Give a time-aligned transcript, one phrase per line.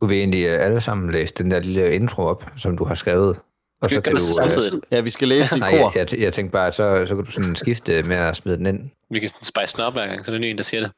[0.00, 2.94] Skulle vi egentlig øh, alle sammen læse den der lille intro op, som du har
[2.94, 3.36] skrevet?
[3.82, 4.18] Og så kan du...
[4.20, 4.80] Samtidig.
[4.90, 5.92] Ja, vi skal læse den i Nej, kor.
[5.98, 8.56] jeg, jeg, jeg tænkte bare, at så, så kan du sådan skifte med at smide
[8.56, 8.90] den ind.
[9.10, 10.80] Vi kan sådan spice den op hver gang, så det er ny en, der siger
[10.80, 10.90] det.
[10.90, 10.94] Jamen,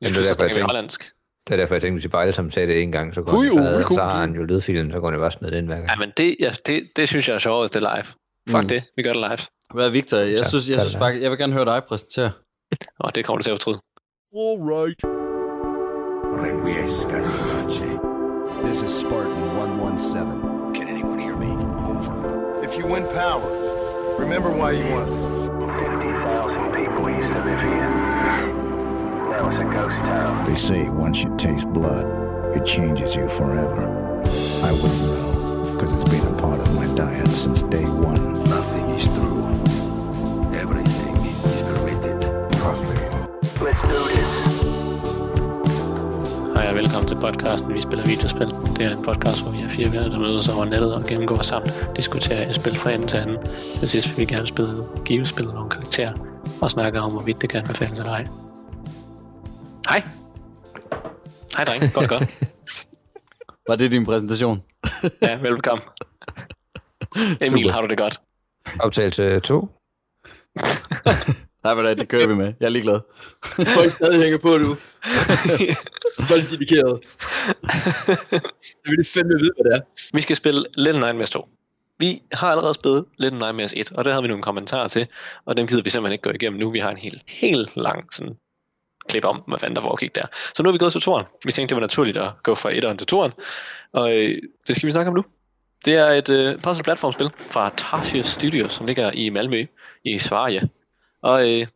[0.00, 1.04] Jeg det er synes, derfor, det jeg er tænkte- hollandsk.
[1.46, 3.22] Det er derfor, jeg tænkte, hvis I bare alle sammen sagde det en gang, så,
[3.22, 5.20] går Ui, han, ui, så, ui, så har han jo lydfilen, så går han jo
[5.20, 5.88] bare smide den ind hver gang.
[5.90, 8.04] Ja, men det, ja, det, det synes jeg er sjovt, hvis det er live.
[8.50, 8.68] Fuck Mm.
[8.68, 9.38] det, vi gør det live.
[9.74, 10.18] Hvad er Victor?
[10.18, 10.98] Jeg Så, synes, jeg synes det.
[10.98, 12.30] faktisk, jeg vil gerne høre dig præsentere.
[13.00, 13.80] Og det kommer du til at fortryde.
[14.40, 15.00] All right.
[16.44, 18.09] Requiescat in pace.
[18.62, 20.74] This is Spartan 117.
[20.74, 21.52] Can anyone hear me?
[21.88, 22.62] Over.
[22.62, 23.48] If you win power,
[24.18, 25.06] remember why you won.
[26.00, 27.88] 50,000 people used to live here.
[29.30, 30.44] Now it's a ghost town.
[30.46, 32.06] They say once you taste blood,
[32.54, 33.88] it changes you forever.
[34.62, 38.44] I wouldn't know, because it's been a part of my diet since day one.
[38.44, 39.42] Nothing is true.
[40.54, 42.20] Everything is permitted.
[42.58, 42.96] Trust me.
[43.58, 44.29] Let's do this.
[46.70, 48.48] Og velkommen til podcasten Vi spiller videospil.
[48.76, 51.42] Det er en podcast, hvor vi er fire venner, der mødes over nettet og gennemgår
[51.42, 53.38] sammen, diskuterer et spil fra ende til anden.
[53.78, 54.72] Til sidst vil vi gerne spille,
[55.04, 56.12] give spillet nogle karakterer
[56.62, 58.26] og snakke om, hvorvidt det kan anbefales eller ej.
[59.88, 60.02] Hej.
[61.56, 62.24] Hej drenge, godt godt.
[63.68, 64.62] Var det din præsentation?
[65.22, 65.84] Ja, velkommen.
[67.16, 67.72] Emil, Super.
[67.72, 68.20] har du det godt?
[68.80, 69.68] Optagelse 2.
[71.64, 72.52] Nej, hvad det kører vi med.
[72.60, 73.00] Jeg er ligeglad.
[73.76, 74.76] Folk stadig hænger på nu.
[76.26, 77.00] så er de dedikeret.
[78.60, 79.80] Jeg vil lige fandme vide, hvad det er.
[80.14, 81.48] Vi skal spille Little Nightmares 2.
[81.98, 85.06] Vi har allerede spillet Little Nightmares 1, og det havde vi nogle kommentarer til,
[85.44, 86.70] og dem gider vi simpelthen ikke gå igennem nu.
[86.70, 88.36] Vi har en helt, helt lang sådan,
[89.08, 90.26] klip om, hvad fanden der foregik der.
[90.54, 91.26] Så nu er vi gået til toren.
[91.44, 93.32] Vi tænkte, det var naturligt at gå fra etteren til toren,
[93.92, 95.24] og øh, det skal vi snakke om nu.
[95.84, 99.66] Det er et øh, puzzle platformspil fra Tarsius Studios, som ligger i Malmø
[100.04, 100.68] i Sverige.
[101.22, 101.66] Og øh,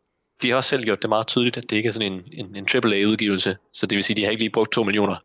[0.41, 2.55] de har også selv gjort det meget tydeligt, at det ikke er sådan en, en,
[2.55, 5.15] en AAA-udgivelse, så det vil sige, at de har ikke lige brugt 2 millioner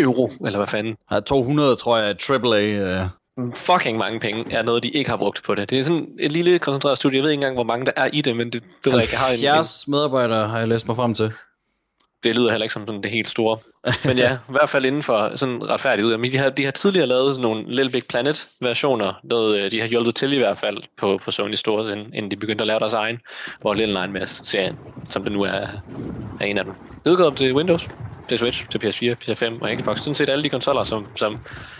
[0.00, 3.02] euro, eller hvad fanden, har 200, tror jeg, AAA.
[3.02, 3.52] Uh...
[3.54, 5.70] fucking mange penge er noget, de ikke har brugt på det.
[5.70, 7.16] Det er sådan et lille koncentreret studie.
[7.16, 9.02] Jeg ved ikke engang, hvor mange der er i det, men det, det, ved jeg
[9.02, 9.12] ikke.
[9.12, 11.32] Jeg har en, en, 70 medarbejdere har jeg læst mig frem til
[12.24, 13.58] det lyder heller ikke som sådan det helt store.
[14.04, 16.16] Men ja, i hvert fald inden for sådan retfærdigt ud.
[16.16, 19.20] Men de har, de har tidligere lavet sådan nogle Little Big Planet versioner.
[19.22, 22.36] Noget, øh, de har hjulpet til i hvert fald på, på Sony Store, inden, de
[22.36, 23.18] begyndte at lave deres egen.
[23.60, 25.66] Hvor Little Nightmares-serien, som det nu er,
[26.40, 26.74] er en af dem.
[27.04, 27.88] Det udgår til Windows,
[28.28, 29.98] til Switch, til PS4, PS5 og Xbox.
[29.98, 31.38] Sådan set alle de konsoller, som, som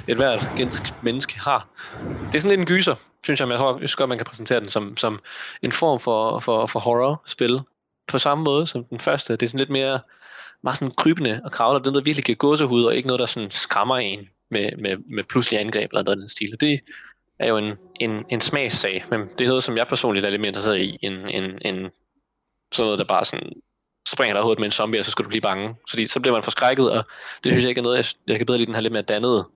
[0.09, 1.69] et hvert menneske har.
[2.27, 2.94] Det er sådan lidt en gyser,
[3.25, 5.21] synes jeg, men jeg tror jeg godt, man kan præsentere den som, som
[5.62, 7.60] en form for, for, for horror-spil.
[8.09, 9.33] På samme måde som den første.
[9.33, 10.00] Det er sådan lidt mere
[10.64, 11.78] meget sådan krybende og kravler.
[11.78, 14.70] Det er noget, der virkelig giver gåsehud, og ikke noget, der sådan skræmmer en med,
[14.78, 16.50] med, med pludselig angreb eller noget den stil.
[16.52, 16.80] Og det
[17.38, 20.41] er jo en, en, en smagssag, men det er noget, som jeg personligt er lidt
[20.41, 21.91] mere interesseret i, end, end, end
[22.72, 23.53] sådan noget, der bare sådan
[24.08, 25.74] springer dig hovedet med en zombie, og så skal du blive bange.
[25.91, 27.04] Fordi så bliver man forskrækket, og
[27.44, 29.03] det synes jeg ikke er noget, jeg, jeg kan bedre lide den her lidt mere
[29.03, 29.47] dannede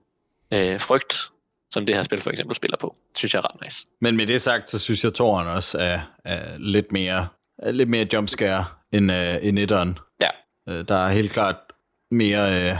[0.53, 1.29] øh, frygt,
[1.71, 2.95] som det her spil for eksempel spiller på.
[3.09, 3.85] Det synes jeg er ret nice.
[4.01, 7.27] Men med det sagt, så synes jeg, at også er, er lidt mere,
[7.57, 9.99] er lidt mere jumpscare end, uh, end etteren.
[10.69, 11.55] Uh, der er helt klart
[12.11, 12.77] mere uh,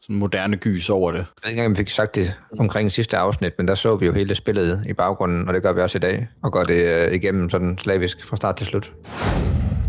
[0.00, 1.18] sådan moderne gys over det.
[1.18, 4.12] Jeg ved ikke engang, fik sagt det omkring sidste afsnit, men der så vi jo
[4.12, 7.14] hele spillet i baggrunden, og det gør vi også i dag, og går det øh,
[7.14, 8.92] igennem sådan slavisk fra start til slut.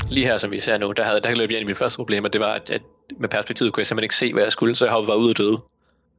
[0.09, 1.97] lige her, som vi ser nu, der, havde, der løb jeg ind i mit første
[1.97, 2.81] problem, og det var, at, at
[3.19, 5.29] med perspektivet kunne jeg simpelthen ikke se, hvad jeg skulle, så jeg hoppede bare ud
[5.29, 5.57] og døde.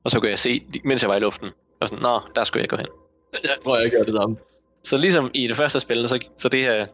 [0.05, 1.49] Og så kunne jeg se, mens jeg var i luften,
[1.81, 2.87] og sådan, nå, der skulle jeg gå hen.
[3.45, 4.37] Jeg tror, jeg gør det samme.
[4.85, 6.87] Så ligesom i det første spil, så, så det her,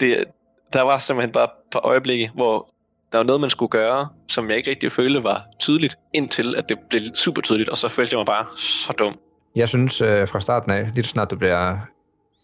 [0.00, 0.24] det,
[0.72, 2.73] der var simpelthen bare et par øjeblikke, hvor
[3.14, 6.68] der var noget, man skulle gøre, som jeg ikke rigtig følte var tydeligt, indtil at
[6.68, 9.18] det blev super tydeligt, og så følte jeg mig bare så dum.
[9.56, 11.78] Jeg synes øh, fra starten af, lige så snart du bliver,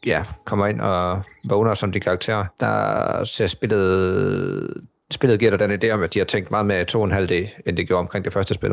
[0.07, 5.85] ja, kommer ind og vågner som de karakterer, der ser spillet, spillet giver dig den
[5.85, 8.55] idé om, at de har tænkt meget mere 2,5D, end det gjorde omkring det første
[8.55, 8.73] spil.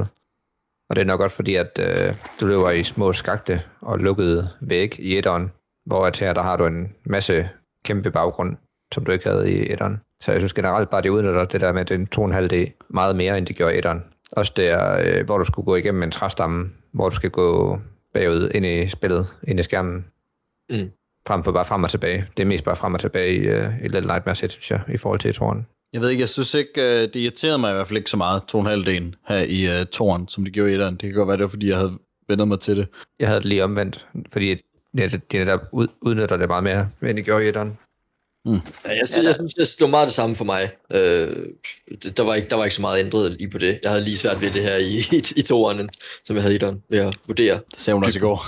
[0.90, 4.50] Og det er nok godt fordi, at øh, du løber i små skagte og lukkede
[4.62, 5.52] væg i etteren,
[5.86, 7.50] hvor at her der har du en masse
[7.86, 8.57] kæmpe baggrund,
[8.94, 10.02] som du ikke havde i etteren.
[10.23, 13.47] Så jeg synes generelt bare, det udnytter det der med den 2,5D meget mere, end
[13.47, 14.03] det gjorde i etteren.
[14.31, 17.80] Også der, øh, hvor du skulle gå igennem en træstamme, hvor du skal gå
[18.13, 20.06] bagud ind i spillet, ind i skærmen.
[20.69, 20.92] Mm.
[21.27, 22.27] Frem for bare frem og tilbage.
[22.38, 24.81] Det er mest bare frem og tilbage i, uh, i Little Nightmares 1, synes jeg,
[24.94, 25.65] i forhold til toren.
[25.94, 28.18] Jeg ved ikke, jeg synes ikke, øh, det irriterede mig i hvert fald ikke så
[28.18, 30.95] meget, to og en halv delen her i uh, toren, som det gjorde i etteren.
[30.95, 31.97] Det kan godt være, det var, fordi jeg havde
[32.27, 32.88] vendt mig til det.
[33.19, 34.56] Jeg havde det lige omvendt, fordi
[35.31, 37.77] de netop ud, udnytter det meget mere, end de gjorde i etteren.
[38.85, 40.69] Ja, jeg, synes, jeg synes, det var meget det samme for mig.
[40.91, 41.35] Øh,
[42.03, 43.79] det- der, var ikke, der var ikke så meget ændret lige på det.
[43.83, 45.89] Jeg havde lige svært ved det her i, i, i toeren,
[46.25, 47.53] som jeg havde i den, ved at vurdere.
[47.71, 48.45] Det sagde hun også i går.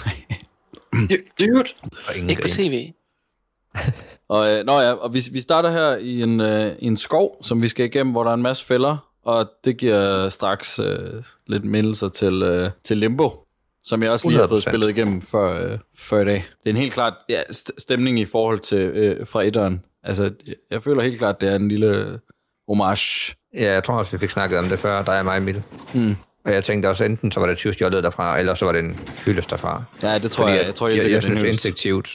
[1.40, 1.70] Dude!
[2.30, 2.92] Ikke på tv.
[4.30, 7.38] Og, øh, nå ja, og vi, vi starter her i en, øh, i en skov,
[7.42, 8.98] som vi skal igennem, hvor der er en masse fælder.
[9.24, 13.30] og det giver straks øh, lidt mindelser til, øh, til Limbo,
[13.84, 14.70] som jeg også lige har fået 100%.
[14.70, 16.34] spillet igennem før, øh, før i dag.
[16.36, 19.84] Det er en helt klart ja, st- stemning i forhold til øh, fra etteren.
[20.04, 20.32] Altså,
[20.72, 22.20] jeg føler helt klart, det er en lille
[22.68, 23.36] homage.
[23.54, 25.64] Ja, jeg tror også, vi fik snakket om det før, der er mig Emil.
[25.94, 26.16] Mm.
[26.46, 29.00] Og jeg tænkte også, enten så var det tyvstjålet derfra, eller så var det en
[29.26, 29.84] hyldest derfra.
[30.04, 30.66] Ja, det tror Fordi jeg.
[30.66, 32.10] Jeg tror jeg, jeg det er en synes instinktivt,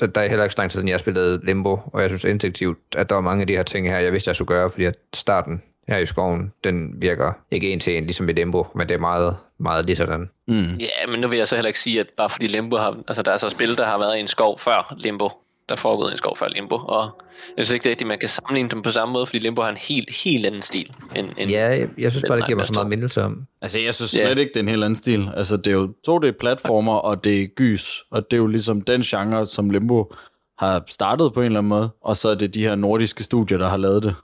[0.00, 2.24] der, der er heller ikke så lang tid siden, jeg spillede Limbo, og jeg synes
[2.24, 4.70] instinktivt, at der var mange af de her ting her, jeg vidste, jeg skulle gøre,
[4.70, 8.66] fordi at starten her i skoven, den virker ikke en til en, ligesom i Limbo,
[8.74, 10.30] men det er meget, meget lige sådan.
[10.48, 10.54] Mm.
[10.54, 12.96] Ja, men nu vil jeg så heller ikke sige, at bare fordi Limbo har...
[13.08, 15.28] Altså, der er så spil, der har været i en skov før Limbo.
[15.68, 16.76] Der er foregået i en skov før Limbo.
[16.76, 17.22] Og
[17.56, 19.76] jeg synes ikke rigtigt, man kan sammenligne dem på samme måde, fordi Limbo har en
[19.76, 20.92] helt, helt anden stil.
[21.16, 23.46] End, end Ja, jeg, jeg synes bare, det giver mig så meget mindelse om.
[23.62, 25.30] Altså, jeg synes slet ikke, det er en helt anden stil.
[25.36, 29.02] Altså, det er jo 2D-platformer, og det er gys, og det er jo ligesom den
[29.02, 30.14] genre, som Limbo
[30.58, 33.58] har startet på en eller anden måde, og så er det de her nordiske studier,
[33.58, 34.14] der har lavet det.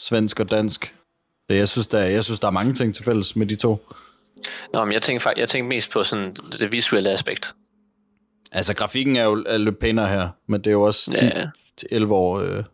[0.00, 0.94] Svensk og dansk.
[1.50, 3.86] Så jeg synes, der, jeg synes, der er mange ting til fælles med de to.
[4.72, 7.54] Nå, men jeg tænker, faktisk, jeg tænker mest på sådan det visuelle aspekt.
[8.56, 11.46] Altså, grafikken er jo er lidt pænere her, men det er jo også 10 Ja.
[11.76, 12.46] til 11 år, øh,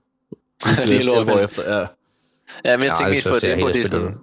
[0.83, 1.45] 11 11 år år vel.
[1.45, 1.79] efter.
[1.79, 1.87] Ja.
[2.65, 4.15] Ja, men jeg tænker mest på, at det, det er sådan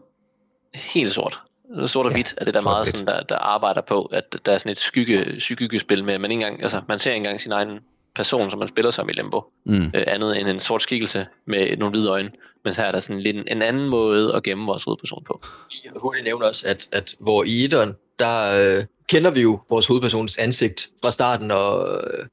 [0.75, 1.41] helt sort.
[1.85, 4.51] Sort og Ja, hvidt er det der meget sådan, der, der arbejder på, at der
[4.51, 7.51] er sådan et skygge, skyggespil med, man, ikke engang, altså, man ser ikke engang sin
[7.51, 7.79] egen
[8.15, 9.85] person, som man spiller som i Limbo, Mm.
[9.85, 12.31] øh, andet end en sort skikkelse med nogle hvide øjne.
[12.63, 15.41] Men her er der sådan lidt en, en anden måde at gemme vores hovedperson på.
[15.85, 19.59] Jeg vil hurtigt nævne også, at, at hvor i etteren, der øh, kender vi jo
[19.69, 22.25] vores hovedpersons ansigt fra starten, og øh,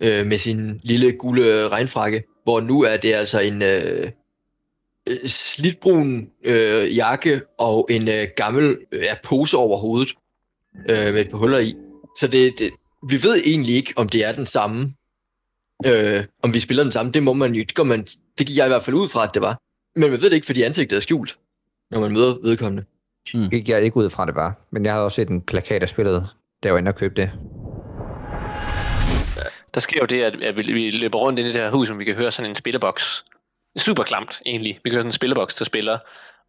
[0.00, 4.10] øh, med sin lille gule regnfrakke, hvor nu er det altså en øh,
[5.06, 10.14] øh slidbrun øh, jakke og en øh, gammel øh, ja, pose over hovedet
[10.88, 11.74] øh, med et par huller i.
[12.18, 12.70] Så det, det,
[13.10, 14.94] vi ved egentlig ikke, om det er den samme,
[15.86, 17.12] øh, om vi spiller den samme.
[17.12, 18.06] Det må man jo, det, går man,
[18.38, 19.58] det gik jeg i hvert fald ud fra, at det var.
[19.96, 21.38] Men man ved det ikke, fordi ansigtet er skjult,
[21.90, 22.84] når man møder vedkommende.
[23.26, 25.88] Gik jeg ikke ud fra det bare, men jeg havde også set en plakat af
[25.88, 26.28] spillet,
[26.62, 27.30] der var inde og købte det.
[29.74, 31.90] Der sker jo det, at, at vi, vi løber rundt ind i det her hus,
[31.90, 33.24] og vi kan høre sådan en spilleboks.
[33.76, 34.80] Super klamt, egentlig.
[34.84, 35.98] Vi kan høre sådan en spilleboks, der spiller,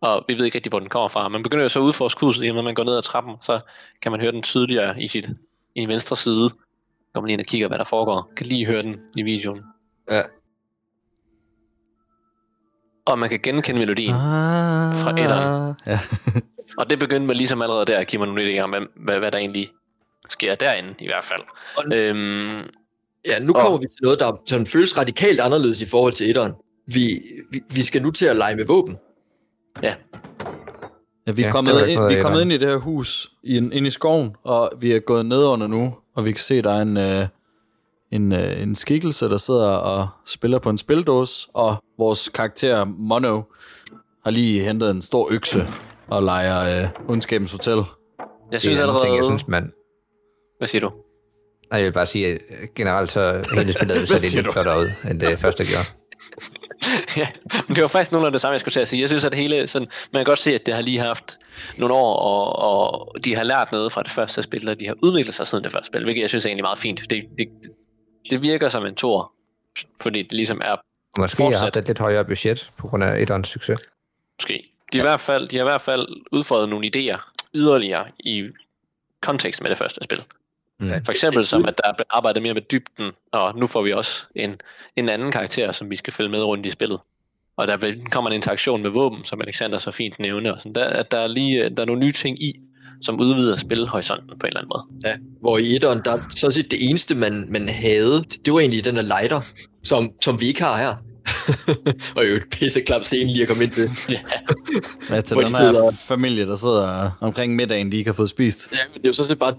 [0.02, 1.30] og vi ved ikke rigtig, hvor den kommer fra.
[1.30, 3.60] Man begynder jo så at udforske huset, når man går ned ad trappen, så
[4.02, 5.30] kan man høre den tydeligere i sit
[5.76, 6.50] i venstre side.
[7.14, 8.32] Går man lige ind og kigger, hvad der foregår.
[8.38, 9.62] Kan lige høre den i videoen.
[10.12, 10.22] Ja.
[13.06, 14.14] Og man kan genkende melodien.
[14.14, 15.76] Ah, Fra etteren.
[15.88, 16.00] Ja.
[16.78, 19.20] Og det begyndte man ligesom allerede der at give mig nogle idéer om, hvad, hvad,
[19.20, 19.70] hvad der egentlig
[20.30, 21.42] sker derinde i hvert fald.
[21.78, 22.62] Og- Øhm,
[23.28, 26.30] Ja, nu Og- kommer vi til noget, der sådan føles radikalt anderledes i forhold til
[26.30, 26.52] etteren.
[26.88, 27.22] Vi,
[27.52, 28.98] vi, vi skal nu til at lege med våben.
[29.84, 29.96] ja,
[31.28, 33.58] Ja, vi er, Ja, kommet, ind, vi er kommet ind i det her hus, i
[33.58, 36.62] en, ind i skoven, og vi er gået ned under nu, og vi kan se,
[36.62, 37.28] der er en, øh,
[38.12, 43.42] en, øh, en skikkelse, der sidder og spiller på en spildås, og vores karakter Mono
[44.24, 45.68] har lige hentet en stor økse
[46.12, 47.78] og leger øh, Ondskabens Hotel.
[47.78, 47.86] jeg
[48.52, 49.06] Det synes er en anden allerede...
[49.06, 49.72] ting, jeg synes, man...
[50.58, 50.92] Hvad siger du?
[51.72, 52.40] Nej, jeg vil bare sige, at
[52.76, 55.88] generelt så hele spillet så det lidt flottere ud, end det første gjorde.
[57.22, 57.28] ja,
[57.68, 59.02] men det var faktisk nogenlunde det samme, jeg skulle til at sige.
[59.02, 61.38] Jeg synes, at hele sådan, man kan godt se, at det har lige haft
[61.78, 64.96] nogle år, og, og de har lært noget fra det første spil, og de har
[65.04, 67.00] udviklet sig siden det første spil, hvilket jeg synes er egentlig meget fint.
[67.10, 67.48] Det, det,
[68.30, 69.32] det virker som en tor,
[70.02, 70.76] fordi det ligesom er
[71.18, 71.62] Måske har Fortsæt.
[71.62, 73.80] haft et lidt højere budget på grund af etterens succes.
[74.42, 74.74] måske.
[74.94, 78.44] De, er i hvert fald, de har i hvert fald udfordret nogle idéer yderligere i
[79.22, 80.24] kontekst med det første spil.
[80.80, 81.06] Mm.
[81.06, 84.26] For eksempel som, at der er arbejdet mere med dybden, og nu får vi også
[84.36, 84.62] en,
[84.96, 87.00] en anden karakter, som vi skal følge med rundt i spillet.
[87.58, 90.52] Og der kommer en interaktion med våben, som Alexander så fint nævner.
[90.52, 90.76] Og sådan.
[90.76, 92.60] Der, at der, er lige, der er nogle nye ting i,
[93.02, 95.12] som udvider spilhorisonten på en eller anden måde.
[95.12, 98.60] Ja, hvor i etteren, der så set det eneste, man, man havde, det, det var
[98.60, 99.42] egentlig den her lighter,
[99.84, 100.96] som, som vi ikke har her.
[102.16, 103.90] og jo et pisseklap scene lige at komme ind til.
[104.10, 104.20] Ja,
[105.16, 108.14] Ja, til Hvor den de her sidder- familie, der sidder omkring middagen, de ikke har
[108.16, 108.70] fået spist.
[108.72, 109.56] Ja, men det er jo så set bare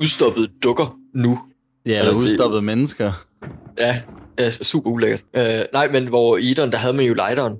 [0.00, 1.38] udstoppede dukker nu.
[1.86, 3.12] Ja, eller Altså, det- udstoppede mennesker.
[3.78, 4.00] Ja,
[4.38, 5.22] ja super ulækkert.
[5.38, 7.54] Uh, nej, men hvor i etteren, der havde man jo lighteren.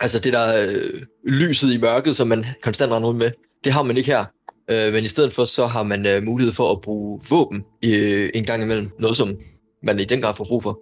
[0.00, 3.30] Altså det der øh, lyset i mørket, som man konstant render rundt med,
[3.64, 4.24] det har man ikke her.
[4.72, 8.28] Uh, men i stedet for, så har man uh, mulighed for at bruge våben uh,
[8.34, 8.90] en gang imellem.
[8.98, 9.36] Noget, som
[9.82, 10.80] man i den grad får brug for.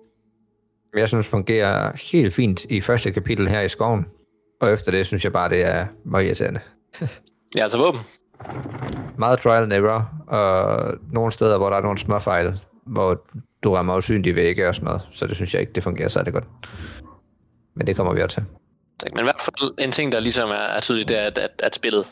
[0.94, 4.06] Jeg synes, fungerer helt fint i første kapitel her i skoven.
[4.60, 6.60] Og efter det synes jeg bare, det er meget irriterende.
[7.56, 8.00] ja altså våben.
[9.18, 13.26] Meget trial and error, og nogle steder, hvor der er nogle småfejl, hvor
[13.62, 15.02] du rammer usynlige vægge og sådan noget.
[15.12, 16.44] Så det synes jeg ikke, det fungerer særlig godt.
[17.74, 18.44] Men det kommer vi også til.
[18.98, 21.38] Tak, Men i hvert fald en ting, der ligesom er, er tydeligt, det er, at,
[21.38, 22.06] at, at spillet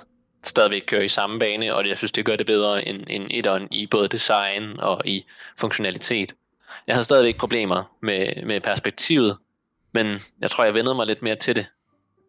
[0.44, 3.68] stadigvæk kører i samme bane, og jeg synes, det gør det bedre end, end etteren
[3.70, 5.26] i både design og i
[5.58, 6.34] funktionalitet.
[6.86, 9.36] Jeg havde stadigvæk problemer med, med perspektivet,
[9.94, 10.06] men
[10.40, 11.66] jeg tror, jeg vendede mig lidt mere til det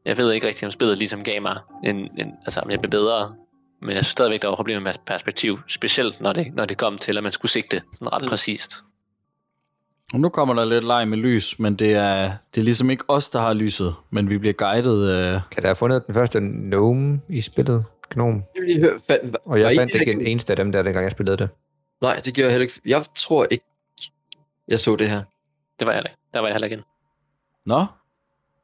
[0.05, 2.91] jeg ved ikke rigtig, om spillet ligesom gav mig en, en altså om jeg blev
[2.91, 3.33] bedre.
[3.81, 6.97] Men jeg synes stadigvæk, der var problemer med perspektiv, specielt når det, når det kom
[6.97, 8.27] til, at man skulle sigte sådan ret mm.
[8.27, 8.73] præcist.
[10.13, 13.03] Og nu kommer der lidt leg med lys, men det er, det er ligesom ikke
[13.07, 15.09] os, der har lyset, men vi bliver guidet.
[15.11, 15.41] Øh...
[15.51, 17.85] Kan der have fundet den første gnome i spillet?
[18.09, 18.43] Gnome.
[18.55, 21.03] Jeg vil lige høre, fa- Og jeg fandt ikke en eneste af dem der, dengang
[21.03, 21.49] jeg spillede det.
[22.01, 22.81] Nej, det gjorde jeg heller ikke.
[22.85, 23.65] Jeg tror ikke,
[24.67, 25.21] jeg så det her.
[25.79, 26.15] Det var jeg ikke.
[26.33, 26.83] Der var jeg heller ikke.
[27.65, 27.77] Nå?
[27.77, 27.87] Jeg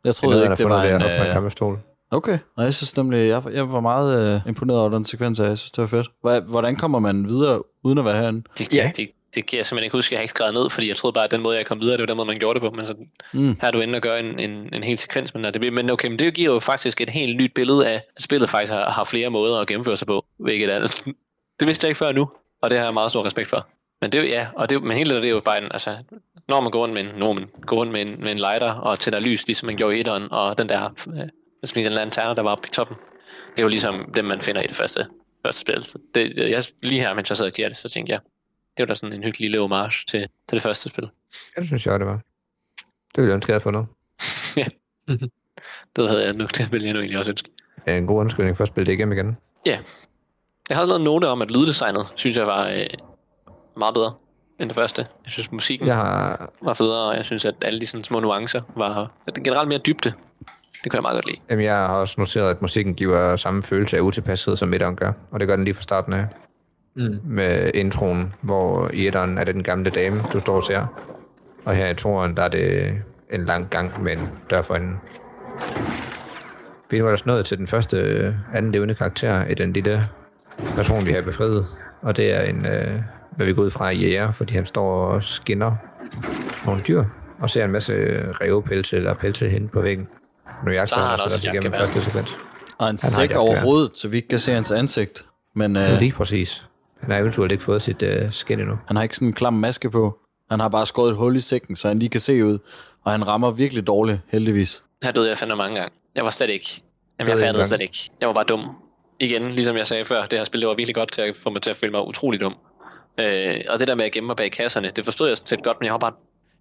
[0.03, 1.01] Jeg troede troede, ikke, det var en...
[1.27, 1.33] Øh...
[1.33, 1.79] campingstol.
[2.11, 5.47] Okay, og jeg synes nemlig, jeg, jeg var meget øh, imponeret over den sekvens, og
[5.47, 6.47] jeg synes, det var fedt.
[6.49, 8.43] Hvordan kommer man videre, uden at være herinde?
[8.57, 8.91] Det, Ja.
[8.97, 10.13] det, det, kan jeg simpelthen ikke huske.
[10.13, 11.93] Jeg har ikke skrevet ned, fordi jeg troede bare, at den måde, jeg kom videre,
[11.97, 12.75] det var den måde, man gjorde det på.
[12.75, 12.95] Men så,
[13.33, 13.57] Mm.
[13.61, 15.33] her er du inde og gør en, en, en hel sekvens.
[15.33, 18.23] Men, det, men okay, men det giver jo faktisk et helt nyt billede af, at
[18.23, 20.25] spillet faktisk har, har flere måder at gennemføre sig på.
[20.37, 20.79] Hvilket er,
[21.59, 22.29] det vidste jeg ikke før nu,
[22.61, 23.67] og det har jeg meget stor respekt for.
[24.01, 25.71] Men det er jo, ja, og det, men hele det, det er jo bare en,
[25.71, 25.97] altså,
[26.47, 28.73] når man går rundt med en, når man går rundt med en, med en lighter
[28.73, 31.29] og tænder lys, ligesom man gjorde i etteren, og den der, øh,
[31.63, 32.97] sige, den lanterne, der var oppe i toppen,
[33.51, 35.07] det er jo ligesom dem, man finder i det første,
[35.45, 35.83] første spil.
[35.83, 38.19] Så det, jeg, lige her, mens jeg sad og det, så tænkte jeg,
[38.77, 41.09] det var da sådan en hyggelig lille homage til, til det første spil.
[41.55, 42.19] Ja, det synes jeg, det var.
[43.15, 43.85] Det ville jeg ønske, jeg havde fundet.
[45.95, 47.49] Det havde jeg nu til at ville jeg nu egentlig også ønske.
[47.85, 49.37] Er en god undskyldning for at spille det igennem igen.
[50.69, 52.85] Jeg har lavet en note om, at lyddesignet, synes jeg var øh,
[53.81, 54.13] meget bedre
[54.59, 55.01] end det første.
[55.25, 58.19] Jeg synes, musikken Jeg har, var federe, og jeg synes, at alle de sådan små
[58.19, 59.11] nuancer var
[59.43, 60.13] generelt mere dybde.
[60.83, 61.41] Det kunne jeg meget godt lide.
[61.49, 65.11] jamen, jeg har også noteret, at musikken giver samme følelse af utilpashed, som etteren gør.
[65.31, 66.25] Og det gør den lige fra starten af.
[66.95, 67.19] Mm.
[67.23, 70.85] Med introen, hvor i etteren er det den gamle dame, du står og ser.
[71.65, 72.93] Og her i toeren, der er det
[73.31, 74.99] en lang gang med en dør for enden.
[76.91, 80.09] Vi er nu ellers nået til den første øh, anden levende karakter i den lille
[80.75, 81.67] person, vi har befriet.
[82.01, 85.05] Og det er en, øh, hvad vi går ud fra, er jæger, fordi han står
[85.05, 85.75] og skinner
[86.65, 87.03] nogle dyr,
[87.39, 87.93] og ser en masse
[88.41, 90.07] revepelse eller pelse hen på væggen.
[90.65, 92.37] Nu jagter Så har han han også, også igennem første sekvens.
[92.77, 95.25] Og en har sæk over hovedet, så vi ikke kan se hans ansigt.
[95.55, 96.65] Men øh, Lige præcis.
[97.01, 98.77] Han har eventuelt ikke fået sit øh, skin endnu.
[98.87, 100.19] han har ikke sådan en klam maske på.
[100.51, 102.59] Han har bare skåret et hul i sækken, så han lige kan se ud.
[103.03, 104.83] Og han rammer virkelig dårligt, heldigvis.
[105.03, 105.93] Her døde jeg fandme mange gange.
[106.15, 106.81] Jeg var slet ikke...
[107.19, 108.09] Jamen, jeg fattede slet ikke.
[108.21, 108.75] Jeg var bare dum.
[109.21, 111.49] Igen, ligesom jeg sagde før, det her spil det var virkelig godt til at få
[111.49, 112.55] mig til at føle mig utrolig dum.
[113.17, 115.63] Øh, og det der med at gemme mig bag kasserne, det forstod jeg sådan set
[115.63, 116.13] godt, men jeg var bare,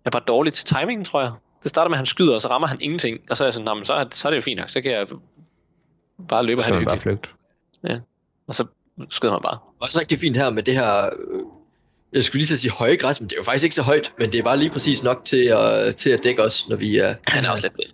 [0.05, 1.33] jeg var bare dårlig til timingen, tror jeg.
[1.63, 3.19] Det starter med, at han skyder, og så rammer han ingenting.
[3.31, 4.69] Og så er jeg sådan, "Nå, men så, er, så er det jo fint nok.
[4.71, 5.07] Så kan jeg
[6.29, 7.29] bare løbe og Så kan det man bare flygte.
[8.49, 8.65] Og så
[9.11, 9.59] skyder man bare.
[9.81, 11.11] Også rigtig fint her med det her, øh,
[12.13, 14.13] jeg skulle lige at sige høje græs, men det er jo faktisk ikke så højt,
[14.19, 16.99] men det er bare lige præcis nok til at, til at dække os, når vi
[16.99, 17.15] er...
[17.29, 17.91] Han er også lidt blind.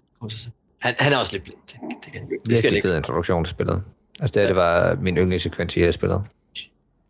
[0.79, 1.59] Han, han er også lidt blind.
[1.67, 3.83] Det, det, kan, det skal Virkelig det fed introduktion til spillet.
[4.21, 6.23] Altså det, her, det var min yndlingssekvens i hele spillet.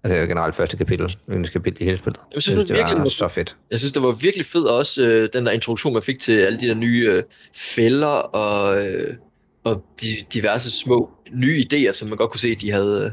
[0.04, 2.20] Altså det jo generelt første kapitel, yndlingskapitel i hele spillet.
[2.34, 3.56] Jeg synes synes, det virkelig, var så fedt.
[3.70, 6.60] Jeg synes, det var virkelig fedt også, øh, den der introduktion, man fik til alle
[6.60, 7.22] de der nye øh,
[7.54, 9.16] fælder og, øh,
[9.64, 13.10] og de diverse små nye idéer, som man godt kunne se, de havde, øh,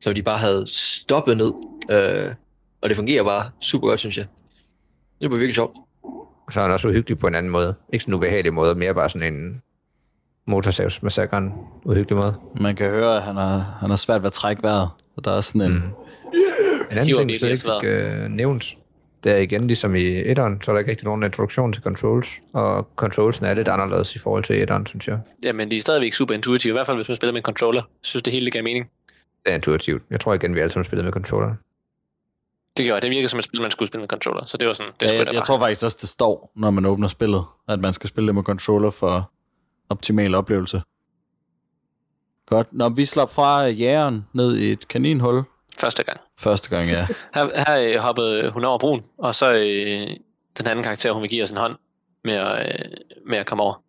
[0.00, 1.52] som de bare havde stoppet ned.
[1.90, 2.32] Øh,
[2.80, 4.26] og det fungerer bare super godt, synes jeg.
[5.20, 5.76] Det var virkelig sjovt.
[6.46, 7.74] Og så er han også uhyggelig på en anden måde.
[7.92, 9.62] Ikke sådan en ubehagelig måde, mere bare sådan en
[10.48, 11.52] motorsavsmassakren
[11.84, 12.34] uhyggelig måde.
[12.60, 14.88] Man kan høre, at han har, han har svært ved at trække vejret.
[15.14, 15.72] Så der er sådan en...
[15.72, 15.82] Mm.
[16.90, 18.64] En anden ting, så ikke fik øh, nævnt,
[19.24, 22.28] det er igen ligesom i etteren, så er der ikke rigtig nogen introduktion til controls,
[22.54, 25.18] og controlsen er lidt anderledes i forhold til etteren, synes jeg.
[25.44, 27.80] Jamen, de er stadigvæk super intuitive, i hvert fald hvis man spiller med en controller.
[27.80, 28.90] Jeg synes, det hele det gav mening.
[29.44, 30.02] Det er intuitivt.
[30.10, 31.54] Jeg tror igen, vi alle sammen spillede med controller.
[32.76, 34.44] Det gjorde det virkede som et spil, man skulle spille med controller.
[34.46, 36.70] Så det var sådan, det Ja, skulle jeg, jeg tror faktisk også, det står, når
[36.70, 39.30] man åbner spillet, at man skal spille det med controller for
[39.90, 40.82] optimal oplevelse.
[42.46, 42.72] Godt.
[42.72, 45.44] Når vi slap fra jægeren ned i et kaninhul
[45.78, 46.20] Første gang.
[46.38, 47.06] første gang, ja.
[47.34, 50.16] Her, her øh, hoppede hun over broen, og så øh,
[50.58, 51.76] den anden karakter, hun vil give os en hånd
[52.24, 52.90] med at, øh,
[53.26, 53.82] med at komme over.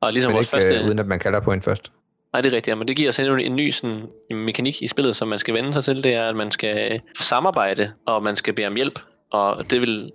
[0.00, 0.78] Og ligesom Men vores ikke første...
[0.78, 1.92] øh, uden at man kalder på en først.
[2.32, 4.82] Nej, det er rigtigt, ja, men det giver os en, en ny sådan, en mekanik
[4.82, 6.04] i spillet, som man skal vende sig til.
[6.04, 8.98] Det er, at man skal samarbejde, og man skal bede om hjælp.
[9.32, 10.12] Og det vil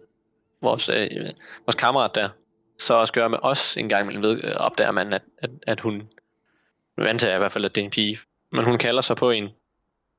[0.62, 1.08] vores, øh,
[1.66, 2.30] vores kammerat der
[2.80, 4.24] så også gøre med os en gang imellem.
[4.24, 6.02] Ved, øh, opdager man, at, at, at hun...
[6.98, 8.18] Nu antager jeg i hvert fald, at det er en pige.
[8.52, 9.50] Men hun kalder sig på en,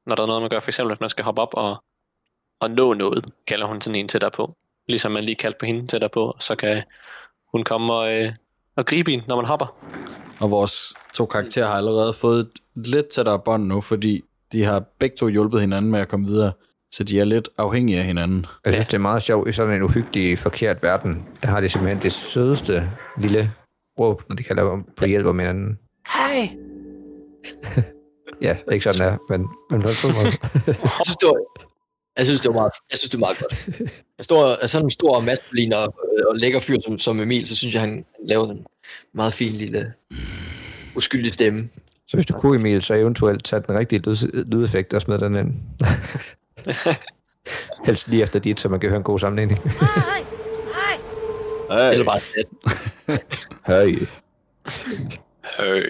[0.07, 0.61] når der er noget, man gør.
[0.61, 1.85] For eksempel, hvis man skal hoppe op og,
[2.61, 4.57] og nå noget, kalder hun sådan en tættere på.
[4.87, 6.83] Ligesom man lige kaldte på hende tættere på, så kan
[7.53, 8.33] hun komme og, øh,
[8.77, 9.77] og gribe en, når man hopper.
[10.41, 14.23] Og vores to karakterer har allerede fået et lidt tættere bånd nu, fordi
[14.53, 16.53] de har begge to hjulpet hinanden med at komme videre.
[16.93, 18.47] Så de er lidt afhængige af hinanden.
[18.65, 21.27] Jeg synes, det er meget sjovt i sådan en uhyggelig, forkert verden.
[21.43, 23.53] Der har de simpelthen det sødeste lille
[24.01, 25.79] råb, når de kalder om på hjælp om hinanden.
[26.07, 26.49] Hej!
[28.41, 29.41] Ja, ikke sådan der, men,
[29.71, 30.33] men på en god måde.
[30.67, 31.63] Jeg synes, det var,
[32.19, 33.55] jeg synes, det var meget, jeg synes, det var meget godt.
[34.19, 35.95] Jeg står, sådan en stor maskulin og,
[36.29, 38.67] og lækker fyr som, som Emil, så synes jeg, han laver en
[39.15, 39.93] meget fin lille
[40.97, 41.69] uskyldig stemme.
[42.09, 45.37] Så hvis du kunne, Emil, så eventuelt tage den rigtige lyd, lydeffekt og smide den
[45.37, 45.55] ind.
[47.87, 49.61] Helst lige efter dit, så man kan høre en god sammenligning.
[51.71, 51.93] Hey.
[51.93, 52.47] Eller bare sat.
[53.67, 53.99] Hey.
[55.59, 55.83] Høj.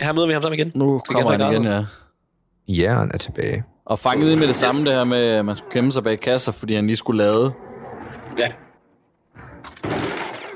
[0.00, 0.72] Her møder vi ham sammen igen.
[0.74, 1.88] Nu kommer han igen, Castle.
[2.68, 2.82] ja.
[2.82, 3.64] Jern er tilbage.
[3.84, 6.20] Og fanget i med det samme, det her med, at man skulle kæmpe sig bag
[6.20, 7.52] kasser, fordi han lige skulle lade.
[8.38, 8.48] Ja.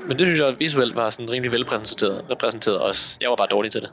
[0.07, 3.17] Men det synes jeg visuelt var sådan rimelig velpræsenteret repræsenteret også.
[3.21, 3.89] Jeg var bare dårlig til det.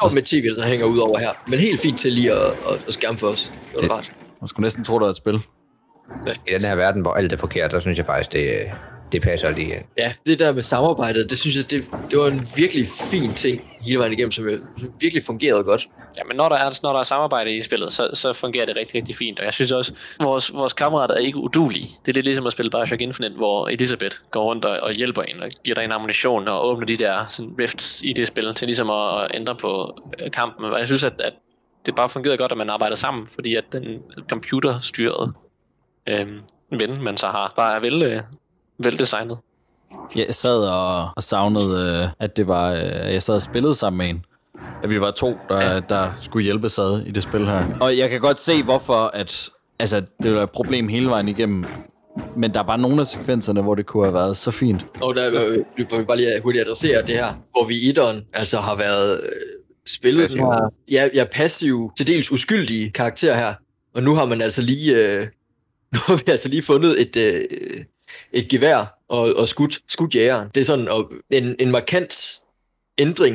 [0.00, 1.30] Og med Tigger, der hænger ud over her.
[1.48, 3.52] Men helt fint til lige at, at, at skærme for os.
[3.64, 4.12] Det var Det- rart.
[4.40, 5.40] Man skulle næsten tro, det var et spil.
[6.48, 8.58] I den her verden, hvor alt er forkert, der synes jeg faktisk, det,
[9.12, 9.84] det passer lige ind.
[9.98, 13.62] Ja, det der med samarbejdet, det synes jeg, det, det var en virkelig fin ting
[13.86, 15.88] hele vejen igennem, som, som virkelig fungerede godt.
[16.18, 18.76] Ja, men når der er, når der er samarbejde i spillet, så, så fungerer det
[18.76, 19.38] rigtig, rigtig fint.
[19.38, 21.86] Og jeg synes også, vores, vores kammerater er ikke udulige.
[22.06, 25.22] Det er lidt ligesom at spille Bioshock Infinite, hvor Elisabeth går rundt og, og hjælper
[25.22, 28.54] en og giver dig en ammunition og åbner de der sådan, rifts i det spil
[28.54, 30.64] til ligesom at, at ændre på øh, kampen.
[30.64, 31.32] Og jeg synes, at, at
[31.86, 35.32] det bare fungerede godt, at man arbejder sammen, fordi at den computerstyrede
[36.08, 36.26] øh,
[36.70, 38.22] ven, man så har, bare er vel, øh,
[38.78, 39.38] veldesignet.
[40.16, 43.98] Jeg sad og, og savnede, øh, at det var, øh, jeg sad og spillede sammen
[43.98, 44.24] med en.
[44.82, 45.80] At vi var to, der, ja.
[45.80, 47.66] der skulle hjælpe sad i det spil her.
[47.80, 51.64] Og jeg kan godt se, hvorfor at, altså, det var et problem hele vejen igennem.
[52.36, 54.86] Men der er bare nogle af sekvenserne, hvor det kunne have været så fint.
[55.00, 58.24] Og der øh, vil vi bare lige hurtigt adressere det her, hvor vi i etteren
[58.32, 59.28] altså har været øh,
[59.86, 60.40] spillet Passiv.
[60.40, 63.54] den her, ja, ja, passiv, til dels uskyldige karakter her.
[63.94, 65.20] Og nu har man altså lige, øh,
[65.92, 67.44] nu har vi altså lige fundet et, øh,
[68.32, 70.48] et gevær og, og skudt, skudt jægeren.
[70.54, 72.40] Det er sådan og en, en markant
[72.98, 73.34] ændring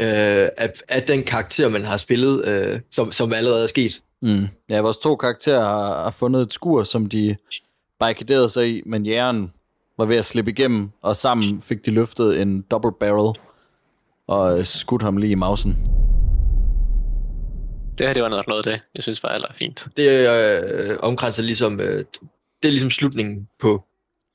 [0.00, 4.02] øh, af, af den karakter, man har spillet, øh, som, som allerede er sket.
[4.22, 4.48] Mm.
[4.70, 7.36] Ja, vores to karakterer har, har fundet et skur, som de
[7.98, 9.52] barrikaderede sig i, men jægeren
[9.98, 13.38] var ved at slippe igennem, og sammen fik de løftet en double barrel
[14.26, 15.76] og øh, skudt ham lige i mausen.
[17.98, 19.86] Det her, det var noget, noget af det, jeg synes var aller fint.
[19.96, 22.04] Det øh, omkranser ligesom, øh,
[22.62, 23.84] det er ligesom slutningen på,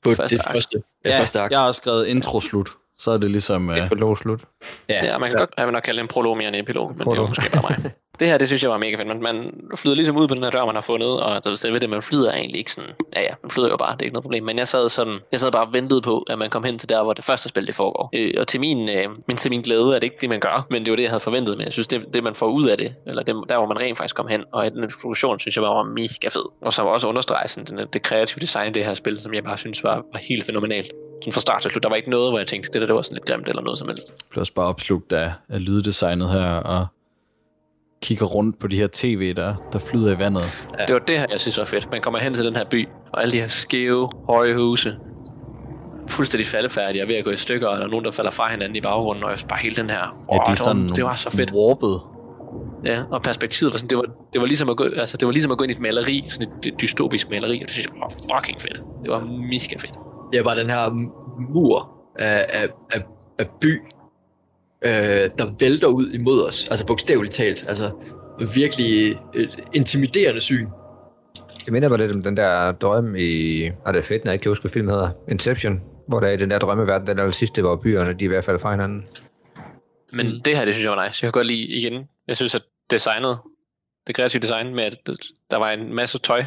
[0.02, 0.52] på Første det akt.
[0.54, 1.52] første, ja, første akt.
[1.52, 2.68] jeg har også skrevet intro-slut.
[2.98, 3.70] Så er det ligesom...
[3.70, 4.40] Øh, Epilog slut.
[4.88, 5.42] ja, Ja, man kan ja.
[5.42, 7.10] godt jeg vil nok kalde det en prolog mere end en epilog, men det er
[7.10, 7.28] jo Prolog.
[7.28, 7.92] måske bare mig.
[8.20, 9.08] Det her, det synes jeg var mega fedt.
[9.08, 11.72] Man, man flyder ligesom ud på den her dør, man har fundet, og så så
[11.72, 12.90] ved det, man flyder egentlig ikke sådan.
[13.16, 14.44] Ja, ja, man flyder jo bare, det er ikke noget problem.
[14.44, 16.88] Men jeg sad sådan, jeg sad bare og ventede på, at man kom hen til
[16.88, 18.10] der, hvor det første spil det foregår.
[18.14, 20.66] Øh, og til min, øh, min, til min glæde er det ikke det, man gør,
[20.70, 21.56] men det var det, jeg havde forventet.
[21.58, 23.80] Men jeg synes, det, det man får ud af det, eller det, der, hvor man
[23.80, 26.44] rent faktisk kom hen, og den introduktion, synes jeg bare var mega fed.
[26.62, 29.34] Og så var også understreget sådan, den, det kreative design i det her spil, som
[29.34, 30.92] jeg bare synes var, var helt fænomenalt.
[31.22, 32.94] Sådan fra start til slut, der var ikke noget, hvor jeg tænkte, det der det
[32.96, 34.14] var sådan lidt grimt eller noget som helst.
[34.30, 36.86] blev også bare opslugt af, af lyddesignet her, og
[38.02, 40.42] kigger rundt på de her tv, der, der flyder i vandet.
[40.78, 40.84] Ja.
[40.84, 41.90] Det var det her, jeg synes var fedt.
[41.90, 44.96] Man kommer hen til den her by, og alle de her skæve, høje huse,
[46.08, 48.50] fuldstændig faldefærdige og ved at gå i stykker, og der er nogen, der falder fra
[48.50, 50.94] hinanden i baggrunden, og bare hele den her, Ja, åh, de er det, sådan var,
[50.94, 51.52] det var så fedt.
[51.52, 52.00] warpet.
[52.84, 55.32] Ja, og perspektivet var sådan, det var, det var ligesom at gå, altså, det var
[55.32, 57.94] ligesom at gå ind i et maleri, sådan et dystopisk maleri, og det synes jeg
[58.00, 58.82] var fucking fedt.
[59.02, 59.94] Det var mega fedt.
[60.32, 60.90] Det er bare den her
[61.52, 63.02] mur af, af, af,
[63.38, 63.80] af by,
[64.84, 64.92] øh,
[65.38, 66.68] der vælter ud imod os.
[66.70, 67.64] Altså bogstaveligt talt.
[67.68, 67.90] Altså
[68.54, 70.68] virkelig et intimiderende syn.
[71.64, 73.68] Det minder mig lidt om den der drøm i...
[73.84, 75.10] Og det er fedt, når jeg ikke kan huske, hvad filmen hedder.
[75.28, 75.80] Inception.
[76.08, 78.26] Hvor der er i den der drømmeverden, den der sidste, hvor byerne de er i
[78.26, 79.04] hvert fald fra hinanden.
[80.12, 80.40] Men mm.
[80.44, 81.24] det her, det synes jeg var nice.
[81.24, 82.08] Jeg kan godt lide igen.
[82.28, 83.38] Jeg synes, at designet,
[84.06, 84.96] det kreative design med, at
[85.50, 86.44] der var en masse tøj,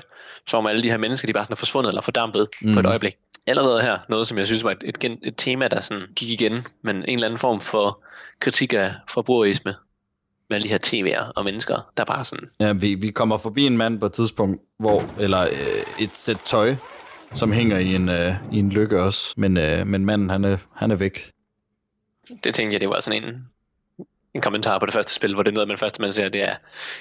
[0.47, 2.73] som alle de her mennesker, de bare sådan er forsvundet eller fordampet mm.
[2.73, 2.89] på et Mm.
[2.89, 3.15] øjeblik.
[3.47, 6.63] Allerede her, noget som jeg synes var et, et, et tema, der sådan gik igen,
[6.81, 8.03] men en eller anden form for
[8.39, 9.75] kritik af forbrugerisme
[10.49, 13.65] med alle de her TV'er og mennesker, der bare sådan, Ja, vi, vi kommer forbi
[13.65, 16.75] en mand på et tidspunkt, hvor, eller øh, et sæt tøj,
[17.33, 19.33] som hænger i en, øh, i en lykke også.
[19.37, 21.31] Men, øh, men manden, han er, han er væk.
[22.43, 23.47] det tænkte jeg, det var sådan en,
[24.33, 26.43] en kommentar på det første spil, hvor det er noget, man første man ser, det
[26.43, 26.55] er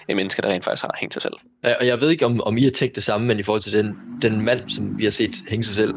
[0.09, 1.35] en menneske, der rent faktisk har hængt sig selv.
[1.65, 3.63] Ja, Og jeg ved ikke, om, om I har tænkt det samme, men i forhold
[3.63, 5.95] til den, den mand, som vi har set hænge sig selv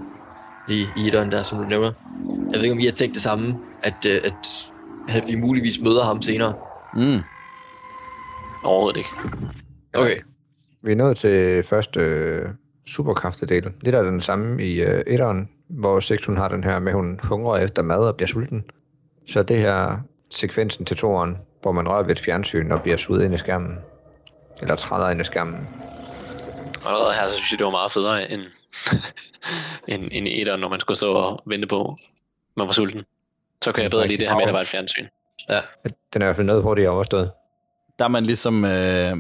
[0.69, 1.91] i, i etteren der, som du nævner.
[2.51, 4.69] Jeg ved ikke, om I har tænkt det samme, at, øh, at,
[5.09, 6.53] at vi muligvis møder ham senere.
[6.93, 7.19] Mm.
[8.63, 9.09] Overhovedet ikke.
[9.93, 10.17] Okay.
[10.83, 12.45] Vi er nået til første øh,
[12.87, 13.63] superkraftedel.
[13.63, 16.91] Det der er den samme i øh, etteren, hvor Six hun har den her med,
[16.91, 18.63] at hun hungrer efter mad og bliver sulten.
[19.27, 19.97] Så det her
[20.29, 23.75] sekvensen til toeren, hvor man rører ved et fjernsyn og bliver suget ind i skærmen.
[24.61, 25.67] Eller træder ind i skærmen.
[26.87, 28.41] Og allerede her, så synes jeg, det var meget federe end,
[29.93, 31.97] end, end i etteren, når man skulle stå og vente på,
[32.57, 33.03] man var sulten.
[33.63, 35.05] Så kan jeg bedre lide det her med, at der var et fjernsyn.
[36.13, 37.31] Den er i hvert fald noget hurtigere overstået.
[37.99, 39.17] Der er man ligesom, øh,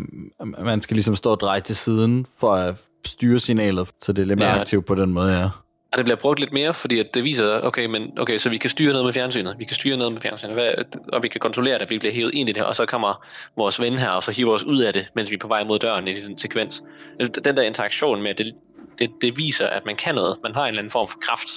[0.57, 2.75] man skal ligesom stå og dreje til siden for at
[3.05, 4.59] styre signalet, så det er lidt mere Ja.
[4.59, 5.49] aktivt på den måde, ja.
[5.91, 8.57] Og det bliver brugt lidt mere, fordi at det viser, okay, men okay, så vi
[8.57, 10.73] kan styre noget med fjernsynet, vi kan styre noget med fjernsynet, hvad,
[11.13, 13.25] og vi kan kontrollere det, at vi bliver hævet ind i det, og så kommer
[13.57, 15.63] vores ven her, og så hiver os ud af det, mens vi er på vej
[15.63, 16.83] mod døren i den sekvens.
[17.19, 18.55] Altså, den der interaktion med, det,
[18.99, 20.37] det, det viser, at man kan noget.
[20.43, 21.47] Man har en eller anden form for kraft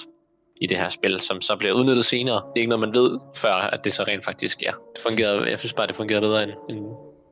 [0.61, 2.35] i det her spil, som så bliver udnyttet senere.
[2.35, 4.71] Det er ikke noget, man ved, før at det så rent faktisk er.
[4.71, 6.85] Det fungerede, jeg synes bare, det fungerede bedre end, end,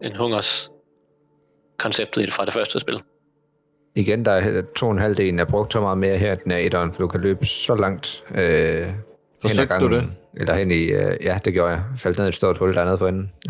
[0.04, 0.70] end Hungers
[1.78, 3.02] konceptet i det fra det første spil.
[4.00, 6.52] Igen, der er to og en halv delen er brugt så meget mere her, end
[6.52, 8.88] er etteren, for du kan løbe så langt øh,
[9.42, 9.92] Forsøgte du gangen.
[10.02, 10.12] det?
[10.38, 11.82] Eller hen i, øh, ja, det gjorde jeg.
[11.98, 13.32] Faldt ned i et stort hul dernede for enden.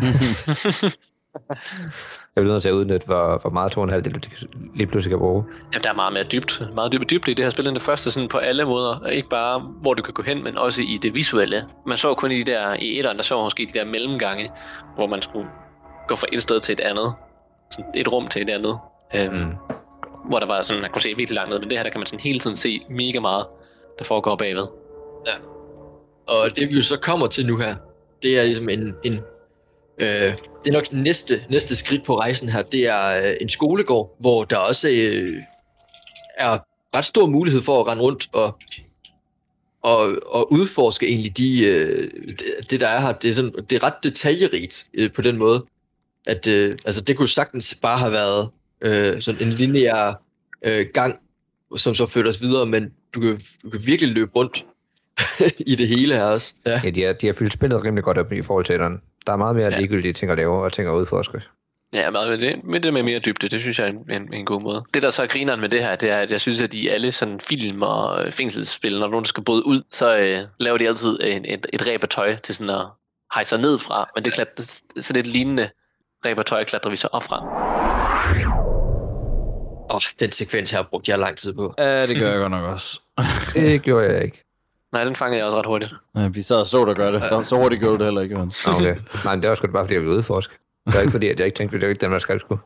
[2.36, 4.20] jeg blev nødt til at udnytte, hvor, hvor meget to og en halv del du
[4.74, 5.44] lige pludselig kan bruge.
[5.72, 7.82] Jamen, der er meget mere dybt, meget dybt, dybt i det her spil end det
[7.82, 9.06] første, sådan på alle måder.
[9.06, 11.64] Ikke bare, hvor du kan gå hen, men også i det visuelle.
[11.86, 14.50] Man så kun i de der, i etteren, der så man måske de der mellemgange,
[14.94, 15.46] hvor man skulle
[16.08, 17.14] gå fra et sted til et andet.
[17.70, 18.78] Sådan et rum til et andet.
[19.14, 19.52] Øhm, Mm.
[20.28, 22.00] Hvor der var sådan, man kunne se virkelig langt ned, men det her, der kan
[22.00, 23.46] man sådan hele tiden se mega meget,
[23.98, 24.66] der foregår bagved.
[25.26, 25.32] Ja.
[26.26, 27.76] Og det vi jo så kommer til nu her,
[28.22, 29.20] det er ligesom en, en
[29.98, 34.16] øh, det er nok næste, næste skridt på rejsen her, det er øh, en skolegård,
[34.18, 35.42] hvor der også øh,
[36.38, 36.58] er
[36.96, 38.58] ret stor mulighed for at rende rundt og,
[39.82, 43.12] og, og udforske egentlig de, øh, det, det, der er her.
[43.12, 45.64] Det er, sådan, det er ret detaljerigt øh, på den måde,
[46.26, 48.48] at øh, altså, det kunne sagtens bare have været
[48.80, 50.22] øh, sådan en lineær
[50.64, 51.16] øh, gang,
[51.76, 54.66] som så fører os videre, men du kan, du kan virkelig løbe rundt
[55.72, 56.54] i det hele her også.
[56.66, 56.80] Ja.
[56.84, 59.00] Ja, de har, de har fyldt spillet rimelig godt op i forhold til etteren.
[59.26, 59.78] Der er meget mere Ja.
[59.78, 61.42] ligegyldige ting at lave og ting at udforske.
[61.92, 64.34] Ja, meget med det, med det med mere dybde, det synes jeg er en, en,
[64.34, 64.84] en god måde.
[64.94, 66.90] Det, der så er grineren med det her, det er, at jeg synes, at de
[66.90, 70.88] alle sådan film og øh, fængselsspil, når nogen skal bryde ud, så øh, laver de
[70.88, 72.86] altid en, et, et ræb af tøj til sådan at
[73.34, 75.70] hejse sig ned fra, men det klatrer, så det lignende
[76.24, 77.36] ræb af tøj klatrer vi så op fra.
[79.90, 81.74] Og den sekvens her brugte jeg lang tid på.
[81.78, 83.00] Ja, det gør jeg godt nok også.
[83.54, 84.44] Det gjorde jeg ikke.
[84.92, 85.92] Nej, den fangede jeg også ret hurtigt.
[86.16, 87.22] Ja, vi sad og så dig gøre det.
[87.28, 88.34] Så, så hurtigt gjorde du det heller ikke.
[88.34, 88.96] Nå, Okay.
[89.24, 90.54] Nej, men det var sgu da bare, fordi jeg ville udforske.
[90.86, 92.40] Det var ikke fordi, at jeg ikke tænkte, at det var ikke den, man skal
[92.40, 92.60] skulle.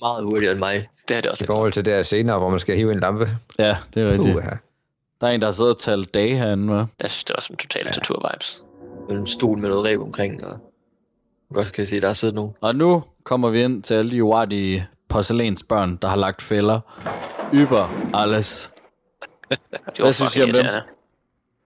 [0.00, 0.88] Meget hurtigere end mig.
[1.08, 3.00] Det er det også I forhold til det her senere, hvor man skal hive en
[3.00, 3.28] lampe.
[3.58, 4.36] Ja, det er rigtigt.
[4.36, 4.42] Uh,
[5.20, 6.84] Der er en, der har siddet og talt dage herinde, med.
[7.02, 7.92] Jeg synes, det var sådan totalt ja.
[7.92, 8.62] tortur-vibes.
[9.08, 10.58] Med en stol med noget ræb omkring, og
[11.54, 12.52] godt kan jeg se, der er siddet nogen.
[12.60, 16.80] Og nu kommer vi ind til alle de uartige porcelænsbørn, der har lagt fælder.
[17.54, 18.70] Yber alles.
[19.50, 19.58] Det
[19.98, 20.66] Hvad synes I om dem?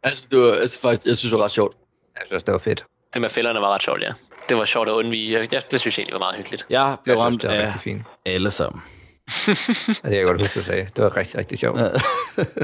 [0.03, 1.77] Altså, det var, altså faktisk, jeg synes, det var ret sjovt.
[2.19, 2.85] jeg synes, det var fedt.
[3.15, 4.13] Det med fælderne var ret sjovt, ja.
[4.49, 5.49] Det var sjovt at undvige.
[5.53, 6.67] Ja, det synes jeg egentlig var meget hyggeligt.
[6.71, 8.03] Jeg blev Jeg synes, ramt det var af rigtig fint.
[8.27, 8.83] alle sammen.
[10.05, 10.89] Jeg kan godt huske, du sagde.
[10.97, 11.79] Det var rigtig, rigtig sjovt.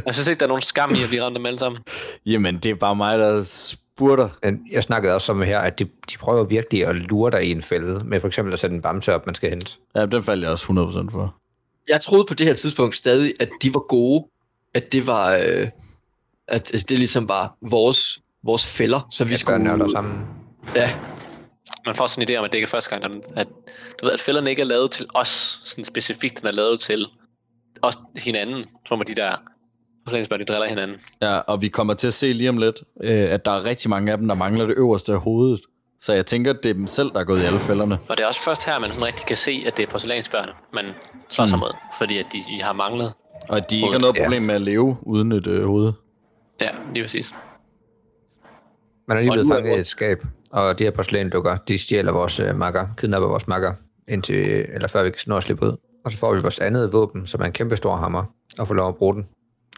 [0.07, 1.83] Jeg synes ikke, der er nogen skam i at blive ramt dem alle sammen.
[2.27, 3.43] Jamen, det er bare mig, der
[3.97, 4.29] spurter.
[4.71, 7.63] Jeg snakkede også om her, at de, de prøver virkelig at lure dig i en
[7.63, 9.71] fælde, med for eksempel at sætte en bamse op, man skal hente.
[9.95, 10.67] Ja, den faldt jeg også
[11.11, 11.37] 100% for.
[11.89, 14.25] Jeg troede på det her tidspunkt stadig, at de var gode.
[14.75, 15.35] At det var...
[15.35, 15.69] Øh,
[16.49, 19.65] at det ligesom var vores, vores fælder, som vi skal skulle...
[19.65, 20.27] nørder sammen.
[20.75, 20.95] Ja,
[21.87, 23.49] Man får sådan en idé om, at det ikke er første gang, at, at,
[24.01, 27.07] du ved, at fælderne ikke er lavet til os, sådan specifikt, den er lavet til
[27.83, 29.37] os hinanden, som er de der,
[30.09, 30.97] så længe de driller hinanden.
[31.23, 33.91] Ja, og vi kommer til at se lige om lidt, øh, at der er rigtig
[33.91, 35.61] mange af dem, der mangler det øverste af hovedet.
[36.01, 37.99] Så jeg tænker, at det er dem selv, der er gået i alle fælderne.
[38.09, 40.49] Og det er også først her, man sådan rigtig kan se, at det er porcelænsbørn,
[40.75, 40.85] man
[41.29, 41.61] slår sig Mm.
[41.61, 43.13] mod, fordi at de, de har manglet.
[43.49, 44.23] Og at de ikke har noget Ja.
[44.25, 45.93] problem med at leve uden et øh, hoved.
[46.61, 47.35] Ja, lige præcis.
[49.09, 52.41] Man er lige blevet fanget i et skab, og de her porcelæn-dukker, de stjæler vores
[52.41, 53.73] øh, makker, kidnapper vores makker,
[54.09, 55.77] indtil, eller før vi kan nå at slippe ud.
[56.05, 58.25] Og så får vi vores andet våben, som er en kæmpe stor hammer,
[58.59, 59.27] og får lov at bruge den.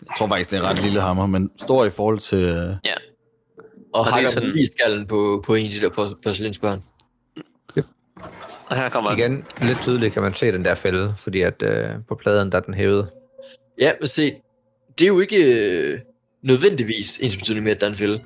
[0.08, 2.38] Jeg tror faktisk, det er en ret lille hammer, men stor i forhold til...
[2.38, 2.46] Øh,
[2.84, 2.94] Ja.
[3.92, 6.18] og, Og det er hakker sådan- lige skallen på, på en af de der por-
[6.24, 6.82] porcelænsbørn.
[8.66, 11.88] Og her kommer Igen, lidt tydeligt kan man se den der fælde, fordi at øh,
[12.08, 13.10] på pladen, der er den hævet.
[13.80, 14.34] Ja, men se,
[14.98, 16.00] det er jo ikke øh,
[16.42, 18.20] nødvendigvis ens betydning med, at der er en fælde.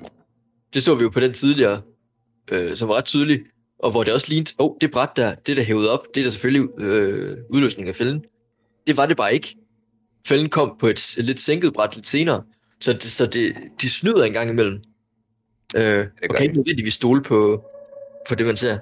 [0.73, 1.81] Det så vi jo på den tidligere,
[2.51, 3.39] øh, som var ret tydelig,
[3.79, 6.21] og hvor det også lignede, åh, oh, det bræt der, det der hævet op, det
[6.21, 8.23] er der selvfølgelig øh, udløsning af fælden.
[8.87, 9.55] Det var det bare ikke.
[10.27, 12.43] Fælden kom på et lidt sænket bræt lidt senere,
[12.81, 14.83] så, det, så det, de snyder en gang imellem.
[15.75, 17.63] Øh, og gør kan ikke nødvendigvis stole på,
[18.29, 18.79] på det, man ser.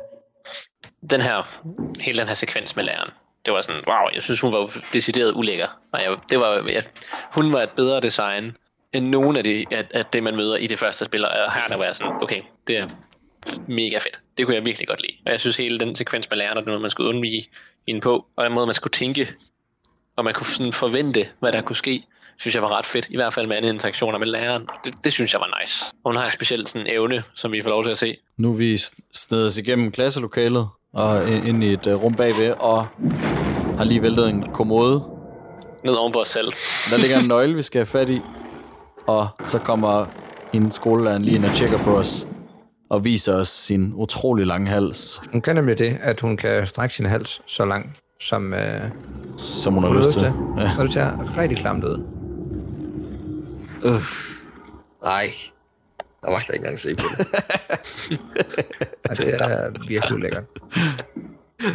[1.10, 1.62] den her,
[2.02, 3.10] hele den her sekvens med læreren.
[3.46, 5.68] Det var sådan, wow, jeg synes, hun var decideret ulækker.
[5.94, 6.84] Og jeg, det var, jeg,
[7.34, 8.58] hun var et bedre design
[8.94, 11.26] end nogen af det, af, af det, man møder i det første spil.
[11.26, 12.88] Og her der var jeg sådan, okay, det er
[13.68, 14.22] mega fedt.
[14.38, 15.18] Det kunne jeg virkelig godt lide.
[15.26, 17.46] Og jeg synes, hele den sekvens med læreren, og den måde, man skulle undvige
[17.88, 19.34] hende på, og den måde, man skulle tænke,
[20.18, 22.04] og man kunne sådan forvente, hvad der kunne ske,
[22.38, 23.08] synes jeg var ret fedt.
[23.10, 24.68] I hvert fald med andre interaktioner med læreren.
[24.86, 25.86] Det, det synes jeg var nice.
[26.04, 28.18] Og hun har en speciel sådan evne, som vi får lov til at se.
[28.38, 28.78] nu er vi
[29.14, 32.88] snedet os igennem klasselokalet og ind ind i et øh, rum bagved, og
[33.78, 35.04] har lige væltet en kommode.
[35.84, 36.52] Ned oven på os selv.
[36.92, 38.22] Der ligger en nøgle, vi skal have fat i.
[39.08, 40.06] og så kommer
[40.54, 42.28] en skolelærer lige ind og tjekker på os,
[42.90, 46.96] og viser os sin utrolig lange hals, Hun kan nemlig det, at hun kan strække
[46.96, 48.82] sin hals så langt, som øh,
[49.38, 50.22] som hun har lyst til.
[50.58, 50.70] Ja.
[50.78, 52.04] Og det ser rigtig klamt ud.
[53.86, 54.02] Øh.
[55.04, 55.34] Nej.
[56.22, 57.28] Der var ikke engang se på det.
[59.10, 60.44] Og det er virkelig ulækkert.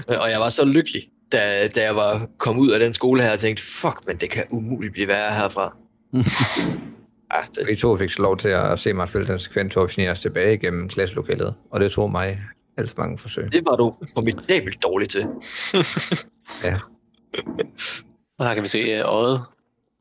[0.09, 1.03] og jeg var så lykkelig,
[1.33, 4.31] da, da jeg var kommet ud af den skole her og tænkte, fuck, men det
[4.31, 5.77] kan umuligt blive værre herfra.
[7.33, 9.87] ja, det, Vi to fik så lov til at se mig spille den sekvens, hvor
[9.87, 11.55] vi sniger os tilbage igennem klasselokalet.
[11.71, 12.41] Og det tog mig
[12.77, 13.53] alt for mange forsøg.
[13.53, 15.27] det var du formidabelt dårlig til.
[16.65, 16.77] Ja.
[18.39, 19.41] Og her kan vi se øh, øjet.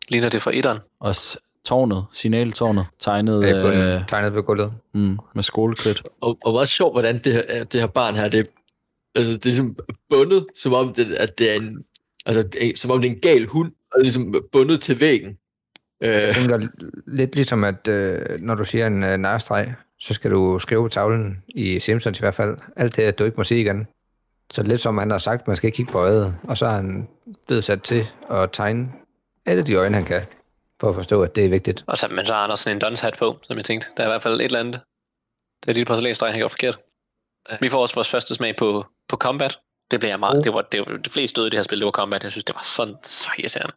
[0.09, 0.79] Ligner det fra etteren.
[0.99, 4.73] Også tårnet, signaltårnet, tegnet Øh, på øh, tegnet på gulvet.
[4.93, 6.03] mm, med skolekridt.
[6.21, 8.47] Og, og hvor sjovt, hvordan det her, det her barn her, det,
[9.15, 9.75] altså, det er ligesom
[10.09, 11.83] bundet, som om det, at det er en,
[12.25, 15.37] altså, det er, som om det er en gal hund, og ligesom bundet til væggen.
[16.03, 16.59] Øh, Jeg tænker
[17.07, 20.89] lidt ligesom, at øh, når du siger en øh, nærstreg, så skal du skrive på
[20.89, 23.87] tavlen, i Simpsons i hvert fald, alt det, at du ikke må sige igen.
[24.51, 26.69] Så lidt som han har sagt, man skal ikke kigge på øjet, og så er
[26.71, 27.07] han
[27.47, 28.91] blevet sat til at tegne
[29.45, 30.21] alle de øjne, han kan,
[30.79, 31.83] for at forstå, at det er vigtigt.
[31.87, 33.87] Og så, men så har han også sådan en dons hat på, som jeg tænkte.
[33.97, 34.81] Der er i hvert fald et eller andet.
[35.63, 36.79] Det er lige på læsstreg, han har gjort forkert.
[37.61, 39.59] Vi får også vores første smag på, på combat.
[39.91, 40.43] Det blev jeg meget.
[40.43, 42.23] Det var, det var det fleste døde i det her spil, det var combat.
[42.23, 43.73] Jeg synes, det var sådan så irriterende.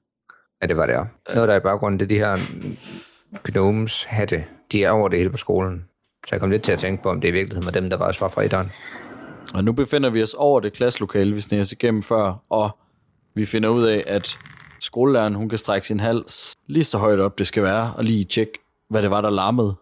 [0.63, 1.11] Ja, det var det også.
[1.35, 2.39] Noget, der er i baggrunden, det er de her
[3.45, 4.45] gnomes hatte.
[4.73, 5.85] De er over det hele på skolen.
[6.27, 7.97] Så jeg kom lidt til at tænke på, om det i virkeligheden var dem, der
[7.97, 8.71] var også var fra etteren.
[9.55, 12.79] Og nu befinder vi os over det klasselokale, vi sniger os igennem før, og
[13.35, 14.39] vi finder ud af, at
[14.81, 18.25] skolelæreren, hun kan strække sin hals lige så højt op, det skal være, og lige
[18.25, 18.53] tjekke,
[18.89, 19.75] hvad det var, der larmede,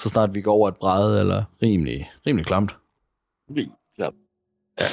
[0.00, 2.76] så snart vi går over et bræde, eller rimelig, rimelig klamt.
[3.96, 4.14] Klart.
[4.80, 4.86] Ja.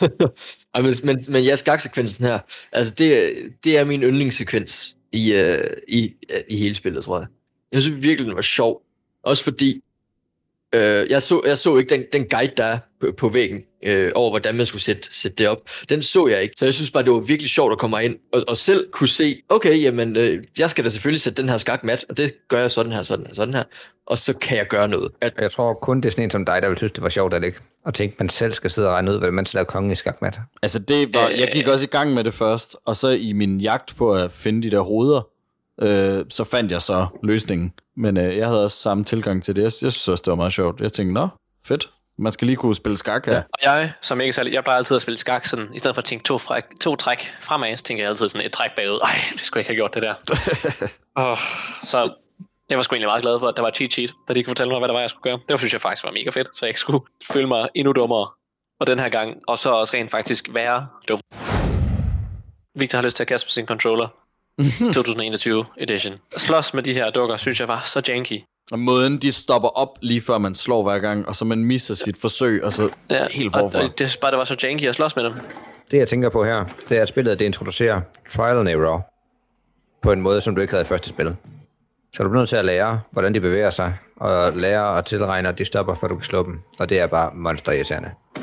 [0.74, 2.38] Ej, men, men, men ja, skaksekvensen her,
[2.72, 3.32] altså det,
[3.64, 7.26] det er min yndlingssekvens i, uh, i, uh, i hele spillet, tror jeg.
[7.72, 8.82] Jeg synes virkelig, den var sjov.
[9.22, 9.82] Også fordi,
[10.74, 14.12] øh, jeg, så, jeg så ikke den, den guide, der er på, på væggen, øh,
[14.14, 15.58] over hvordan man skulle sætte, sætte det op.
[15.88, 16.54] Den så jeg ikke.
[16.58, 19.08] Så jeg synes bare, det var virkelig sjovt at komme ind og, og selv kunne
[19.08, 22.48] se, okay, jamen, øh, jeg skal da selvfølgelig sætte den her skak mat, og det
[22.48, 23.64] gør jeg sådan her, sådan her, sådan her.
[24.06, 25.12] Og så kan jeg gøre noget.
[25.20, 27.08] At, jeg tror kun, det er sådan en som dig, der vil synes, det var
[27.08, 27.58] sjovt, at ikke?
[27.84, 29.94] Og tænke, man selv skal sidde og regne ud, hvordan man skal lave kongen i
[29.94, 30.38] skakmat.
[30.62, 33.60] Altså det var, jeg gik også i gang med det først, og så i min
[33.60, 35.28] jagt på at finde de der hoveder,
[35.82, 37.72] øh, så fandt jeg så løsningen.
[37.96, 39.62] Men øh, jeg havde også samme tilgang til det.
[39.62, 40.80] Jeg, jeg synes også, det var meget sjovt.
[40.80, 41.28] Jeg tænkte, nå,
[41.66, 41.90] fedt.
[42.20, 43.32] Man skal lige kunne spille skak her.
[43.32, 43.42] Ja.
[43.52, 46.00] Og jeg, som ikke særlig, jeg plejer altid at spille skak sådan, i stedet for
[46.00, 49.00] at tænke to, fræk, to træk fremad, så tænker jeg altid sådan et træk bagud.
[49.02, 50.14] Ej, det skulle jeg ikke have gjort det der.
[51.30, 51.36] oh,
[51.82, 52.12] så
[52.68, 54.50] jeg var sgu egentlig meget glad for, at der var cheat sheet, da de kunne
[54.50, 55.40] fortælle mig, hvad der var, jeg skulle gøre.
[55.48, 57.00] Det synes jeg faktisk var mega fedt, så jeg ikke skulle
[57.32, 58.26] føle mig endnu dummere.
[58.80, 61.20] Og den her gang, og så også rent faktisk være dum.
[62.74, 64.08] Victor har lyst til at kaste på sin controller.
[64.92, 66.14] 2021 edition.
[66.36, 68.40] Slås med de her dukker, synes jeg var så janky.
[68.72, 71.94] Og måden, de stopper op lige før man slår hver gang, og så man misser
[71.94, 73.78] sit forsøg, og så Ja, helt og, forfra.
[73.78, 75.32] og det synes bare, det var så janky at slås med dem.
[75.90, 79.06] Det, jeg tænker på her, det er, at spillet det introducerer trial and error
[80.02, 81.36] på en måde, som du ikke havde i første spil.
[82.16, 85.48] Så du bliver nødt til at lære, hvordan de bevæger sig, og lære at tilregne,
[85.48, 86.60] at de stopper, før du kan slå dem.
[86.78, 88.10] Og det er bare monsterirriterende.
[88.34, 88.42] Det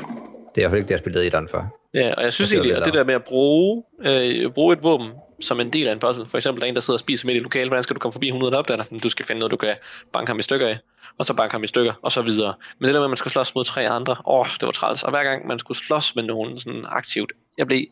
[0.56, 1.76] i hvert fald ikke det, jeg spillede i den for.
[1.94, 4.72] Ja, og jeg synes Og det egentlig, at det der med at bruge, øh, bruge
[4.76, 5.08] et våben
[5.40, 7.26] som en del af en puzzle, for eksempel der er en, der sidder og spiser
[7.26, 8.84] midt i lokalet, hvordan skal du komme forbi 100 opdatter?
[9.02, 9.76] Du skal finde noget, du kan
[10.12, 10.78] banke ham i stykker af,
[11.18, 12.54] og så banke ham i stykker, og så videre.
[12.78, 15.02] Men det der med, at man skulle slås mod tre andre, åh, det var træls.
[15.02, 17.84] Og hver gang man skulle slås med nogen sådan aktivt, jeg blev,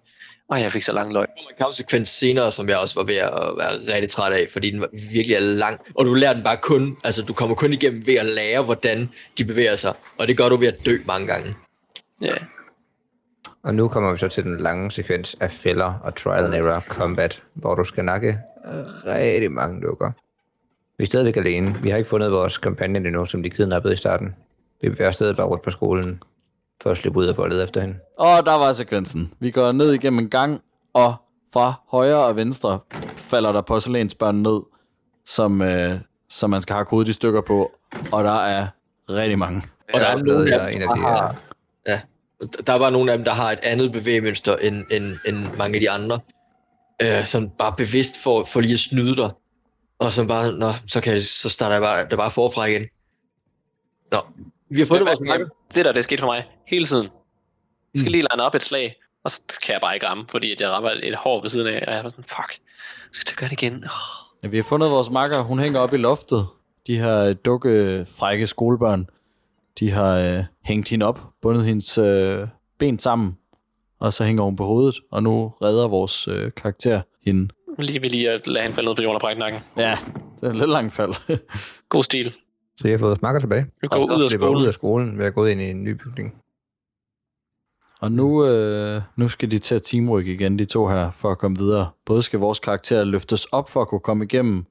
[0.53, 1.27] åh, jeg fik så lang løg.
[1.39, 4.81] en kampsekvens senere, som jeg også var ved at være rigtig træt af, fordi den
[4.81, 5.81] var virkelig er lang.
[5.95, 9.11] Og du lærer den bare kun, altså du kommer kun igennem ved at lære, hvordan
[9.39, 9.95] de bevæger sig.
[10.19, 11.55] Og det gør du ved at dø mange gange.
[12.21, 12.35] Ja,
[13.64, 16.81] Og nu kommer vi så til den lange sekvens af fælder og trial and error
[16.81, 18.38] combat, hvor du skal nakke
[19.07, 20.11] rigtig mange dukker.
[20.98, 21.77] Vi er stadigvæk alene.
[21.83, 24.35] Vi har ikke fundet vores companion endnu, som de kidnappede i starten.
[24.81, 26.22] Vi bevæger stadig bare rundt på skolen,
[26.83, 27.96] for at slippe ud og få lede efter hende.
[28.18, 29.33] Og der var sekvensen.
[29.40, 30.61] Vi går ned igennem en gang,
[30.92, 31.14] og
[31.53, 32.79] fra højre og venstre
[33.16, 34.61] falder der porcelænsbørn ned,
[35.27, 35.92] som, øh,
[36.29, 37.72] som man skal have kodet i stykker på,
[38.12, 38.66] og der er
[39.11, 39.62] rigtig mange.
[39.94, 41.29] Og der er jeg dem, en af der de ja,
[42.67, 45.81] der var nogle af dem, der har et andet bevægemønster end, end, end mange af
[45.81, 46.21] de andre.
[47.03, 49.31] Øh, som bare bevidst for, for lige at snyde dig.
[49.99, 52.87] Og som bare, nå, så, kan jeg, så starter jeg bare, det bare forfra igen.
[54.13, 54.21] Nå,
[54.71, 55.47] vi har fundet vores makker.
[55.75, 57.09] det der, det skete for mig hele tiden.
[57.95, 60.53] Jeg skal lige line op et slag, og så kan jeg bare ikke ramme, fordi
[60.53, 62.59] at jeg rammer et hår ved siden af, og jeg var sådan, fuck,
[63.13, 63.75] skal jeg gøre det igen?
[63.85, 64.25] Oh.
[64.43, 65.41] Ja, vi har fundet vores makker.
[65.41, 66.47] Hun hænger op i loftet.
[66.87, 69.07] De her dukke frække skolebørn,
[69.81, 73.39] de har øh, hængt hende op, bundet hendes øh, ben sammen,
[74.01, 77.49] og så hænger hun på hovedet, og nu redder vores øh, karakter hende.
[77.79, 79.61] Lige ved lige at lade hende falde ned på jorden og brække nakken.
[79.77, 79.99] Ja,
[80.41, 81.15] Det er en lidt lang fald.
[81.89, 82.33] God stil.
[82.77, 83.67] Så jeg har fået smakker tilbage.
[83.81, 84.67] Vi går ud af Slipper ud skolen.
[84.69, 86.35] af skolen ved at gå ind i en ny bygning.
[88.01, 91.39] Og nu, øh, nu skal de til at teamrykke igen, de to her, for at
[91.39, 91.91] komme videre.
[92.07, 94.65] Både skal vores karakter løftes op for at kunne komme igennem,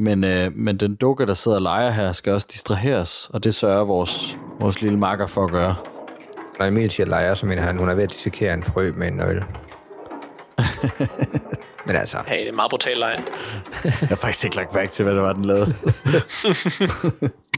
[0.00, 3.54] men, øh, men den dukke, der sidder og leger her, skal også distraheres, og det
[3.54, 5.74] sørger vores, vores lille makker for at gøre.
[6.58, 9.08] Når Emil siger lejer, så mener han, hun er ved at dissekere en frø med
[9.08, 9.44] en nøgle.
[11.86, 13.24] Men altså, Hey, det er meget brutal leg.
[13.84, 15.66] Jeg har faktisk ikke lagt mærke til, hvad det var, den lavede.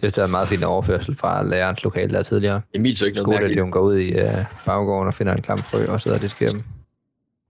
[0.02, 2.60] det er en meget fin overførsel fra lærerens lokale der tidligere.
[2.74, 3.52] Emil så ikke noget mærkeligt.
[3.52, 6.50] Skoleeleven går ud i uh, baggården og finder en klam frø og sidder og diskerer
[6.50, 6.62] dem.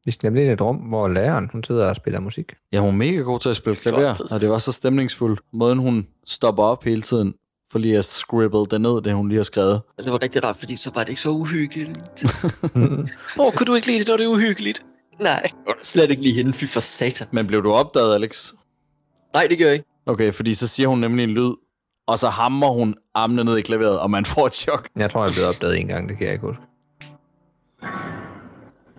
[0.05, 2.53] Vi skal nemlig ind i et rum, hvor læreren hun sidder og spiller musik.
[2.73, 5.41] Ja, hun er mega god til at spille klaver, og det var så stemningsfuldt.
[5.53, 7.35] Måden, hun stopper op hele tiden,
[7.73, 9.81] for lige at scribble det ned, det hun lige har skrevet.
[9.99, 11.99] Det var rigtig rart, fordi så var det ikke så uhyggeligt.
[12.77, 14.85] Åh, oh, kunne du ikke lide det, når det er uhyggeligt?
[15.21, 15.43] Nej.
[15.43, 17.27] Det var slet ikke lige hende, fy for satan.
[17.31, 18.53] Men blev du opdaget, Alex?
[19.35, 19.87] Nej, det gør jeg ikke.
[20.07, 21.53] Okay, fordi så siger hun nemlig en lyd,
[22.07, 24.89] og så hammer hun armene ned i klaveret, og man får et chok.
[24.97, 26.63] Jeg tror, jeg er blevet opdaget en gang, det kan jeg ikke huske.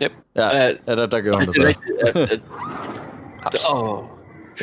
[0.02, 0.58] Ja, Ja.
[0.88, 2.40] ja der, der gør hun det det
[3.60, 3.68] så.
[3.76, 4.04] åh.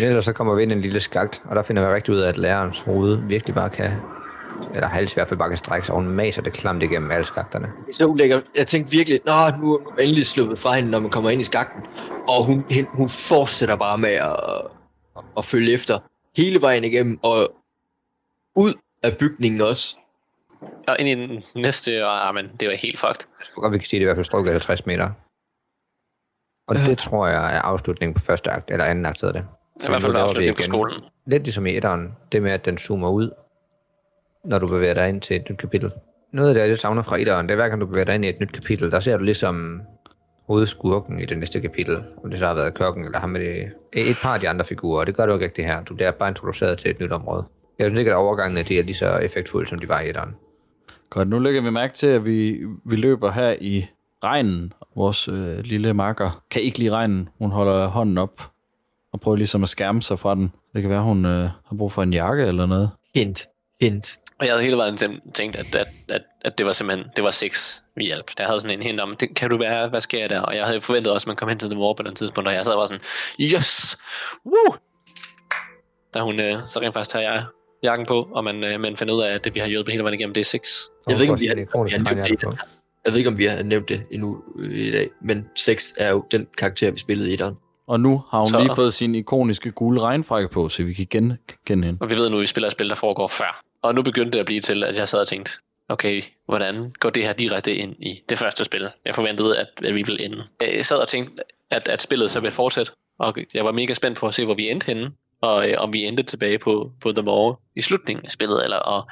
[0.03, 2.19] Ellers så kommer vi ind i en lille skagt, og der finder vi rigtig ud
[2.21, 3.91] af, at lærerens hoved virkelig bare kan,
[4.75, 7.11] eller hals i hvert fald bare kan strække sig, og hun maser det klamt igennem
[7.11, 7.67] alle skagterne.
[7.67, 8.43] Det er så ulækkert.
[8.57, 11.41] Jeg tænkte virkelig, nå, nu er man endelig sluppet fra hende, når man kommer ind
[11.41, 11.83] i skakten.
[12.29, 14.37] Og hun, hun, hun fortsætter bare med at,
[15.17, 15.99] at, at følge efter
[16.37, 17.53] hele vejen igennem, og
[18.57, 19.97] ud af bygningen også.
[20.89, 23.27] Og ind i den næste, og ah, men det var helt fucked.
[23.39, 25.11] Jeg tror godt, vi kan sige, at det er i hvert fald strukket 50 meter.
[26.69, 29.47] Og det tror jeg er afslutningen på første akt, eller anden akt hedder det.
[29.85, 31.03] I hvert fald nu laver vi afslutning på skolen.
[31.27, 33.31] Lidt ligesom i etteren, det med, at den zoomer ud,
[34.45, 35.93] når du bevæger dig ind til et nyt kapitel.
[36.33, 38.25] Noget af det, jeg savner fra etteren, det er hver gang du bevæger dig ind
[38.25, 39.83] i et nyt kapitel, der ser du ligesom
[40.47, 44.11] hovedskurken i det næste kapitel, om det så har været kokken eller ham med det,
[44.11, 45.83] et par af de andre figurer, og det gør du ikke rigtig her.
[45.83, 47.45] Du bliver bare introduceret til et nyt område.
[47.79, 50.37] Jeg synes ikke, at overgangene de er lige så effektfulde, som de var i etteren.
[51.11, 53.87] Godt, nu lægger vi mærke til, at vi, vi løber her i
[54.25, 54.73] regnen.
[54.97, 57.29] Vores øh, lille makker kan ikke lide regnen.
[57.39, 58.51] Hun holder hånden op
[59.13, 60.53] og prøver ligesom at skærme sig fra den.
[60.75, 62.91] Det kan være, hun øh, har brug for en jakke eller noget.
[63.15, 63.47] Hint,
[63.81, 64.19] hint.
[64.39, 64.97] Og jeg havde hele vejen
[65.35, 68.31] tænkt, at, at, at, at det var simpelthen, det var sex vi hjalp.
[68.39, 70.41] Der havde sådan en hint om, det, kan du være, hvad sker der?
[70.41, 72.49] Og jeg havde forventet også, at man kom hen til The War på den tidspunkt,
[72.49, 73.03] og jeg sad og var sådan,
[73.41, 73.99] yes!
[74.47, 74.75] Woo!
[76.15, 77.45] Da hun øh, så rent faktisk tager jeg
[77.83, 80.05] jakken på, og man, øh, man finder ud af, at det, vi har hjulpet hele
[80.05, 80.71] vejen igennem, det er sex.
[81.09, 81.61] Jeg ved ikke, om vi har, vi
[82.09, 82.39] har nævnt det.
[82.41, 82.55] på?
[83.05, 86.11] Jeg ved ikke, om vi har nævnt det endnu øh, i dag, men 6 er
[86.11, 87.55] jo den karakter, vi spillede i etteren.
[87.87, 91.07] Og nu har hun Så- lige fået sin ikoniske gule regnfrakke på, så vi kan
[91.11, 91.99] gen- kende hende.
[92.03, 93.63] Og vi ved nu, at vi spiller et spil, der foregår før.
[93.83, 95.51] Og nu begyndte det at blive til, at jeg sad og tænkte,
[95.89, 98.89] okay, hvordan går det her direkte ind i det første spil?
[99.05, 100.43] Jeg forventede, at, at vi ville ende.
[100.61, 104.19] Jeg sad og tænkte, at, at spillet så ville fortsætte, og jeg var mega spændt
[104.19, 107.13] på at se, hvor vi endte henne, og øh, om vi endte tilbage på, på
[107.13, 109.09] The Maw i slutningen af spillet, eller og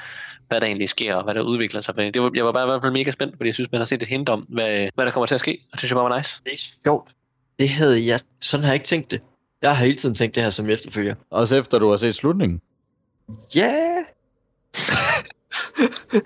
[0.48, 1.96] hvad der egentlig sker, og hvad der udvikler sig.
[1.96, 3.84] Det var, jeg var bare i hvert fald mega spændt, fordi jeg synes, man har
[3.86, 5.96] set et hint om, hvad, hvad der kommer til at ske, og det synes jeg
[5.96, 6.40] bare var nice.
[6.44, 7.10] Det er sjovt.
[7.58, 8.20] Det havde jeg...
[8.40, 9.20] Sådan har jeg ikke tænkt det.
[9.62, 11.14] Jeg har hele tiden tænkt det her som efterfølger.
[11.30, 12.60] Også efter du har set slutningen.
[13.54, 13.72] Ja!
[13.74, 14.04] Yeah.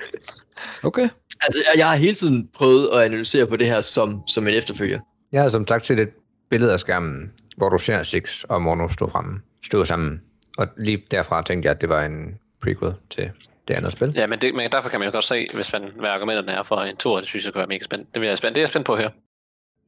[0.84, 1.08] Okay.
[1.44, 4.54] Altså, jeg- jeg har hele tiden prøvet at analysere på det her som, som en
[4.54, 5.00] efterfølger.
[5.32, 6.08] Jeg har som sagt set et
[6.50, 10.22] billede af skærmen, hvor du ser Six og Mono stå fremme, stå sammen.
[10.58, 13.30] Og lige derfra tænkte jeg, at det var en prequel til
[13.68, 14.12] det andet spil.
[14.16, 16.62] Ja, men, det, men derfor kan man jo godt se, hvis man, hvad argumenterne er
[16.62, 18.14] for en tor, det synes jeg kan være mega spændt.
[18.14, 18.54] Det, jeg spændt.
[18.54, 19.10] det er jeg spændt på at høre.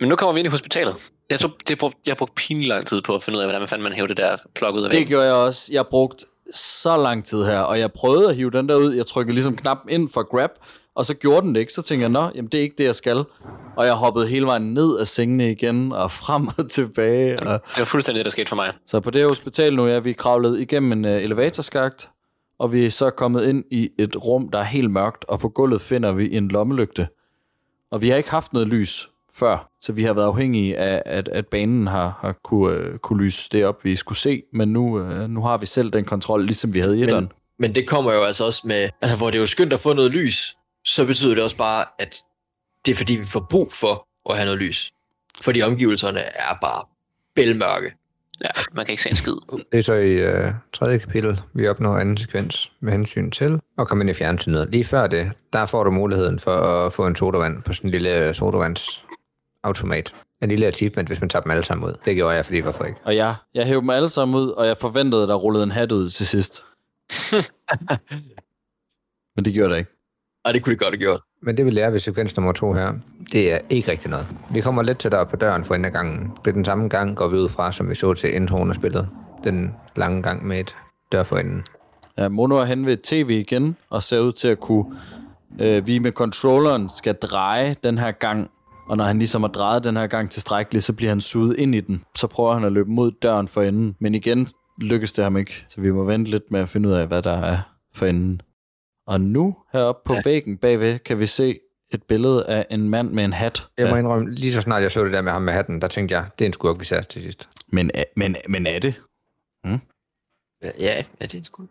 [0.01, 0.97] Men nu kommer vi ind i hospitalet.
[1.31, 3.61] Jeg, tror, det brug, jeg brugte pinlig lang tid på at finde ud af, hvordan
[3.61, 5.09] man fanden man hæver det der plug ud af Det væggen.
[5.09, 5.69] gjorde jeg også.
[5.73, 8.95] Jeg brugte så lang tid her, og jeg prøvede at hive den der ud.
[8.95, 10.51] Jeg trykkede ligesom knappen ind for grab,
[10.97, 11.73] og så gjorde den det ikke.
[11.73, 13.25] Så tænkte jeg, nå, jamen det er ikke det, jeg skal.
[13.77, 17.41] Og jeg hoppede hele vejen ned af sengene igen, og frem og tilbage.
[17.41, 17.61] Og...
[17.69, 18.73] Det var fuldstændig det, der skete for mig.
[18.87, 22.11] Så på det her hospital nu, ja, vi er kravlet igennem en uh, elevatorskagt,
[22.59, 25.49] og vi er så kommet ind i et rum, der er helt mørkt, og på
[25.49, 27.09] gulvet finder vi en lommelygte.
[27.91, 31.29] Og vi har ikke haft noget lys før, så vi har været afhængige af, at,
[31.29, 35.01] at banen har, har kunne, uh, kunne lyse det op, vi skulle se, men nu,
[35.01, 37.25] uh, nu har vi selv den kontrol, ligesom vi havde i etteren.
[37.25, 39.81] Men, men det kommer jo altså også med, altså hvor det er jo skønt at
[39.81, 42.23] få noget lys, så betyder det også bare, at
[42.87, 44.93] det er fordi, vi får brug for at have noget lys.
[45.43, 46.85] Fordi omgivelserne er bare
[47.35, 47.93] bælmørke.
[48.41, 49.35] Ja, man kan ikke se en skid.
[49.73, 53.89] Det er så i øh, tredje kapitel, vi opnår anden sekvens med hensyn til at
[53.89, 54.71] komme ind i fjernsynet.
[54.71, 57.93] Lige før det, der får du muligheden for at få en sodavand på sådan en
[57.93, 60.15] lille sodavandsautomat.
[60.43, 61.95] En lille achievement, hvis man tager dem alle sammen ud.
[62.05, 63.01] Det gjorde jeg, fordi hvorfor ikke?
[63.05, 65.71] Og jeg, jeg hævde dem alle sammen ud, og jeg forventede, at der rullede en
[65.71, 66.65] hat ud til sidst.
[69.37, 69.94] men det gjorde der ikke.
[70.45, 71.21] Og det kunne det godt have gjort.
[71.43, 72.93] Men det vi lærer ved sekvens nummer to her,
[73.33, 74.27] det er ikke rigtig noget.
[74.51, 76.33] Vi kommer lidt tættere på døren for enden af gangen.
[76.45, 78.75] Det er den samme gang, går vi ud fra, som vi så til introen af
[78.75, 79.09] spillet.
[79.45, 80.77] Den lange gang med et
[81.13, 81.63] dør for enden.
[82.19, 84.85] Ja, Mono er hen ved tv igen, og ser ud til at kunne...
[85.61, 88.51] Øh, vi med controlleren skal dreje den her gang,
[88.89, 91.75] og når han ligesom har drejet den her gang tilstrækkeligt, så bliver han suget ind
[91.75, 92.05] i den.
[92.17, 94.49] Så prøver han at løbe mod døren for enden, men igen
[94.81, 97.23] lykkes det ham ikke, så vi må vente lidt med at finde ud af, hvad
[97.23, 97.59] der er
[97.95, 98.41] for enden.
[99.07, 100.21] Og nu, heroppe på ja.
[100.25, 101.59] væggen bagved, kan vi se
[101.91, 103.67] et billede af en mand med en hat.
[103.79, 105.89] Jeg må indrømme, lige så snart jeg så det der med ham med hatten, der
[105.89, 107.49] tænkte jeg, det er en skurk, vi ser til sidst.
[107.69, 109.03] men, er- men, men er det?
[110.81, 111.67] Ja, er det en skud?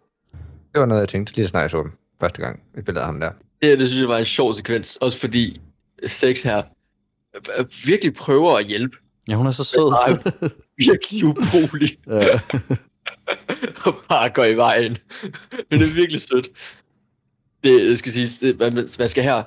[0.73, 3.01] Det var noget, jeg tænkte, lige så snart jeg så dem første gang, et billede
[3.01, 3.31] af ham der.
[3.61, 5.61] Det her, det synes jeg var en sjov sekvens, også fordi
[6.07, 6.63] Sex her
[7.57, 8.97] øh, virkelig prøver at hjælpe.
[9.27, 9.91] Ja, hun er så sød.
[9.91, 12.39] Bare virkelig ubrugelig Ja.
[13.85, 14.97] og bare går i vejen.
[15.69, 16.47] Men det er virkelig sødt.
[17.63, 19.43] Det skal sige, det, man, man skal her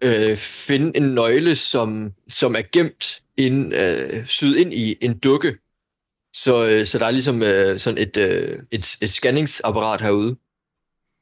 [0.00, 5.56] øh, finde en nøgle, som, som er gemt ind, øh, syd ind i en dukke.
[6.34, 10.36] Så, øh, så der er ligesom øh, sådan et, øh, et, et scanningsapparat herude,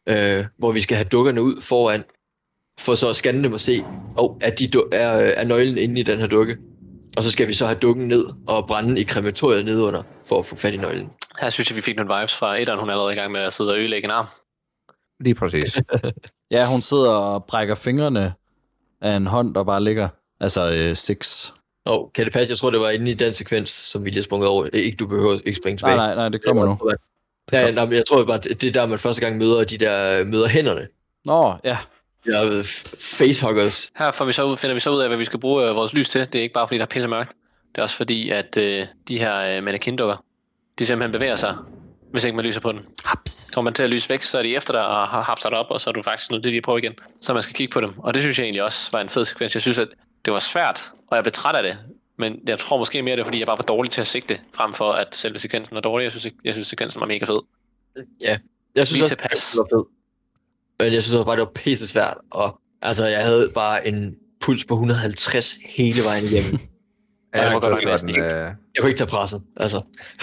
[0.09, 2.05] øh, hvor vi skal have dukkerne ud foran,
[2.81, 3.85] for så at scanne dem og se,
[4.17, 6.57] oh, er, de, er, er nøglen inde i den her dukke.
[7.17, 10.47] Og så skal vi så have dukken ned og brænde i krematoriet nedunder, for at
[10.47, 11.09] få fat i nøglen.
[11.41, 12.81] Her synes jeg, vi fik nogle vibes fra etteren.
[12.81, 14.27] Hun er allerede i gang med at sidde og ødelægge en arm.
[15.23, 15.77] Lige præcis.
[16.51, 18.35] ja, hun sidder og brækker fingrene
[19.01, 20.09] af en hånd, der bare ligger.
[20.41, 21.51] Altså øh, six.
[21.87, 22.53] Åh, oh, kan det passe?
[22.53, 24.67] Jeg tror, det var inde i den sekvens, som vi lige sprunget over.
[24.73, 25.97] Ikke, du behøver ikke springe tilbage.
[25.97, 26.91] Nej, nej, nej, det kommer nu.
[27.53, 30.25] Ja, nej, men jeg tror bare, det er der, man første gang møder de der
[30.25, 30.89] møder hænderne.
[31.25, 31.79] Nå, ja.
[32.27, 32.65] Øh,
[32.99, 33.91] facehuggers.
[33.97, 35.75] Her får vi så ud, finder vi så ud af, hvad vi skal bruge øh,
[35.75, 36.21] vores lys til.
[36.21, 37.33] Det er ikke bare, fordi der er pisse mørkt.
[37.73, 40.25] Det er også fordi, at øh, de her øh, mannequin-dukker,
[40.79, 41.57] de simpelthen bevæger sig,
[42.13, 42.81] hvis ikke man lyser på den.
[43.05, 43.51] Haps.
[43.55, 45.59] Kommer man til at lyse væk, så er de efter dig og har hapset dig
[45.59, 46.93] op, og så er du faktisk nødt til lige at prøve igen.
[47.21, 47.99] Så man skal kigge på dem.
[47.99, 49.55] Og det synes jeg egentlig også var en fed sekvens.
[49.55, 49.89] Jeg synes, at
[50.25, 51.79] det var svært, og jeg blev træt af det.
[52.19, 54.41] Men jeg tror måske mere, det er, fordi jeg bare var dårlig til at sigte,
[54.55, 56.05] frem for at selve sekvensen var dårlig.
[56.05, 57.41] Jeg synes, jeg synes sekvensen var mega fed.
[58.23, 58.39] Ja,
[58.75, 59.51] jeg synes Lige også, tilpas.
[59.51, 59.89] det var fedt.
[60.79, 62.17] Men jeg synes også bare, det var pisse svært.
[62.31, 66.59] Og altså, jeg havde bare en puls på 150 hele vejen igennem.
[67.35, 69.77] Ja, det jeg nok synes, næsten det øh, Jeg kunne ikke tage presset, altså.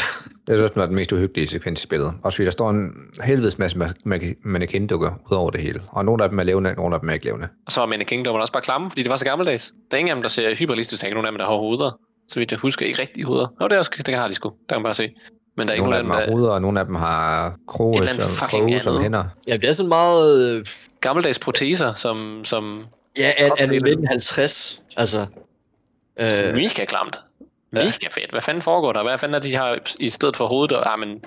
[0.48, 2.14] det synes, den var den mest uhyggelige sekvens i spillet.
[2.24, 2.92] Også fordi der står en
[3.24, 5.82] helvedes masse ma- ma- mannequin-dukker ud over det hele.
[5.88, 7.48] Og nogle af dem er levende, nogle af dem er ikke levende.
[7.66, 9.74] Og så var mannequin-dukkerne også bare klamme, fordi det var så gammeldags.
[9.92, 11.58] Der er ingen af dem, der ser hyperrealistisk, er ikke nogen af dem, der har
[11.58, 12.00] hoveder.
[12.28, 13.48] Så vidt jeg husker, ikke rigtige hoveder.
[13.60, 14.50] Nå, det, er også, det har de sgu.
[14.50, 15.10] Der kan man bare se.
[15.58, 16.80] Men der er ikke Nogle af nogen dem af dem, har der ruder, og nogle
[16.80, 19.24] af dem har kroge som, fucking kroge som hænder.
[19.48, 20.56] Ja, det er sådan meget...
[20.56, 20.66] Øh,
[21.02, 22.86] gammeldags proteser, som, som
[23.18, 23.76] ja, an Oplevet.
[23.76, 24.82] 1950.
[24.98, 25.26] Altså...
[26.20, 26.54] øh.
[26.54, 27.20] Mega klamt.
[27.72, 28.32] Mega fedt.
[28.32, 29.04] Hvad fanden foregår der?
[29.04, 30.78] Hvad fanden er de her i stedet for hovedet?
[30.78, 31.24] Og, ah, men,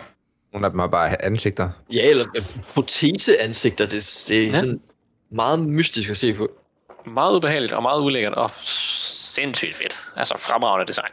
[0.52, 1.70] Nogle af dem har bare ansigter.
[1.92, 2.24] ja, eller
[2.74, 3.86] proteseansigter.
[3.86, 4.48] Det, det er Ja.
[4.52, 4.58] ja.
[4.58, 4.80] sådan
[5.30, 6.48] meget mystisk at se på.
[7.06, 9.94] meget ubehageligt og meget ulækkert og sindssygt fedt.
[10.16, 11.10] Altså fremragende design.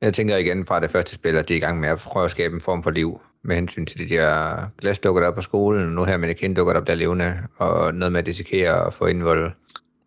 [0.00, 2.24] Jeg tænker igen fra det første spil, at de er i gang med at prøve
[2.24, 5.42] at skabe en form for liv med hensyn til de der glasdukker, der er på
[5.42, 9.52] skolen, nu her mannequin-dukker, der bliver levende, og noget med at dissekere og få indvold.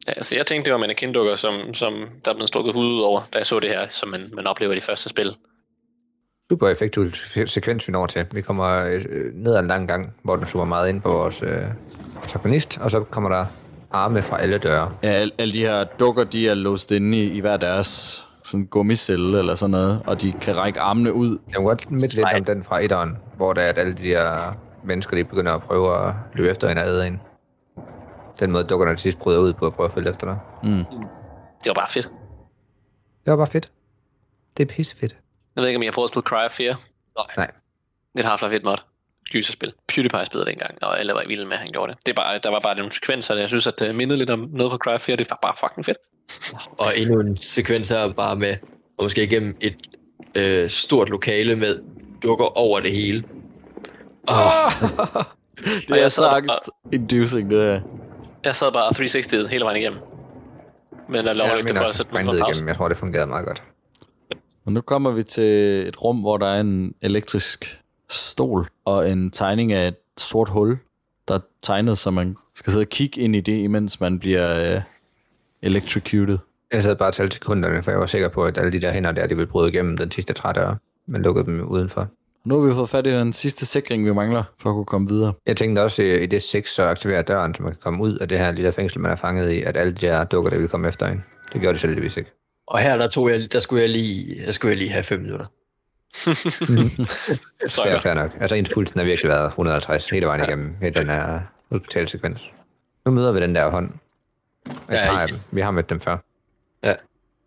[0.07, 1.93] Ja, altså jeg tænkte, det var mannequin-dukker, som, som
[2.25, 4.73] der blev strukket hud ud over, da jeg så det her, som man, man oplever
[4.73, 5.35] i de første spil.
[6.51, 8.25] Super effektfuld sekvens, vi når til.
[8.31, 11.43] Vi kommer øh, ned ad en lang gang, hvor den zoomer meget ind på vores
[11.43, 11.49] øh,
[12.15, 13.45] protagonist, og så kommer der
[13.91, 14.91] arme fra alle døre.
[15.03, 18.65] Ja, alle, alle de her dukker, de er låst inde i, i hver deres sådan
[18.65, 21.29] gummicelle eller sådan noget, og de kan række armene ud.
[21.47, 24.03] Jeg kan godt midt lidt om den fra etteren, hvor der er, at alle de
[24.03, 27.21] der mennesker, de begynder at prøve at løbe efter en og æde en.
[28.39, 30.39] Den måde dukkerne til sidst bryder ud på at prøve at følge efter dig.
[31.63, 32.09] Det var bare fedt.
[33.25, 33.71] Det var bare fedt.
[34.57, 35.15] Det er pissefedt.
[35.55, 36.81] Jeg ved ikke, om jeg har prøvet at spille Cry of Fear.
[37.37, 37.51] Nej.
[38.17, 38.77] Det har Half-Life 1 mod.
[39.31, 39.73] Gyserspil.
[39.87, 42.05] PewDiePie spillede det engang, og alle var vilde med, at han gjorde det.
[42.05, 44.29] det er bare, der var bare nogle sekvenser, der jeg synes, at det mindede lidt
[44.29, 45.15] om noget fra Cry of Fear.
[45.15, 45.97] Det var bare fucking fedt.
[46.83, 48.55] Og endnu en sekvens her bare med,
[48.97, 49.75] og måske igennem et
[50.35, 51.79] øh, stort lokale med
[52.23, 53.23] dukker over det hele.
[54.27, 54.71] Oh,
[55.87, 57.81] Det er så angst-inducing, det der.
[58.45, 59.99] Jeg sad bare 360 hele vejen igennem.
[61.09, 62.67] Men der Ja, jeg ikke mener for at sætte mig igennem.
[62.67, 63.63] Jeg tror, det fungerede meget godt.
[64.65, 65.43] Og nu kommer vi til
[65.87, 70.77] et rum, hvor der er en elektrisk stol og en tegning af et sort hul,
[71.27, 74.75] der er tegnet, så man skal sidde og kigge ind i det, imens man bliver
[74.75, 74.81] øh,
[75.61, 76.37] electrocuted.
[76.73, 78.91] Jeg sad bare og talte sekunderne, for jeg var sikker på, at alle de der
[78.91, 80.75] hænder der, de ville bryde igennem den sidste trædør,
[81.05, 82.07] men lukkede dem udenfor.
[82.45, 85.07] Nu har vi fået fat i den sidste sikring, vi mangler for at kunne komme
[85.07, 85.33] videre.
[85.45, 88.17] Jeg tænkte også i i det 6, så aktiverer døren, så man kan komme ud
[88.17, 90.57] af det her lille fængsel, man er fanget i, at alle de der dukker, der
[90.57, 91.23] vil komme efter en.
[91.53, 92.31] Det gjorde de selvvis ikke.
[92.67, 95.19] og her der tog jeg, der skulle jeg lige, der skulle jeg lige have 5
[95.21, 95.45] minutter.
[97.67, 98.31] Så Ja, fair nok.
[98.39, 101.39] Altså ens pulsen har virkelig været 150 hele vejen igennem hele den her
[101.71, 102.51] hospitalsekvens.
[103.05, 103.89] Nu møder vi den der hånd.
[104.65, 105.37] Jeg Ja, I- dem.
[105.51, 106.17] Vi har mødt dem før.
[106.83, 106.93] Ja.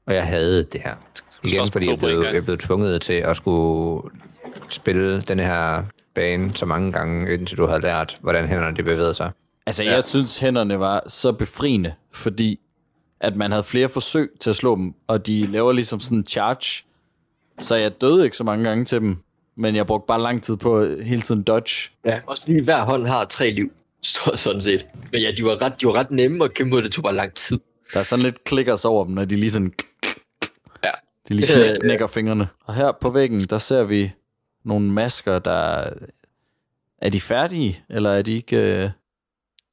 [0.07, 0.94] Og jeg havde det her.
[1.42, 4.03] Igen, fordi jeg blev, jeg blev tvunget til at skulle
[4.68, 5.82] spille den her
[6.14, 9.30] bane så mange gange, indtil du havde lært, hvordan hænderne de bevægede sig.
[9.66, 9.92] Altså, ja.
[9.94, 12.61] jeg synes, hænderne var så befriende, fordi
[13.20, 16.26] at man havde flere forsøg til at slå dem, og de laver ligesom sådan en
[16.26, 16.84] charge.
[17.59, 19.16] Så jeg døde ikke så mange gange til dem,
[19.56, 21.90] men jeg brugte bare lang tid på hele tiden dodge.
[22.04, 24.86] Ja, også fordi hver hånd har tre liv, så- sådan set.
[25.12, 27.14] Men ja, de var ret, de var ret nemme at kæmpe mod, det tog bare
[27.14, 27.59] lang tid.
[27.94, 29.72] Der er sådan lidt klikkers over dem, når de lige sådan...
[30.84, 30.90] Ja.
[31.28, 32.48] De lige knæ- knækker fingrene.
[32.64, 34.12] Og her på væggen, der ser vi
[34.64, 35.84] nogle masker, der...
[37.02, 38.56] Er de færdige, eller er de ikke...
[38.56, 38.90] øh,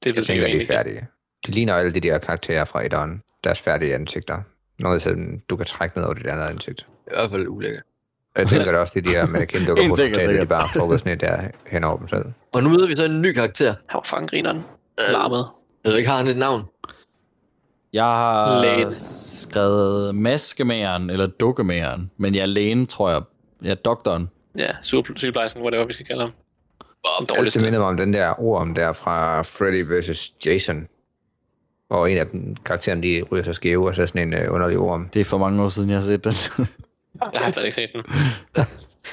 [0.04, 0.66] Det Jeg tænker, de er ikke.
[0.66, 1.08] færdige.
[1.48, 3.22] De ligner alle de der karakterer fra etteren.
[3.44, 4.42] Deres færdige ansigter.
[4.80, 6.88] Noget, som du kan trække ned over dit andet ansigt.
[7.08, 7.84] I hvert fald ulækkert.
[8.38, 10.80] Jeg tænker da også, det er de her mannequin dukker på er hospitalet, de bare
[10.80, 12.26] trukket sådan et der hen over dem selv.
[12.54, 13.68] Og nu møder vi så en ny karakter.
[13.90, 14.64] Han var fanggrineren.
[15.12, 15.46] Larmet.
[15.84, 16.64] Jeg ved ikke, har han et navn?
[17.94, 18.94] Jeg har Lægen.
[18.94, 23.22] skrevet maskemageren, eller dukkemageren, men jeg er lægen, tror jeg.
[23.62, 24.30] Jeg er doktoren.
[24.58, 26.32] Ja, sygeplejersken, whatever vi skal kalde ham.
[26.82, 27.60] Wow, Den Det dårligste.
[27.64, 30.34] minder mig om den der ord om der fra Freddy vs.
[30.46, 30.88] Jason.
[31.88, 34.78] Hvor en af dem, karakteren, de ryger sig skæve, og så sådan en uh, underlig
[34.78, 35.10] orm.
[35.14, 36.34] Det er for mange år siden, jeg har set den.
[37.34, 38.04] Jeg har slet ikke set den.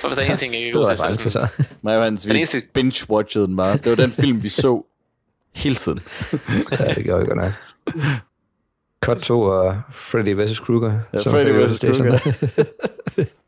[0.01, 1.63] For hvis der er en ting, jeg ikke Det var er det faktisk sådan, så.
[1.83, 3.77] Mig og Hans, Den vi eneste- binge-watchede den bare.
[3.77, 4.85] Det var den film, vi så
[5.55, 6.01] hele tiden.
[6.81, 7.53] Ja, det gjorde vi godt nok.
[9.05, 10.61] Cut 2 og Freddy vs.
[10.61, 11.01] Krueger.
[11.13, 11.79] Ja, Freddy vs.
[11.81, 12.19] Krueger.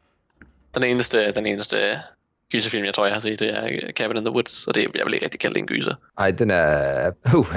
[0.74, 2.00] den eneste, den eneste
[2.52, 5.06] gyserfilm, jeg tror, jeg har set, det er Cabin in the Woods, og det, jeg
[5.06, 5.94] vil ikke rigtig kalde det en gyser.
[6.18, 7.10] Ej, den er...
[7.36, 7.56] Uh?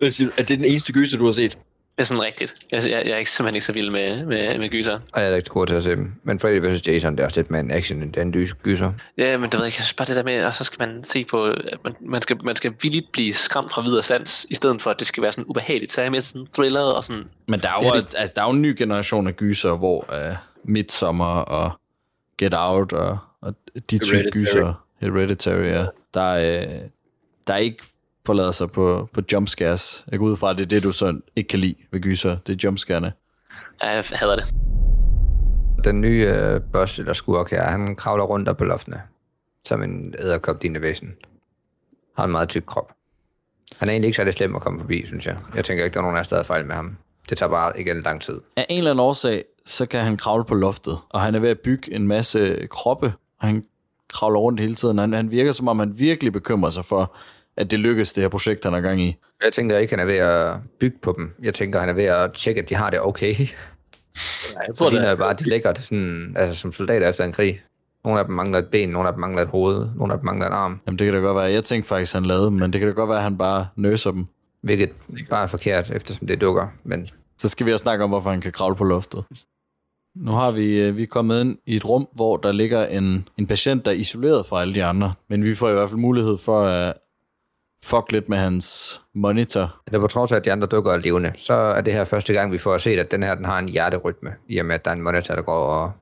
[0.00, 1.58] Er det den eneste gyser, du har set?
[1.96, 2.54] Det er sådan rigtigt.
[2.72, 4.98] Jeg, jeg, jeg er ikke, simpelthen ikke så vild med, med, med gyser.
[5.12, 6.12] og jeg er rigtig god til at se dem.
[6.22, 6.88] Men Freddy vs.
[6.88, 8.92] Jason, det er også lidt med en action, det er en lys gyser.
[9.18, 11.24] Ja, men det ved jeg ikke, bare det der med, og så skal man se
[11.24, 14.82] på, at man, man, skal, man skal villigt blive skræmt fra videre sans, i stedet
[14.82, 15.92] for, at det skal være sådan ubehageligt.
[15.92, 18.14] Så er jeg med sådan thriller og sådan, Men der er, Det jo, er det
[18.18, 21.72] altså, der er jo en ny generation af gyser, hvor uh, Midsommer og
[22.38, 23.54] Get Out og, og
[23.90, 26.88] de type gyser, Hereditary, ja, der, uh,
[27.46, 27.84] der ikke
[28.26, 30.04] forlader sig på, på jumpscares.
[30.10, 32.36] Jeg går ud fra, at det er det, du sådan ikke kan lide ved gyser.
[32.46, 33.12] Det er jumpscarene.
[33.82, 34.54] ja, jeg hader det.
[35.84, 39.02] Den nye øh, boss, eller skurk her, han kravler rundt op på loftene.
[39.64, 41.14] Som en æderkop dine væsen.
[42.16, 42.92] Har en meget tyk krop.
[43.78, 45.36] Han er egentlig ikke særlig slem at komme forbi, synes jeg.
[45.54, 46.96] Jeg tænker ikke, der er nogen af os, der har fejl med ham.
[47.28, 48.40] Det tager bare igen lang tid.
[48.56, 51.50] Af en eller anden årsag, så kan han kravle på loftet, og han er ved
[51.50, 53.64] at bygge en masse kroppe, og han
[54.12, 54.98] kravler rundt hele tiden.
[54.98, 57.16] Han, han virker som om, han virkelig bekymrer sig for,
[57.56, 59.16] at det lykkes, det her projekt, han har gang i.
[59.44, 61.34] Jeg tænker ikke, han er ved at bygge på dem.
[61.42, 63.38] Jeg tænker, han er ved at tjekke, at de har det okay.
[64.66, 67.60] Jeg tror, det jo bare, de ligger sådan, altså, som soldater efter en krig.
[68.04, 70.24] Nogle af dem mangler et ben, nogle af dem mangler et hoved, nogle af dem
[70.26, 70.80] mangler en arm.
[70.86, 71.44] Jamen, det kan da godt være.
[71.44, 73.66] Jeg tænkte faktisk, han lavede dem, men det kan da godt være, at han bare
[73.76, 74.26] nøser dem.
[74.64, 74.92] Hvilket
[75.30, 76.68] bare er forkert, eftersom det dukker.
[76.84, 77.08] Men
[77.38, 79.24] Så skal vi også snakke om, hvorfor han kan kravle på loftet.
[80.16, 83.28] Nu har vi, øh, vi er kommet ind i et rum, hvor der ligger en,
[83.38, 85.14] en patient, der er isoleret fra alle de andre.
[85.28, 86.94] Men vi får i hvert fald mulighed for at
[87.84, 89.80] fuck lidt med hans monitor.
[89.86, 92.32] eller på trods af, at de andre dukker er levende, så er det her første
[92.32, 94.30] gang, vi får set, at den her den har en hjerterytme.
[94.48, 95.92] I og med, at der er en monitor, der går og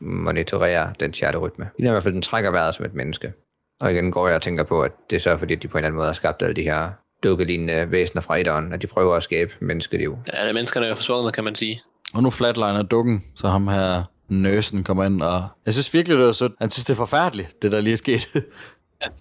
[0.00, 1.70] monitorerer den hjerterytme.
[1.76, 3.32] Det er i hvert fald, den trækker vejret som et menneske.
[3.80, 5.78] Og igen går jeg og tænker på, at det er så fordi, de på en
[5.78, 6.90] eller anden måde har skabt alle de her
[7.24, 10.18] dukkelignende væsener fra etteren, at de prøver at skabe menneskeliv.
[10.32, 11.80] Ja, menneskerne er forsvundet, kan man sige.
[12.14, 16.28] Og nu flatliner dukken, så ham her nøsen kommer ind, og jeg synes virkelig, det
[16.28, 16.52] er sødt.
[16.60, 18.28] Han synes, det er forfærdeligt, det der lige er sket.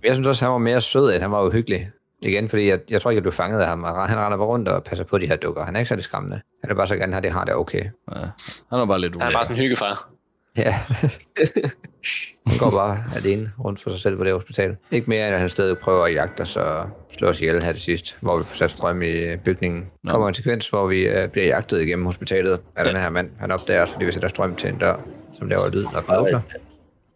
[0.04, 1.90] Jeg synes også, han var mere sød, end han var uhyggelig.
[2.22, 3.84] Igen, fordi jeg, jeg tror ikke, jeg blev fanget af ham.
[3.84, 5.64] Han render bare rundt og passer på de her dukker.
[5.66, 6.42] Han er ikke særlig skræmmende.
[6.64, 7.84] Han er bare så gerne have, det har det okay.
[8.16, 8.20] Ja,
[8.70, 9.38] han er bare lidt Han er ulækker.
[9.38, 10.10] bare sådan en hyggefar.
[10.58, 10.72] Ja.
[12.48, 14.76] han går bare alene rundt for sig selv på det hospital.
[14.92, 17.72] Ikke mere, end at han stadig prøver at jagte os og slå os ihjel her
[17.72, 19.86] til sidst, hvor vi får sat strøm i bygningen.
[20.06, 23.30] Der kommer en sekvens, hvor vi uh, bliver jagtet igennem hospitalet af den her mand.
[23.40, 24.96] Han opdager os, fordi vi sætter strøm til en dør,
[25.34, 26.42] som laver lyd, den åbner.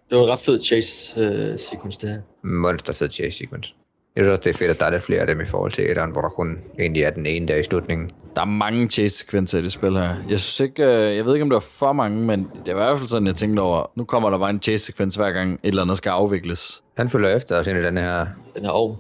[0.10, 2.22] Det var en ret fed chase-sequence, det her.
[2.44, 3.76] Monster fed chase sequence.
[4.16, 5.72] Jeg synes også, det er fedt, at der er lidt flere af dem i forhold
[5.72, 8.10] til etteren, hvor der kun egentlig er den ene der i slutningen.
[8.36, 10.16] Der er mange chase-sekvenser i det spil her.
[10.30, 12.82] Jeg synes ikke, øh, jeg ved ikke, om det var for mange, men det var
[12.82, 15.54] i hvert fald sådan, jeg tænkte over, nu kommer der bare en chase-sekvens hver gang
[15.54, 16.84] et eller andet skal afvikles.
[16.98, 18.98] Han følger efter os ind i den her Den her ovn.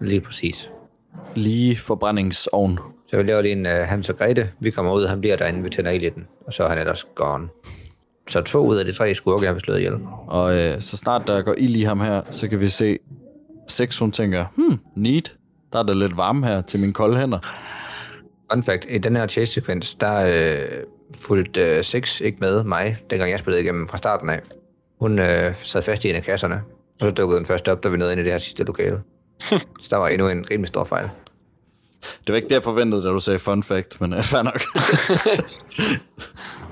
[0.00, 0.70] lige præcis.
[1.34, 2.78] Lige forbrændingsovn.
[3.06, 4.50] Så vi laver lige en uh, Hans og Grete.
[4.60, 6.26] Vi kommer ud, han bliver derinde, vi tænder ild i den.
[6.46, 7.48] Og så er han ellers gone.
[8.28, 9.98] Så to ud af de tre skurke har vi slået ihjel.
[10.26, 12.98] Og øh, så snart der går ild i ham her, så kan vi se,
[13.68, 15.34] Sex hun tænker, hmm, neat.
[15.72, 17.38] Der er der lidt varme her til mine kolde hænder.
[18.52, 20.68] Fun fact, i den her chase-sekvens, der øh,
[21.14, 24.40] fulgte øh, Six ikke med mig, dengang jeg spillede igennem fra starten af.
[25.00, 26.62] Hun øh, sad fast i en af kasserne,
[27.00, 29.02] og så dukkede den først op, da vi nåede ind i det her sidste lokale.
[29.80, 31.08] så der var endnu en rimelig stor fejl.
[32.02, 34.60] Det var ikke det, jeg forventede, da du sagde fun fact, men uh, fair nok.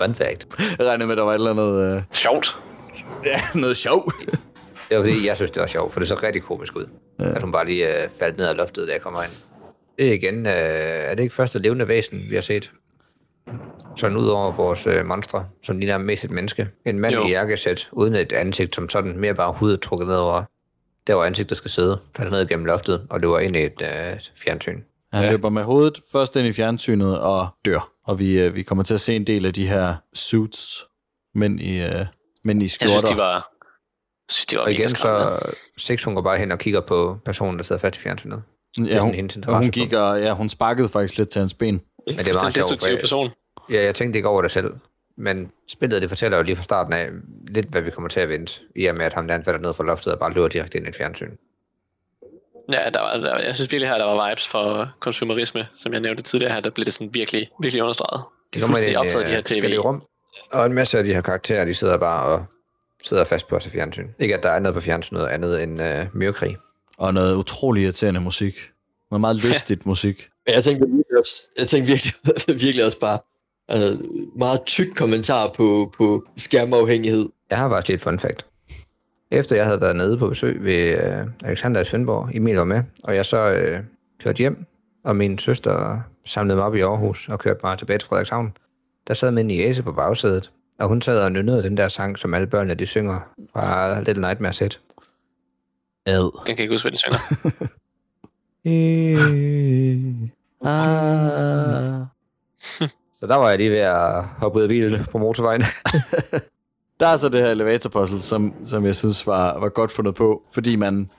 [0.00, 0.46] Fun fact.
[0.78, 2.58] jeg regnede med, at der var et eller andet, uh, Sjovt.
[3.24, 4.12] ja, noget sjov.
[4.90, 6.86] Det var fordi, jeg synes, det var sjovt, for det så rigtig komisk ud.
[7.18, 7.34] Ja.
[7.34, 9.32] At hun bare lige øh, faldt ned af loftet, da jeg kommer ind.
[9.98, 12.70] Det er igen, øh, er det ikke første levende væsen, vi har set?
[13.96, 16.68] Sådan ud over vores øh, monstre, som ligner mest et menneske.
[16.86, 17.26] En mand Jo.
[17.26, 20.42] i jakkesæt, uden et ansigt, som sådan mere bare hud trukket ned over.
[21.06, 24.20] Der hvor ansigtet skal sidde, falder ned gennem loftet, og løber ind i et øh,
[24.36, 24.80] fjernsyn.
[25.12, 25.30] Han ja.
[25.30, 27.92] løber med hovedet først ind i fjernsynet og dør.
[28.04, 30.84] Og vi, øh, vi kommer til at se en del af de her suits,
[31.34, 32.06] mænd i, øh,
[32.44, 32.90] mænd i Jeg skjorter.
[32.98, 33.42] synes, de var, jeg
[34.30, 35.38] synes, de var Og igen, så
[35.76, 38.42] Six, hun går bare hen og kigger på personen, der sidder fast i fjernsynet.
[38.78, 41.74] ja, sådan hun, hendes hun gik og, ja, hun sparkede faktisk lidt til hans ben.
[41.74, 43.30] Men det er Det er meget en destruktiv for person.
[43.70, 44.74] Ja, jeg tænkte ikke over det selv.
[45.16, 47.08] Men spillet, det fortæller jo lige fra starten af
[47.48, 48.60] lidt, hvad vi kommer til at vente.
[48.76, 50.86] I og med, at ham der falder ned fra loftet og bare løber direkte ind
[50.86, 51.30] i et fjernsyn.
[52.72, 56.00] Ja, der var, der, jeg synes virkelig her, der var vibes for konsumerisme, som jeg
[56.00, 58.24] nævnte tidligere her, der blev det sådan virkelig, virkelig understreget.
[58.54, 59.78] De er kommer ind i fuldstændig optaget af de øh, her tv.
[59.78, 60.02] rum.
[60.52, 62.44] Og en masse af de her karakterer, de sidder bare og
[63.02, 64.08] sidder fast på os i fjernsyn.
[64.18, 66.56] Ikke at der er noget på fjernsynet andet end øh, myrkrig.
[66.98, 68.54] Og noget utrolig irriterende musik.
[69.10, 70.28] Noget meget lystigt musik.
[70.46, 72.14] Men jeg tænkte virkelig også, jeg tænkte virkelig,
[72.64, 73.18] virkelig også bare,
[73.68, 73.98] altså,
[74.36, 77.28] meget tyk kommentar på, på skærmafhængighed.
[77.50, 78.46] Jeg har faktisk lige et fun fact.
[79.30, 82.82] Efter jeg havde været nede på besøg ved øh, Alexander i Svendborg, Emil var med,
[83.04, 83.80] og jeg så øh,
[84.22, 84.66] kørte hjem,
[85.04, 88.52] og min søster samlede mig op i Aarhus og kørte mig tilbage til Frederikshavn.
[89.08, 90.50] Der sad min niece på bagsædet,
[90.80, 93.20] og hun sad og nynnede den der sang, som alle børnene de synger
[93.52, 94.80] fra Little Nightmares Set.
[96.06, 96.46] Ad.
[96.46, 97.18] Den kan ikke huske, hvad de synger.
[100.64, 102.06] Ah.
[103.20, 105.62] Så der var jeg lige ved at hoppe ud af bilen på motorvejen.
[107.00, 110.42] Der er så det her elevatorpuzzle, som, som jeg synes var, var godt fundet på,
[110.52, 111.10] fordi man,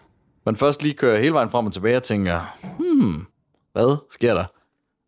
[0.46, 3.26] man først lige kører hele vejen frem og tilbage og tænker, hmm,
[3.74, 4.46] hvad sker der?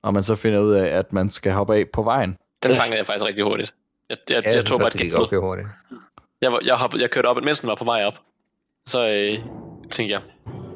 [0.03, 2.37] Og man så finder ud af, at man skal hoppe af på vejen.
[2.63, 3.75] Den fangede jeg faktisk rigtig hurtigt.
[4.09, 5.67] Jeg, jeg, jeg, Ja, jeg tog bare det et gik okay hurtigt.
[6.41, 8.13] Jeg, var- jeg, hoppede, jeg kørte op, mens den var på vej op.
[8.87, 9.39] Så øh,
[9.91, 10.21] tænkte jeg,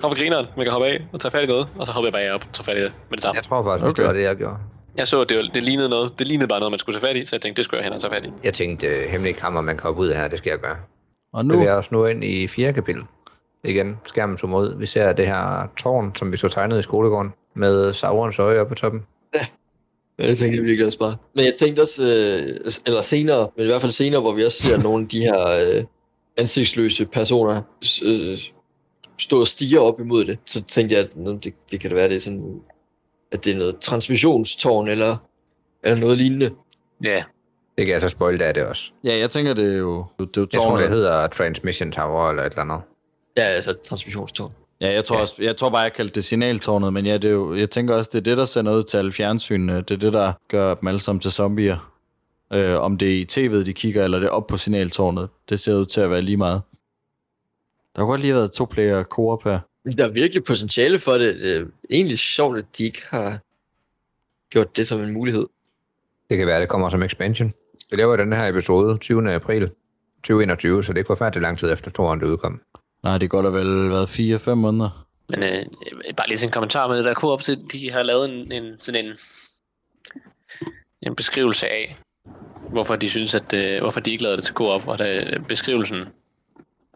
[0.02, 1.68] hop på grineren, man kan hoppe af og tage fat i noget.
[1.80, 3.36] Og så hoppede jeg bare op og tog fat i det med det samme.
[3.38, 3.96] Jeg tror faktisk, okay.
[4.02, 4.58] Det var det, jeg gjorde.
[4.98, 6.20] Jeg så, at det, var, det, lignede noget.
[6.20, 7.84] det lignede bare noget, man skulle tage fat i, så jeg tænkte, det skulle jeg
[7.84, 8.32] hen og tage fat i.
[8.44, 10.78] Jeg tænkte, øh, hemmelige kammer, man kan hoppe ud af her, det skal jeg gøre.
[11.34, 13.04] Og Nu jeg også nu ind i fjerde kapitel.
[13.64, 14.76] Igen, skærmen zoomer ud.
[14.80, 18.70] Vi ser det her tårn, som vi så tegnet i skolegården, med Saurons øje oppe
[18.70, 19.06] på toppen.
[19.36, 19.40] Ja,
[20.20, 21.18] det tænkte jeg virkelig også bare.
[21.36, 24.62] Men jeg tænkte også, øh, eller senere, men i hvert fald senere, hvor vi også
[24.68, 25.84] ser nogle af de her øh,
[26.38, 27.62] ansigtsløse personer
[28.06, 28.38] øh,
[29.20, 31.96] stå og stige op imod det, så tænkte jeg, at nå, det, det kan da
[31.96, 32.62] være, det er sådan,
[33.32, 35.18] at det er noget transmissionstårn, eller,
[35.84, 36.52] eller noget lignende.
[37.04, 37.24] Ja,
[37.78, 38.92] Det kan jeg så spoil, det er det også.
[39.04, 40.90] ja, jeg tænker, det er jo, det er jo Jeg tror, det tårnet.
[40.90, 42.82] hedder Transmission Tower eller et eller andet.
[43.38, 44.52] Ja, altså transmissionstårn.
[44.82, 47.32] Ja, jeg tror, også, jeg tror bare, jeg kaldte det signaltårnet, men ja, det er
[47.32, 49.76] jo, jeg tænker også, det er det, der sender ud til alle fjernsynene.
[49.82, 51.94] Det er det, der gør dem alle sammen til zombier.
[52.54, 55.30] Øh, om det er i tv'et, de kigger, eller det er op på signaltårnet.
[55.50, 56.62] Det ser ud til at være lige meget.
[57.96, 59.60] Der har godt lige været to player co-op her.
[59.98, 61.36] Der er virkelig potentiale for det.
[61.36, 63.40] Det er egentlig sjovt, at de ikke har
[64.50, 65.48] gjort det som en mulighed.
[66.30, 67.54] Det kan være, det kommer som expansion.
[67.92, 69.34] Vi laver den her episode 20.
[69.34, 69.70] april
[70.24, 72.62] 2021, så det er ikke forfærdeligt lang tid efter toren, det udkom.
[73.08, 75.08] Nej, det går da vel været 4-5 måneder.
[75.30, 75.66] men øh,
[76.18, 79.06] bare lige til en kommentar med der Coop, til, de har lavet en, en, sådan
[79.06, 79.14] en,
[81.02, 81.98] en beskrivelse af,
[82.70, 86.06] hvorfor de synes, at øh, hvorfor de ikke lavede det til Coop, og der, beskrivelsen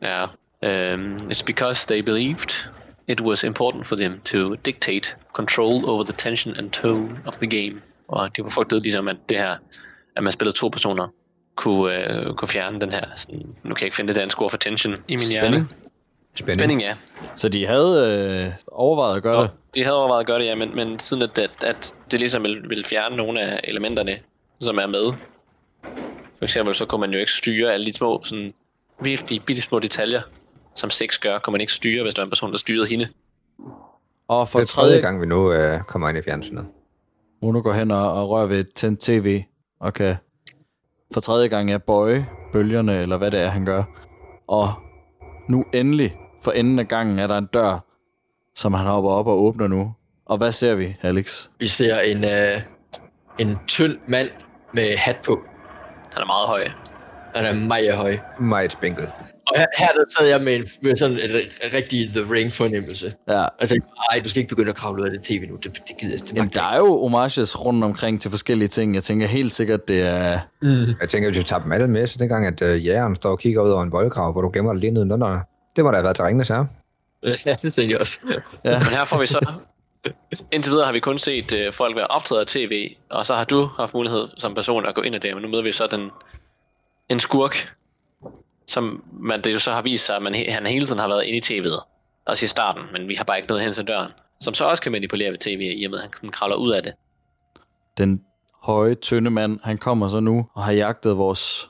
[0.01, 0.23] er,
[0.61, 2.69] um, it's because they believed
[3.07, 7.49] it was important for them to dictate control over the tension and tone of the
[7.49, 7.81] game.
[8.07, 9.55] Og de var frygtet ligesom, at det her,
[10.15, 11.07] at man spillede to personer,
[11.55, 14.49] kunne, øh, kunne fjerne den her, sådan, nu kan jeg ikke finde det danske ord
[14.49, 15.67] for tension i min hjerne.
[16.35, 16.59] Spænding.
[16.59, 16.81] Spænding.
[16.81, 16.95] Ja.
[17.35, 19.51] Så de havde øh, overvejet at gøre det.
[19.75, 22.43] de havde overvejet at gøre det, ja, men, men siden at, at, at det ligesom
[22.43, 24.19] ville, ville fjerne nogle af elementerne,
[24.59, 25.13] som er med.
[26.37, 28.53] For eksempel så kunne man jo ikke styre alle de små, sådan
[29.01, 30.21] virkelig bitte små detaljer,
[30.75, 33.07] som sex gør, kunne man ikke styre, hvis der var en person, der styrede hende.
[34.27, 36.65] Og for Det er tredje gang, vi nu øh, kommer ind i fjernsynet.
[37.41, 39.43] Uno går hen og, og rører ved et tændt tv,
[39.79, 40.15] og kan
[41.13, 43.83] for tredje gang er bøje bølgerne, eller hvad det er, han gør.
[44.47, 44.73] Og
[45.49, 47.85] nu endelig, for enden af gangen, er der en dør,
[48.55, 49.93] som han hopper op og åbner nu.
[50.25, 51.47] Og hvad ser vi, Alex?
[51.59, 52.61] Vi ser en, øh,
[53.39, 54.29] en tynd mand
[54.73, 55.39] med hat på.
[56.13, 56.67] Han er meget høj.
[57.35, 58.17] Han er meget høj.
[58.39, 59.07] Meget spinkel.
[59.47, 61.31] Og her, her der sad jeg med, en, med sådan en
[61.73, 63.11] rigtig The Ring fornemmelse.
[63.27, 65.47] Ja, Og jeg tænkte, ej, du skal ikke begynde at kravle ud af det tv
[65.49, 65.55] nu.
[65.55, 68.95] Det, det gider jeg det Jamen, der er jo homages rundt omkring til forskellige ting.
[68.95, 70.39] Jeg tænker helt sikkert, det er...
[70.61, 70.69] Mm.
[71.01, 73.39] Jeg tænker, at vi tager dem alle med, så dengang, at øh, jægeren står og
[73.39, 75.39] kigger ud over en voldgrav, hvor du gemmer dig lige nede under.
[75.75, 76.65] Det må da have været til ringenes her.
[77.45, 78.19] Ja, det tænkte jeg også.
[78.65, 78.79] Ja.
[78.79, 79.53] Men her får vi så...
[80.51, 83.43] Indtil videre har vi kun set øh, folk være optaget af tv, og så har
[83.43, 85.87] du haft mulighed som person at gå ind i det, men nu møder vi så
[85.87, 86.09] den,
[87.09, 87.73] en skurk,
[88.67, 91.23] som man, det jo så har vist sig, at man, han hele tiden har været
[91.23, 91.87] inde i tv'et.
[92.25, 94.11] Også i starten, men vi har bare ikke nået hen til døren.
[94.41, 96.83] Som så også kan manipulere ved tv, i og med at han kravler ud af
[96.83, 96.93] det.
[97.97, 98.23] Den
[98.61, 101.69] høje, tynde mand, han kommer så nu og har jagtet vores,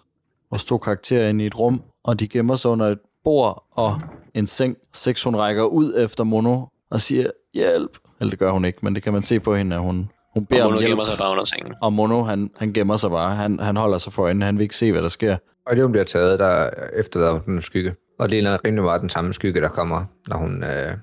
[0.49, 4.01] vores to karakterer ind i et rum, og de gemmer sig under et bord og
[4.33, 4.77] en seng.
[4.93, 7.97] Seks, hun rækker ud efter Mono og siger, hjælp.
[8.19, 10.45] Eller det gør hun ikke, men det kan man se på hende, at hun, hun
[10.45, 10.87] beder Og om hjælp.
[10.89, 11.73] gemmer sig bare under sengen.
[11.81, 13.35] Og Mono, han, han gemmer sig bare.
[13.35, 14.45] Han, han holder sig for øjnene.
[14.45, 15.37] Han vil ikke se, hvad der sker.
[15.65, 17.95] Og det, hun bliver taget, der efterlader hun den skygge.
[18.19, 20.93] Og det ligner rimelig meget den samme skygge, der kommer, når hun øh,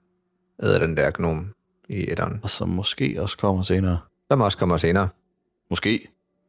[0.63, 1.47] æder den der gnom
[1.89, 2.41] i etteren.
[2.43, 3.99] Og som måske også kommer senere.
[4.31, 5.09] Som også kommer senere.
[5.71, 6.09] Måske.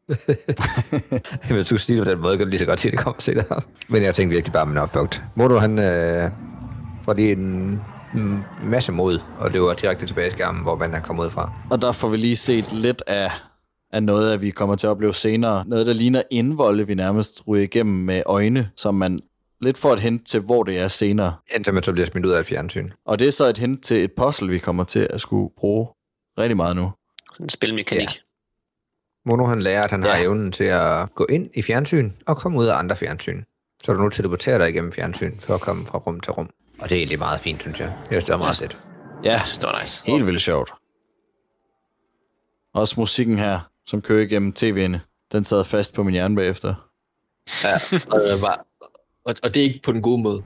[1.54, 3.04] Hvis du siger det på den måde, kan du lige så godt sige, at det
[3.04, 3.62] kommer senere.
[3.90, 5.24] Men jeg tænkte virkelig bare, at man er fucked.
[5.36, 6.32] Modo, han øh,
[7.02, 7.82] får lige en,
[8.16, 11.54] en masse mod, og løber direkte tilbage i skærmen, hvor man er kommet ud fra.
[11.72, 13.32] Og der får vi lige set lidt af,
[13.94, 15.64] af noget, at vi kommer til at opleve senere.
[15.68, 19.20] Noget, der ligner indvolde, vi nærmest ryger igennem med øjne, som man
[19.62, 21.34] lidt får et hint til, hvor det er senere.
[21.56, 22.90] Indtil man så bliver smidt ud af et fjernsyn.
[23.06, 25.88] Og det er så et hint til et puzzle, vi kommer til at skulle bruge
[26.38, 26.92] rigtig meget nu.
[27.34, 28.02] Sådan en spilmekanik.
[28.02, 28.29] Ja.
[29.30, 30.10] Mono han lærer, at han ja.
[30.10, 33.44] har evnen til at gå ind i fjernsyn og komme ud af andre fjernsyn.
[33.84, 36.50] Så du nu teleporterer dig igennem fjernsyn for at komme fra rum til rum.
[36.80, 37.88] Og det er egentlig meget fint, synes jeg.
[37.98, 38.78] Jeg synes, det er meget fedt.
[39.24, 40.06] Ja, det var nice.
[40.06, 40.74] helt vildt sjovt.
[42.74, 45.00] Også musikken her, som kører igennem tv'ene,
[45.32, 46.90] den sad fast på min hjerne bagefter.
[47.64, 47.74] Ja,
[48.12, 48.58] og, det er bare,
[49.26, 50.44] og, og det er ikke på den gode måde.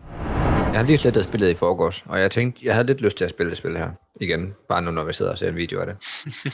[0.72, 3.24] Jeg har lige slettet spillet i forgårs, og jeg tænkte, jeg havde lidt lyst til
[3.24, 4.54] at spille det spil her igen.
[4.70, 5.96] Bare nu, når vi sidder og ser en video af det.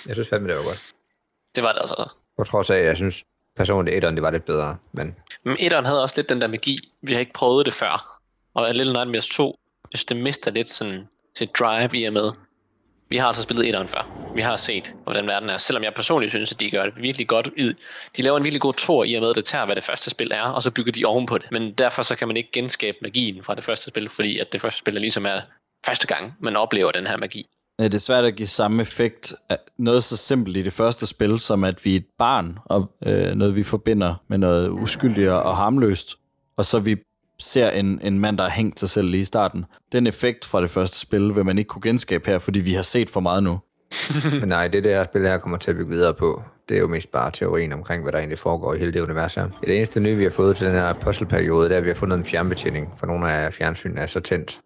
[0.07, 0.93] Jeg synes fandme, det var godt.
[1.55, 2.18] Det var det altså.
[2.39, 3.23] På trods af, at jeg synes
[3.55, 4.77] personligt, etteren, det var lidt bedre.
[4.91, 6.77] Men Men etteren havde også lidt den der magi.
[7.01, 8.19] Vi har ikke prøvet det før.
[8.53, 9.59] Og Little Nightmares 2,
[9.91, 12.31] jeg synes, det mister lidt sådan sit drive i og med.
[13.09, 14.31] Vi har altså spillet etteren før.
[14.35, 15.57] Vi har set, hvordan verden er.
[15.57, 17.49] Selvom jeg personligt synes, at de gør det virkelig godt.
[18.17, 20.09] De laver en virkelig god tor i og med, at det tager, hvad det første
[20.09, 21.51] spil er, og så bygger de ovenpå det.
[21.51, 24.61] Men derfor så kan man ikke genskabe magien fra det første spil, fordi at det
[24.61, 25.41] første spil er ligesom er
[25.85, 27.47] første gang, man oplever den her magi.
[27.79, 31.07] Ja, Det er svært at give samme effekt af noget så simpelt i det første
[31.07, 35.29] spil, som at vi er et barn, og øh, noget vi forbinder med noget uskyldigt
[35.29, 36.15] og harmløst,
[36.57, 36.97] og så vi
[37.39, 39.65] ser en, en mand, der har hængt sig selv lige i starten.
[39.91, 42.81] Den effekt fra det første spil vil man ikke kunne genskabe her, fordi vi har
[42.81, 43.59] set for meget nu.
[44.39, 46.87] Men nej, det der spil her kommer til at bygge videre på, det er jo
[46.87, 49.49] mest bare teorien omkring, hvad der egentlig foregår i hele det univers her.
[49.61, 51.95] Det eneste nye, vi har fået til den her puzzleperiode, det er, at vi har
[51.95, 54.59] fundet en fjernbetjening, for nogle af fjernsynene er så tændt,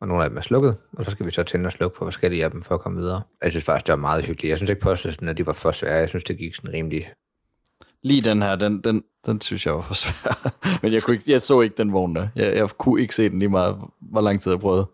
[0.00, 2.04] og nogle af dem er slukket, og så skal vi så tænde og slukke på
[2.04, 3.22] forskellige af dem for at komme videre.
[3.42, 4.50] Jeg synes faktisk, det var meget hyggeligt.
[4.50, 5.94] Jeg synes ikke, puzzlesene de var for svære.
[5.94, 7.12] Jeg synes, det gik sådan rimelig...
[8.02, 10.52] Lige den her, den, den, den synes jeg var for svær.
[10.82, 12.28] Men jeg, kunne ikke, jeg så ikke den vogn der.
[12.36, 14.86] Jeg, jeg kunne ikke se den lige meget, hvor lang tid jeg prøvede.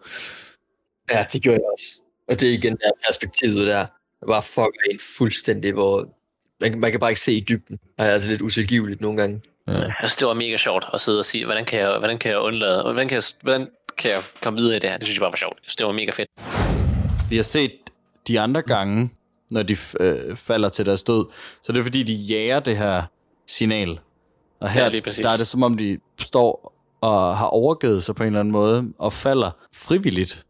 [1.11, 2.01] Ja, det gjorde jeg også.
[2.29, 3.87] Og det er igen der perspektivet der.
[4.27, 6.17] Bare fucker en fuldstændig, hvor
[6.61, 7.79] man, man kan bare ikke se i dybden.
[7.99, 9.41] Og er altså lidt utilgiveligt nogle gange.
[9.79, 12.31] Jeg synes, det var mega sjovt at sidde og sige, hvordan kan jeg, hvordan kan
[12.31, 13.69] jeg undlade, hvordan kan jeg, hvordan
[13.99, 14.97] kan jeg komme videre i det her?
[14.99, 15.55] Det synes jeg bare var sjovt.
[15.57, 16.29] Jeg synes, det var mega fedt.
[17.31, 17.73] Vi har set
[18.29, 19.11] de andre gange,
[19.51, 21.27] når de øh, falder til deres død,
[21.63, 23.03] så det er fordi, de jager det her
[23.49, 23.99] signal.
[24.61, 25.25] Og her Ja, lige præcis.
[25.25, 28.53] der er det som om, de står og har overgivet sig på en eller anden
[28.53, 30.45] måde, og falder frivilligt.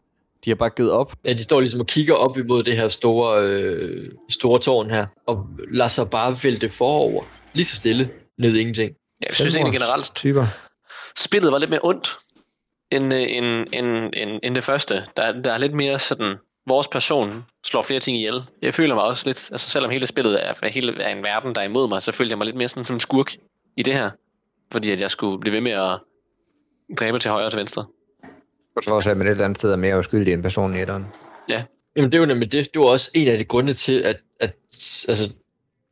[0.44, 1.12] De har bare givet op.
[1.24, 5.06] Ja, de står ligesom og kigger op imod det her store, øh, store tårn her,
[5.26, 7.24] og lader sig bare vælte forover.
[7.52, 8.92] Lige så stille, ned ingenting.
[9.20, 10.46] Ja, jeg synes egentlig generelt, Typer.
[11.16, 12.18] spillet var lidt mere ondt
[12.90, 15.06] end, øh, end, end, end, end det første.
[15.16, 18.42] Der, der er lidt mere sådan, vores person slår flere ting ihjel.
[18.62, 21.60] Jeg føler mig også lidt, altså selvom hele spillet er, hele, er en verden, der
[21.60, 23.36] er imod mig, så følte jeg mig lidt mere sådan, sådan en skurk
[23.76, 24.10] i det her.
[24.72, 25.98] Fordi at jeg skulle blive ved med at
[26.98, 27.86] dræbe til højre og til venstre.
[28.76, 30.80] På trods af, at man et eller andet sted er mere uskyldig end personen i
[30.80, 31.06] etteren.
[31.96, 32.74] Jamen det er jo nemlig det.
[32.74, 34.56] Det var også en af de grunde til, at, at
[35.08, 35.32] altså,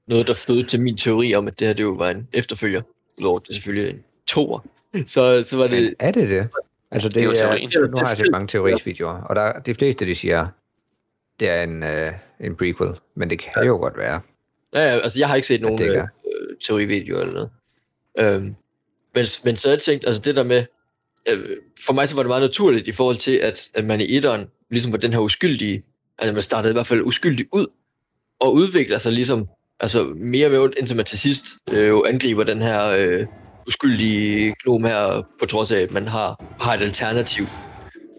[0.07, 2.83] noget, der fødte til min teori om, at det her det jo var en efterfølger.
[3.19, 4.61] Udover det er selvfølgelig en toer.
[5.07, 5.83] Så, så var det...
[5.83, 6.49] Men er det det?
[6.91, 7.71] Altså, det, Det er jo er, teorien.
[7.77, 10.47] nu har jeg set mange teorisvideoer, og der, de fleste, de siger,
[11.41, 14.21] det er en, øh, en prequel, men det kan jo godt være.
[14.75, 16.05] Ja, ja, altså jeg har ikke set nogen øh,
[16.67, 17.51] teorivideoer eller noget.
[18.19, 18.55] Øhm,
[19.15, 20.65] men, men så har jeg tænkt, altså det der med,
[21.33, 21.57] øh,
[21.87, 24.47] for mig så var det meget naturligt i forhold til, at, at man i etteren
[24.71, 25.83] ligesom var den her uskyldige,
[26.19, 27.67] altså man startede i hvert fald uskyldig ud,
[28.41, 29.49] og udvikler sig ligesom,
[29.81, 33.27] altså mere og ondt, indtil man til sidst øh, jo angriber den her øh,
[33.67, 37.47] uskyldige gnom her, på trods af, at man har, har et alternativ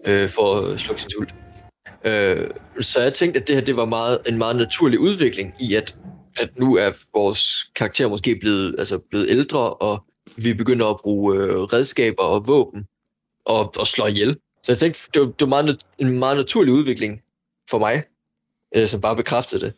[0.06, 1.34] øh, for at slukke sin sult.
[2.04, 2.50] Øh,
[2.80, 5.96] så jeg tænkte, at det her det var meget, en meget naturlig udvikling i, at,
[6.36, 10.04] at nu er vores karakter måske blevet, altså blevet ældre, og
[10.36, 12.84] vi begynder at bruge øh, redskaber og våben
[13.44, 14.36] og, og slå ihjel.
[14.62, 17.20] Så jeg tænkte, det var, det var meget, en meget naturlig udvikling
[17.70, 18.02] for mig,
[18.76, 19.72] øh, som bare bekræftede det.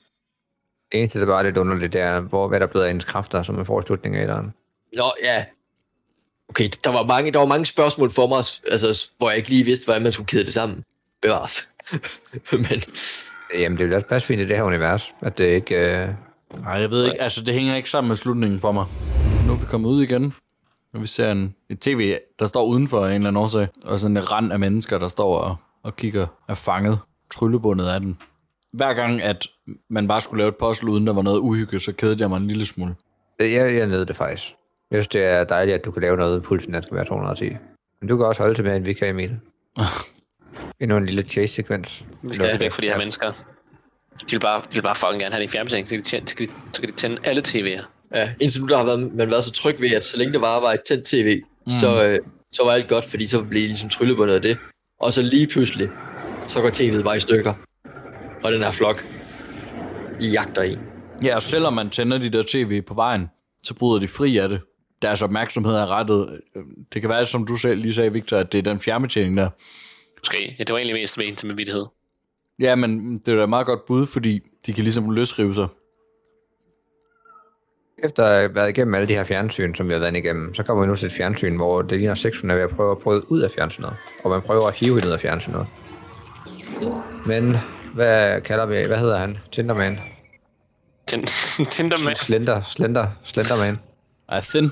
[0.92, 2.90] Det eneste, der bare er lidt underligt, det er, hvor, hvad der er blevet af
[2.90, 4.54] ens kræfter, som er får i slutningen af etteren.
[4.96, 5.44] Nå, ja.
[6.48, 9.64] Okay, der var mange, der var mange spørgsmål for mig, altså, hvor jeg ikke lige
[9.64, 10.84] vidste, hvordan man skulle kæde det sammen.
[11.22, 11.68] Bevares.
[12.52, 12.82] Men
[13.54, 15.74] Jamen, det vil også passe fint i det her univers, at det ikke...
[15.74, 16.08] Øh,
[16.60, 18.86] Nej, jeg ved ikke, altså det hænger ikke sammen med slutningen for mig.
[19.46, 20.34] Nu er vi kommet ud igen,
[20.94, 24.00] og vi ser en, et tv, der står udenfor af en eller anden årsag, og
[24.00, 26.98] sådan en rand af mennesker, der står og, og kigger, er fanget,
[27.30, 28.18] tryllebundet af den.
[28.72, 29.46] Hver gang, at
[29.90, 32.36] man bare skulle lave et puzzle, uden der var noget uhygge, så kædede jeg mig
[32.36, 32.94] en lille smule.
[33.40, 34.54] jeg, jeg nød det faktisk.
[34.90, 37.56] Jeg synes, det er dejligt, at du kan lave noget, pulsen at skal være 210.
[38.00, 39.38] Men du kan også holde til mere, end vi kan, Emil.
[40.80, 42.04] Endnu en lille chase-sekvens.
[42.22, 43.32] Vi skal væk fra de her mennesker.
[44.20, 46.08] De vil bare, de vil bare fucking gerne have det i fjernbetjening, så kan de,
[46.08, 47.82] tænde, så kan de, så kan de tænde alle tv'er.
[48.14, 50.40] ja, indtil nu der har været, man været så tryg ved, at så længe det
[50.40, 51.70] bare var et tændt tv, mm.
[51.70, 52.18] så, øh,
[52.52, 54.58] så var alt godt, fordi så blev det ligesom tryllebundet af det.
[55.00, 55.88] Og så lige pludselig,
[56.48, 57.54] så går tv'et bare i stykker.
[58.44, 59.06] Og den her flok,
[60.20, 60.78] i jagter en.
[61.24, 63.30] Ja, og selvom man tænder de der tv på vejen,
[63.62, 64.60] så bryder de fri af det.
[65.02, 66.40] Deres opmærksomhed er rettet.
[66.92, 69.48] Det kan være, som du selv lige sagde, Victor, at det er den fjernbetjening der.
[70.18, 70.56] Måske.
[70.58, 71.86] Ja, det var egentlig mest med til med vittighed.
[72.58, 75.66] Ja, men det er da et meget godt bud, fordi de kan ligesom løsrive sig.
[78.04, 80.62] Efter at have været igennem alle de her fjernsyn, som vi har været igennem, så
[80.62, 82.98] kommer vi nu til et fjernsyn, hvor det ligner sektionen er ved at prøve at
[82.98, 83.96] prøve ud af fjernsynet.
[84.24, 85.66] Og man prøver at hive hende ud af fjernsynet.
[87.26, 87.56] Men
[87.94, 89.38] hvad kalder vi, hvad hedder han?
[89.52, 90.00] Tinderman?
[91.10, 91.26] Tin-
[91.70, 92.16] Tinderman.
[92.16, 93.78] Slender, Slender, Slenderman.
[94.38, 94.70] I thin.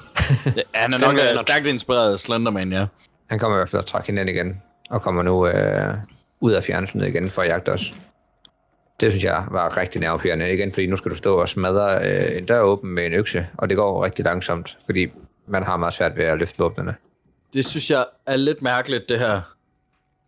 [0.56, 2.86] ja, han er nok øh, stærkt inspireret af Slenderman, ja.
[3.30, 5.94] Han kommer i hvert fald og trækker hende ind igen, og kommer nu øh,
[6.40, 7.94] ud af fjernsynet igen for at jagte os.
[9.00, 10.52] Det synes jeg var rigtig nervepirrende.
[10.52, 13.46] Igen, fordi nu skal du stå og smadre øh, en dør åben med en økse,
[13.58, 15.06] og det går rigtig langsomt, fordi
[15.48, 16.94] man har meget svært ved at løfte våbnene.
[17.54, 19.40] Det synes jeg er lidt mærkeligt, det her.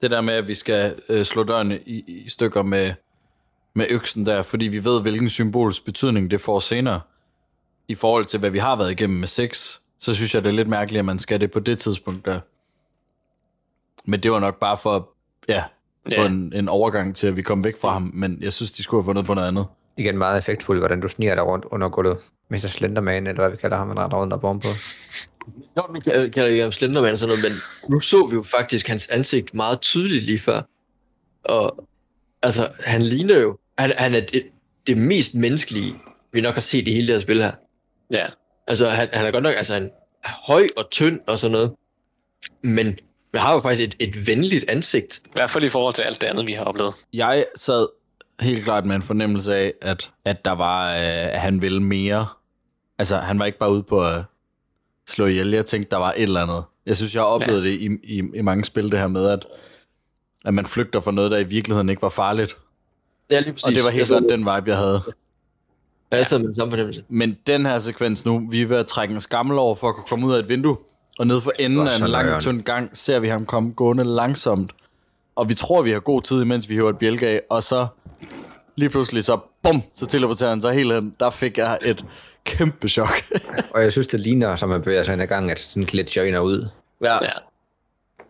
[0.03, 2.93] Det der med, at vi skal øh, slå dørene i, i stykker med,
[3.75, 7.01] med øksen der, fordi vi ved, hvilken symbolsk betydning det får senere.
[7.89, 10.55] I forhold til, hvad vi har været igennem med sex, så synes jeg, det er
[10.55, 12.41] lidt mærkeligt, at man skal det på det tidspunkt der.
[14.11, 15.11] Men det var nok bare for,
[15.49, 15.65] ja,
[16.11, 16.27] Ja.
[16.27, 18.11] en, en overgang til, at vi kom væk fra ham.
[18.15, 19.67] Men jeg synes, de skulle have fundet på noget andet.
[19.97, 22.19] Igen meget effektfuldt, hvordan du sniger dig rundt under gulvet.
[22.49, 22.57] Mr.
[22.57, 24.69] Slenderman, eller hvad vi kalder ham, man render rundt og på.
[26.05, 29.09] Kan kan jeg om Slenderman og sådan noget, men nu så vi jo faktisk hans
[29.09, 30.63] ansigt meget tydeligt lige før.
[31.45, 31.89] Og
[32.43, 34.43] altså, han ligner jo, han, han er det,
[34.87, 35.95] det mest menneskelige,
[36.33, 37.53] vi nok har set i hele det her spil her.
[38.11, 38.27] Ja.
[38.67, 39.91] Altså, han, han er godt nok altså, han
[40.25, 41.73] er høj og tynd og sådan noget.
[42.63, 42.99] Men
[43.33, 45.23] man har jo faktisk et, et venligt ansigt.
[45.25, 46.95] I hvert fald i forhold til alt det andet, vi har oplevet.
[47.13, 47.87] Jeg sad
[48.41, 52.27] helt klart med en fornemmelse af, at, at der var, øh, at han ville mere.
[52.99, 54.25] Altså, han var ikke bare ude på at
[55.13, 55.51] slå ihjel.
[55.51, 56.65] Jeg tænkte, der var et eller andet.
[56.87, 57.69] Jeg synes, jeg har oplevet ja.
[57.69, 59.47] det i, i, i mange spil, det her med, at,
[60.45, 62.57] at man flygter fra noget, der i virkeligheden ikke var farligt.
[63.31, 63.67] Ja, lige præcis.
[63.67, 65.03] Og det var helt klart den vibe, jeg havde.
[66.11, 67.05] Jeg sad med den samme fornemmelse.
[67.09, 69.95] Men den her sekvens nu, vi er ved at trække en skammel over for at
[69.95, 70.77] kunne komme ud af et vindue.
[71.19, 74.73] Og nede for enden af en lang, tynd gang, ser vi ham komme gående langsomt.
[75.37, 77.41] Og vi tror, vi har god tid, imens vi hiver et bjælke af.
[77.51, 77.87] Og så
[78.77, 81.15] lige pludselig så, bum, så teleporterer han sig helt hen.
[81.21, 82.05] Der fik jeg et
[82.45, 83.13] kæmpe chok.
[83.75, 86.23] Og jeg synes, det ligner, som man bevæger sig ind ad gangen, at sådan glitcher
[86.23, 86.69] ind og ud.
[87.05, 87.15] Ja.
[87.15, 87.31] Ja.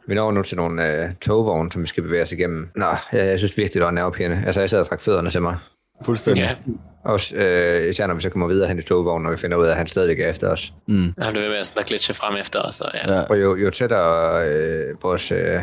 [0.06, 2.68] Vi når nu til nogle øh, togvogne, som vi skal bevæge os igennem.
[2.76, 4.42] Nå, jeg, jeg synes virkelig, det var nervepirrende.
[4.46, 5.58] Altså, jeg sad og trak fødderne til mig.
[6.04, 6.42] Fuldstændig.
[6.44, 6.56] Ja.
[7.04, 9.66] Også, øh, især når vi så kommer videre hen i togvognen, og vi finder ud
[9.66, 10.72] af, at han stadigvæk er efter os.
[10.88, 12.80] Han blev ved med at sådan glitche frem efter os.
[12.80, 13.14] Og ja.
[13.14, 13.22] Ja.
[13.22, 15.60] Og jo, jo tættere øh, vores øh,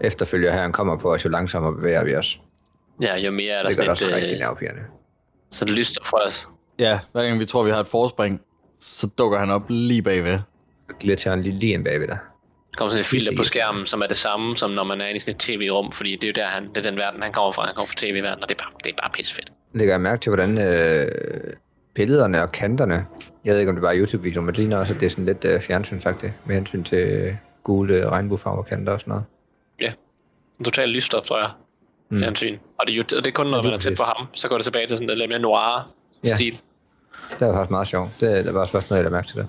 [0.00, 2.38] efterfølger her kommer på os, jo langsommere bevæger vi os.
[3.00, 4.82] ja, jo mere er der Det gør det sådan også et, rigtig øh, nervepirrende.
[5.50, 6.48] så det lyster for os.
[6.78, 8.40] Ja, hver gang vi tror, vi har et forspring,
[8.80, 10.38] så dukker han op lige bagved.
[11.00, 12.18] Glitcher han lige, lige ind bagved dig.
[12.70, 15.06] Der kommer sådan et filter på skærmen, som er det samme, som når man er
[15.06, 17.22] inde i sådan et tv-rum, fordi det er jo der, han, det er den verden,
[17.22, 17.66] han kommer fra.
[17.66, 19.52] Han kommer fra tv-verden, og det er bare, det er bare pissefedt.
[19.72, 21.08] Lægger jeg mærke til, hvordan øh,
[21.94, 23.06] billederne og kanterne,
[23.44, 25.10] jeg ved ikke, om det bare er YouTube-video, men det ligner også, at det er
[25.10, 29.24] sådan lidt øh, fjernsynsagtigt, med hensyn til øh, gule regnbuefarverkanter og sådan noget.
[30.58, 31.50] En total lysstof, tror jeg.
[32.10, 32.18] Mm.
[32.18, 32.58] Fjernsyn.
[32.78, 34.26] Og det, er jo, og det er kun, når Ja, man er tæt på ham,
[34.32, 35.38] så går det tilbage til sådan lidt mere
[36.24, 36.60] noir-stil.
[37.38, 38.10] Det var faktisk meget sjovt.
[38.20, 39.48] Det, det var også først noget, jeg mærke til det.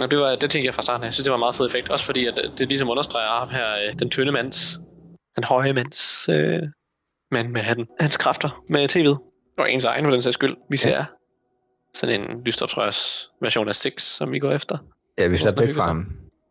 [0.00, 1.06] Og det, var, det tænkte jeg fra starten af.
[1.06, 1.88] Jeg synes, det var en meget fed effekt.
[1.88, 4.78] Også fordi, at det, det ligesom understreger ham her, øh, den tynde mands,
[5.36, 6.62] den høje mands, øh,
[7.30, 9.16] mand med hatten, hans kræfter med tv'et.
[9.58, 10.56] Og ens egen for den sags skyld.
[10.70, 11.04] Vi ser
[11.94, 14.78] sådan en lysstofrørs version af 6, som vi går efter.
[15.18, 16.06] Ja, vi Hvor slap sådan væk fra ham.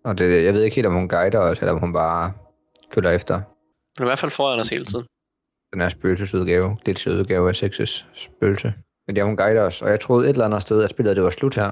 [0.06, 2.34] Og det, jeg ved ikke helt, om hun guider os, eller om hun bare
[2.94, 3.42] følger efter.
[4.00, 5.06] Men i hvert fald foran os hele tiden.
[5.74, 8.74] Den her spøgelsesudgave, glitchudgave af Sexes spøgelse.
[9.08, 11.24] Men ja, hun guider os, og jeg troede et eller andet sted, at spillet det
[11.24, 11.72] var slut her.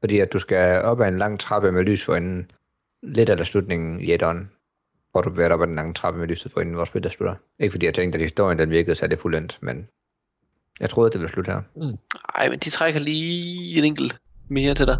[0.00, 2.50] Fordi at du skal op ad en lang trappe med lys for enden.
[3.02, 4.50] Lidt af slutningen i etteren,
[5.12, 7.34] hvor du dig op ad den lange trappe med lyset for enden, hvor spillet slutter.
[7.58, 9.88] Ikke fordi jeg tænkte, at historien den virkede, så er det fuldendt, men
[10.80, 11.60] jeg troede, at det ville slutte her.
[12.34, 14.16] Ej, men de trækker lige en enkelt
[14.48, 14.98] mere til dig.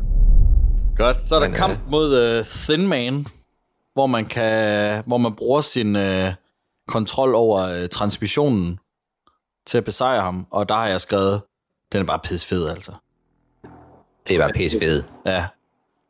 [0.96, 3.26] Godt, så er der Men, kamp mod uh, Thin Man,
[3.92, 6.32] hvor man kan, hvor man bruger sin uh,
[6.88, 8.78] kontrol over uh, transmissionen
[9.66, 11.42] til at besejre ham, og der har jeg skrevet,
[11.92, 12.92] den er bare pissefed, altså.
[14.26, 15.06] Det er bare pisse fedt.
[15.26, 15.46] Ja.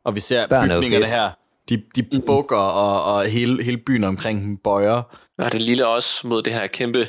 [0.03, 1.15] Og vi ser noget bygningerne fedt.
[1.15, 1.31] her,
[1.69, 5.01] de, de bukker, og, og hele, hele byen omkring dem bøjer.
[5.37, 7.07] Og det lille også mod det her kæmpe...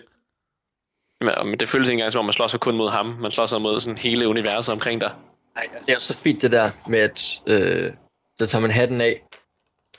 [1.21, 3.07] Men men det føles ikke engang, som om man slår sig kun mod ham.
[3.07, 5.12] Man slår sig mod sådan hele universet omkring dig.
[5.57, 7.93] Ej, det er så fint det der med, at øh,
[8.39, 9.23] der tager man hatten af,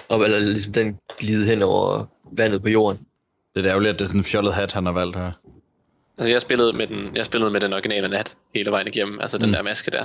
[0.10, 3.08] og eller ligesom den glide hen over vandet på jorden.
[3.56, 5.32] Det er ærgerligt, at det er sådan en fjollet hat, han har valgt her.
[6.18, 9.18] Altså, jeg spillede med den, jeg spillede med den originale nat hele vejen igennem.
[9.22, 9.54] Altså den Mm.
[9.54, 10.04] der maske der.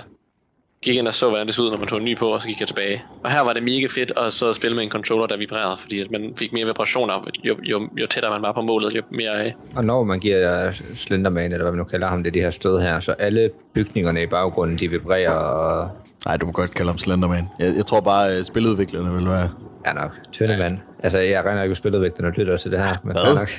[0.83, 2.43] Gik ind og så, hvordan det så ud, når man tog en ny på, og
[2.43, 3.05] så gik jeg tilbage.
[3.25, 6.01] Og her var det mega fedt at så spille med en controller, der vibrerede, fordi
[6.01, 7.29] at man fik mere vibrationer.
[7.45, 9.47] Jo, jo, jo tættere man var på målet, jo mere...
[9.47, 12.41] øh, Og når man giver Slenderman, eller hvad vi nu kalder ham, det er de
[12.41, 15.91] her stød her, så alle bygningerne i baggrunden, de vibrerer, og
[16.27, 17.49] Nej, du må godt kalde ham Slenderman.
[17.59, 19.51] Jeg, jeg tror bare, at spiludviklerne vil være...
[19.87, 20.79] ja nok, tynde mand.
[21.03, 23.35] Altså, jeg regner ikke med spiludviklerne, lytter til det her, men Hvad?
[23.35, 23.51] nok.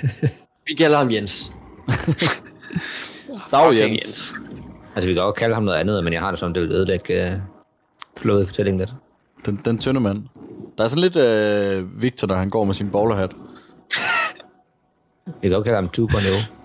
[0.68, 1.52] Vi kalder ham Jens.
[3.52, 4.34] Dag, fucking Jens.
[4.96, 6.72] altså, vi kan også kalde ham noget andet, men jeg har det som, det vil
[6.72, 7.42] ødelægge uh,
[8.18, 8.94] flået i fortællingen lidt.
[9.46, 10.24] Den, den tynde mand.
[10.78, 13.32] Der er sådan lidt øh, Victor, der han går med sin bowlerhat.
[15.42, 16.58] Vi kan også kalde ham 2.0.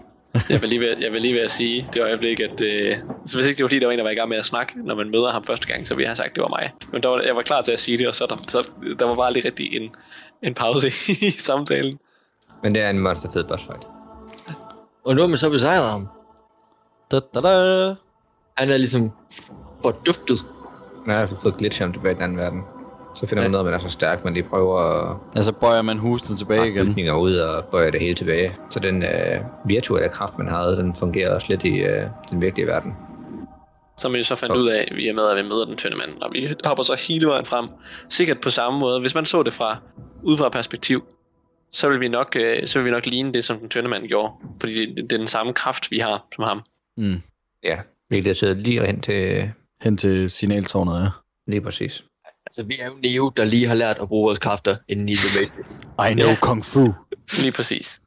[0.50, 2.96] Jeg vil lige ved, jeg vil lige ved at sige det øjeblik, at øh,
[3.26, 4.44] så hvis ikke det var fordi, der var en, der var i gang med at
[4.44, 6.70] snakke, når man møder ham første gang, så ville jeg have sagt, det var mig.
[6.92, 9.04] Men der var, jeg var klar til at sige det, og så der, så der
[9.04, 9.90] var bare lige rigtig en,
[10.42, 10.88] en pause
[11.28, 11.98] i samtalen.
[12.62, 13.91] Men det er en monsterfed boss fight.
[15.04, 16.08] Og nu har man så besejret ham.
[17.10, 17.94] Da, da, da.
[18.56, 19.10] Han er ligesom
[19.82, 20.44] forduftet.
[21.06, 22.62] Man har fald fået glitch ham tilbage i den anden verden.
[23.14, 25.98] Så finder man noget, man er så stærk, men de prøver at Altså bøjer man
[25.98, 26.86] husene tilbage pakke igen.
[26.86, 28.56] bygninger ud og bøjer det hele tilbage.
[28.70, 32.66] Så den øh, virtuelle kraft, man havde, den fungerer også lidt i øh, den virkelige
[32.66, 32.92] verden.
[33.98, 36.22] Som vi så fandt ud af, i og med, at vi møder den tynde mand.
[36.22, 37.68] Og vi hopper så hele vejen frem.
[38.08, 39.00] Sikkert på samme måde.
[39.00, 39.76] Hvis man så det fra
[40.22, 41.04] udefra perspektiv,
[41.72, 44.06] så vil vi nok, øh, så vil vi nok ligne det, som den tynde mand
[44.08, 44.34] gjorde.
[44.60, 46.62] Fordi det, det er den samme kraft, vi har som ham.
[46.96, 47.22] Mm.
[47.64, 47.78] Ja,
[48.10, 49.50] vi er så lige hen til
[49.82, 51.08] Hen til signaltårnet, ja.
[51.46, 52.04] lige præcis.
[52.46, 55.14] Altså, vi er jo Neo, der lige har lært at bruge vores kræfter inden i
[55.14, 55.70] The Matrix.
[56.10, 56.86] I know kung fu.
[57.42, 58.02] Lige præcis.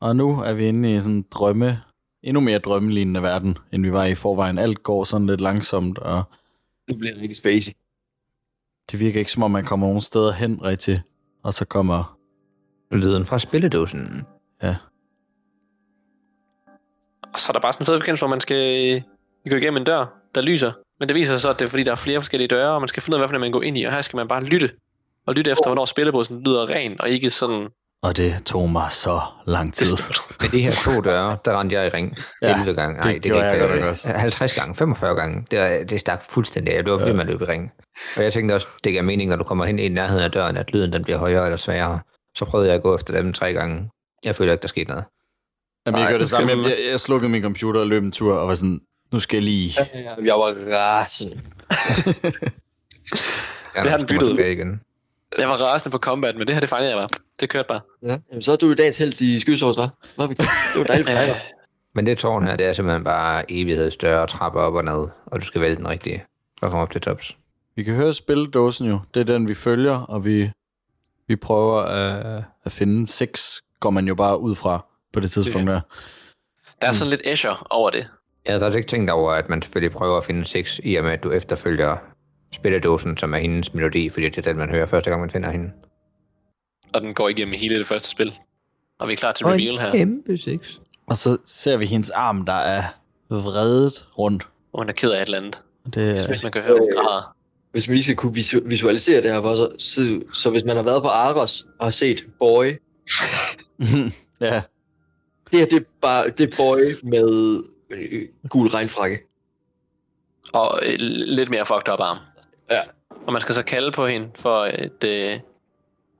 [0.00, 1.80] Og nu er vi inde i sådan en drømme,
[2.22, 4.58] endnu mere drømmelignende verden, end vi var i forvejen.
[4.58, 6.22] Alt går sådan lidt langsomt, og
[6.90, 7.72] Nu bliver det rigtig spacey.
[8.90, 11.02] det virker ikke som om, man kommer nogen steder hen rigtig.
[11.42, 12.18] Og så kommer,
[12.92, 14.26] Lyden fra spilledåsen.
[14.62, 14.76] ja,
[17.34, 18.56] Og så er der bare sådan en fed bekendelse, hvor man skal
[18.94, 19.02] øh,
[19.50, 20.72] gå igennem en dør, der lyser.
[21.00, 22.80] Men det viser sig så, at det er fordi, der er flere forskellige døre, og
[22.80, 23.84] man skal finde ud af, hvad for en man går ind i.
[23.84, 24.70] Og her skal man bare lytte.
[25.26, 27.68] Og lytte efter, hvornår spillebåsen lyder ren, og ikke sådan...
[28.02, 29.96] og det tog mig så lang tid.
[30.40, 32.96] Med de her to døre, der rendte jeg i ring Ja, 11 gange.
[32.96, 34.08] det Nej, det, gjorde kan jeg ikke også.
[34.08, 35.46] 50 gange, 45 gange.
[35.50, 36.84] Det, er, det stak fuldstændig af.
[36.84, 37.72] Det var fordi, man løb i ring.
[38.16, 40.56] Og jeg tænkte også, det giver mening, når du kommer hen i nærheden af døren,
[40.56, 41.98] at lyden den bliver højere eller sværere.
[42.34, 43.90] Så prøvede jeg at gå efter dem tre gange.
[44.24, 45.04] Jeg føler ikke, der skete noget.
[45.86, 46.54] Jamen, jeg Nej, gør nu det samme.
[46.56, 48.80] man- Jeg, jeg slukkede min computer og løb en tur, og var sådan,
[49.12, 49.72] nu skal jeg lige...
[50.24, 51.40] Jeg var rasende.
[53.74, 54.80] Jeg Det har den byttet igen.
[55.38, 57.08] Jeg var rasende på combat, men det her, det fangede jeg bare.
[57.40, 57.80] Det kørte bare.
[58.02, 58.16] Ja.
[58.30, 59.80] Jamen, så er du jo dagens held i skysovs, hva'?
[60.16, 60.38] Hvad det
[60.76, 61.36] var dejligt for dig.
[61.94, 65.40] Men det tårn her, det er simpelthen bare evighed større trapper op og ned, og
[65.40, 66.24] du skal vælge den rigtige.
[66.54, 67.36] Så kommer op til tops.
[67.76, 68.98] Vi kan høre spilledåsen jo.
[69.14, 70.50] Det er den, vi følger, og vi,
[71.30, 75.66] vi prøver at, at finde seks, går man jo bare ud fra på det tidspunkt
[75.72, 75.80] der.
[76.82, 78.06] Der er sådan lidt Escher over det.
[78.44, 81.04] Jeg havde faktisk ikke tænkt over, at man selvfølgelig prøver at finde seks, i og
[81.04, 81.96] med, at du efterfølger
[82.52, 85.50] spilledåsen, som er hendes melodi, fordi det er den, man hører første gang, man finder
[85.50, 85.70] hende.
[86.94, 88.34] Og den går igennem hele det første spil.
[88.98, 89.90] Og vi er klar til Og en reveal her.
[89.92, 90.80] kæmpe seks.
[91.06, 92.82] Og så ser vi hendes arm, der er
[93.30, 94.46] vredet rundt.
[94.70, 95.62] Hvor hun er ked af et eller andet.
[95.84, 97.36] Og Det, er- Man kan høre, hun græder.
[97.72, 100.76] Hvis man lige skal kunne visu- visualisere det her, for så, så, så hvis man
[100.76, 102.64] har været på Argos og har set Boy,
[104.40, 104.62] ja,
[105.50, 107.60] det her det er bare det er Boy med
[107.90, 109.18] øh, gul regnfrakke.
[110.52, 112.18] Og øh, lidt mere fucked up arm.
[112.70, 112.80] Ja.
[113.26, 115.30] Og man skal så kalde på hende for et, øh,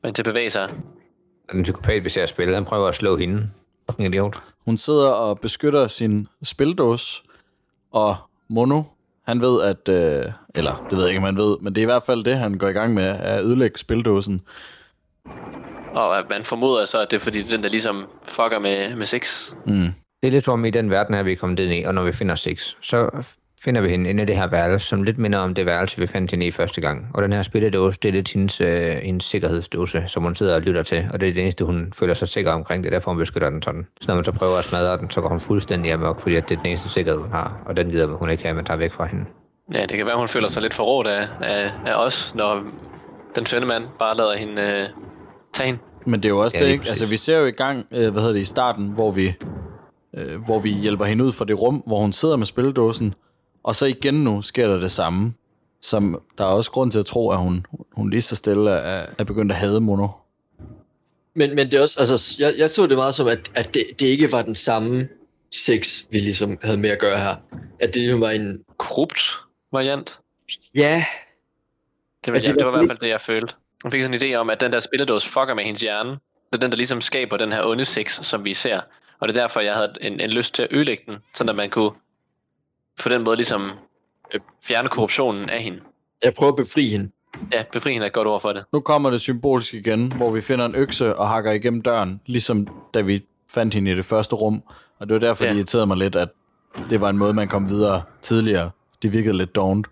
[0.04, 0.74] hende til at bevæge sig.
[1.52, 3.50] Den psykopat, vi ser spille, han prøver at slå hende.
[3.90, 4.36] Fucking idiot.
[4.64, 7.22] hun sidder og beskytter sin spildås,
[7.90, 8.16] og
[8.48, 8.82] Mono,
[9.30, 9.88] han ved, at...
[9.88, 12.24] Øh, eller, det ved jeg ikke, om han ved, men det er i hvert fald
[12.24, 14.40] det, han går i gang med, at ødelægge spildåsen.
[15.94, 19.06] Og at man formoder så, at det er fordi, den der ligesom fucker med, med
[19.06, 19.52] sex.
[19.66, 19.92] Mm.
[20.22, 21.94] Det er lidt som om i den verden her, vi er kommet ind i, og
[21.94, 23.10] når vi finder seks, så
[23.64, 26.06] finder vi hende inde i det her værelse, som lidt minder om det værelse, vi
[26.06, 27.06] fandt hende i første gang.
[27.14, 30.60] Og den her spilledåse, det er lidt hendes, øh, hendes sikkerhedsdåse, som hun sidder og
[30.60, 32.84] lytter til, og det er det eneste, hun føler sig sikker omkring.
[32.84, 33.86] Det er derfor, hun beskytter den sådan.
[34.00, 36.48] Så når man så prøver at smadre den, så går hun fuldstændig amok, fordi at
[36.48, 38.78] det er den eneste sikkerhed, hun har, og den gider hun ikke have, man tager
[38.78, 39.24] væk fra hende.
[39.74, 42.62] Ja, det kan være, hun føler sig lidt forrådt af, af, af os, når
[43.34, 44.88] den tynde mand bare lader hende øh,
[45.54, 45.80] tage hende.
[46.06, 46.80] Men det er jo også Ja, det, ikke?
[46.82, 46.90] præcis.
[46.90, 49.34] Altså, vi ser jo i gang, øh, hvad hedder det, i starten, hvor vi,
[50.16, 53.14] øh, hvor vi hjælper hende ud fra det rum, hvor hun sidder med spildåsen,
[53.62, 55.34] og så igen nu sker der det samme,
[55.80, 59.06] som der er også grund til at tro, at hun, hun lige så stille er,
[59.18, 60.08] er begyndt at hade Mono.
[61.34, 63.84] Men, men det er også, altså, jeg, jeg så det meget som, at, at det,
[64.00, 65.08] det ikke var den samme
[65.52, 67.36] sex, vi ligesom havde med at gøre her.
[67.80, 68.58] At det jo var en...
[68.78, 69.20] Korrupt
[69.72, 70.20] variant.
[70.74, 71.04] Ja,
[72.26, 73.54] Det, var, Ja, det det var var i hvert fald det, jeg følte.
[73.84, 76.10] Jeg fik sådan en idé om, at den der spilledås fucker med hendes hjerne.
[76.10, 76.18] Det
[76.52, 78.80] er den, der ligesom skaber den her onde sex, som vi ser.
[79.20, 81.56] Og det er derfor, jeg havde en, en lyst til at ødelægge den, så at
[81.56, 81.90] man kunne
[83.02, 83.70] på den måde ligesom
[84.34, 85.80] øh, fjerne korruptionen af hende.
[86.24, 87.10] jeg prøver at befri hende.
[87.52, 88.64] Ja, befri hende er et godt ord for det.
[88.72, 92.66] Nu kommer det symbolisk igen, hvor vi finder en økse og hakker igennem døren, ligesom
[92.94, 93.24] da vi
[93.54, 94.62] fandt hende i det første rum.
[94.98, 95.50] Og det var derfor, Ja.
[95.50, 96.28] det irriterede mig lidt, at
[96.90, 98.70] det var en måde, man kom videre tidligere.
[99.02, 99.86] Det virkede lidt dovent.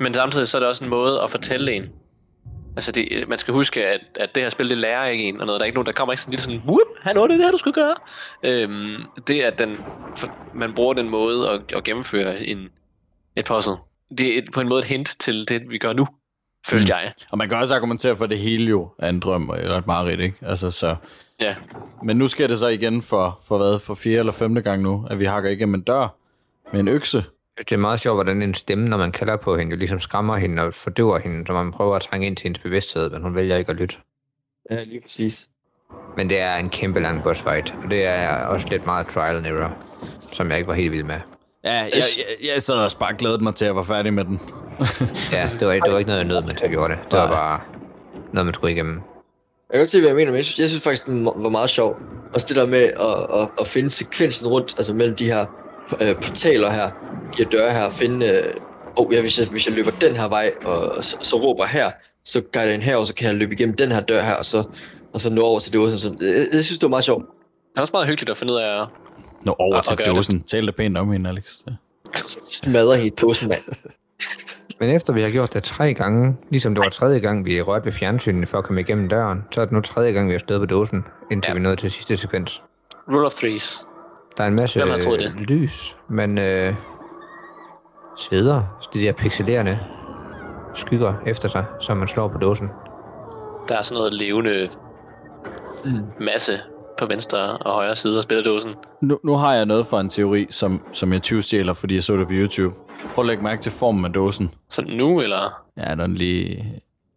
[0.00, 1.84] Men samtidig så er det også en måde at fortælle en.
[2.76, 5.46] Altså, det, man skal huske, at, at det her spil, det lærer ikke en, og
[5.46, 5.60] noget.
[5.60, 7.44] Der er ikke nogen, der kommer ikke sådan lidt sådan, whoop, han det er det
[7.44, 7.94] her, du skulle gøre.
[8.42, 9.76] Øhm, det er, at den,
[10.16, 12.68] for, man bruger den måde at, at gennemføre en,
[13.36, 13.74] et puzzle.
[14.18, 16.06] Det er et, på en måde et hint til det, vi gør nu,
[16.66, 16.88] følte Mm.
[16.88, 17.12] jeg.
[17.30, 19.86] Og man kan også argumentere for, at det hele jo er en drøm eller et
[19.86, 20.36] mareridt, ikke?
[20.42, 20.96] Altså, så...
[21.40, 21.54] Ja,
[22.02, 23.78] Men nu sker det så igen for, for hvad?
[23.78, 26.16] For fjerde eller femte gang nu, at vi hakker igennem en dør
[26.72, 27.24] med en økse.
[27.58, 30.36] Det er meget sjovt, hvordan en stemme, når man kalder på hende, jo ligesom skræmmer
[30.36, 33.34] hende og fordøver hende, så man prøver at trænge ind til hendes bevidsthed, men hun
[33.34, 33.96] vælger ikke at lytte.
[34.70, 35.48] Ja, lige præcis.
[36.16, 39.36] Men det er en kæmpe lang boss fight, og det er også lidt meget trial
[39.36, 39.76] and error,
[40.30, 41.20] som jeg ikke var helt vild med.
[41.64, 44.24] Ja, jeg, jeg, jeg sad også bare og glædede mig til at være færdig med
[44.24, 44.40] den.
[45.32, 47.02] Ja, det var, det var ikke noget, jeg nød, man til at gjorde det.
[47.10, 47.60] Det var bare
[48.32, 48.94] noget, man skulle igennem.
[48.94, 49.00] Jeg
[49.72, 51.70] kan godt se, hvad jeg mener, men jeg synes, jeg synes faktisk, den var meget
[51.70, 51.96] sjov.
[52.34, 55.46] Også det der med at, at, at finde sekvensen rundt, altså mellem de her
[56.00, 56.90] øh, portaler her,
[57.36, 58.54] de her døre her, at finde, øh,
[58.96, 61.90] oh, ja, hvis, jeg, hvis jeg løber den her vej, og så, så råber her,
[62.24, 64.34] så går jeg ind her, og så kan jeg løbe igennem den her dør her,
[64.34, 64.64] og så,
[65.12, 65.98] og så nå over til dåsen.
[65.98, 67.24] Så, jeg, jeg synes, det var meget sjovt.
[67.70, 68.86] det er også meget hyggeligt at finde ud af,
[69.44, 70.42] Nå, over Og- til og gøre dåsen.
[70.42, 71.58] Tal da pænt om hende, Alex.
[72.52, 73.62] Smadrer hele dåsen, mand.
[74.80, 77.84] Men efter vi har gjort det tre gange, ligesom det var tredje gang, vi rørte
[77.84, 80.38] ved fjernsynet for at komme igennem døren, så er det nu tredje gang, vi har
[80.38, 81.54] stået på dåsen, indtil ja.
[81.54, 82.62] vi nåede til sidste sekvens.
[83.08, 83.85] rule of threes.
[84.36, 85.32] Der er en masse Hvem troet det?
[85.50, 86.74] lys, men øh,
[88.16, 88.62] sveder,
[88.94, 89.78] de der pixelerende
[90.74, 92.68] skygger efter sig, som man slår på dåsen.
[93.68, 94.68] Der er sådan noget levende
[96.20, 96.52] masse
[96.98, 98.74] på venstre og højre side af spilledåsen.
[99.00, 102.16] Nu, nu har jeg noget for en teori, som, som jeg tyvstjæler, fordi jeg så
[102.16, 102.74] det på YouTube.
[103.14, 104.50] Prøv at lægge mærke til formen af dåsen.
[104.68, 105.62] Så nu, eller?
[105.76, 106.64] Ja, den lige...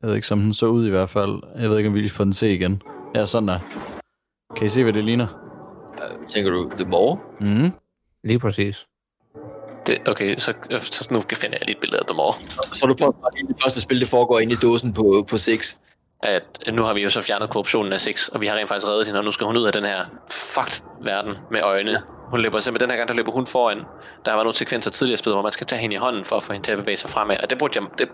[0.02, 1.42] Jeg ved ikke, som den så ud i hvert fald.
[1.60, 2.82] Jeg ved ikke, om vi lige får den se igen.
[3.16, 3.60] Ja, sådan der.
[4.56, 5.28] Kan I se, hvad det ligner?
[6.30, 7.20] Tænker du, The More?
[7.40, 7.72] Mm.
[8.24, 8.88] Lige præcis.
[9.88, 12.34] Det, okay, så, så nu finder jeg lige et billede af dem over.
[12.74, 15.80] Så du prøvet at det første spil, det foregår inde i dåsen på, på 6.
[16.24, 16.44] At
[16.74, 19.06] nu har vi jo så fjernet korruptionen af sex, og vi har rent faktisk reddet
[19.08, 22.02] hende, og nu skal hun ud af den her fucked verden med øjne.
[22.30, 23.78] Hun løber simpelthen, den her gang, der løber hun foran.
[24.26, 26.44] Der var nogle sekvenser tidligere spillet, hvor man skal tage hende i hånden for at
[26.44, 27.38] få hende til at bevæge sig fremad.
[27.44, 28.10] Og det burde jeg, det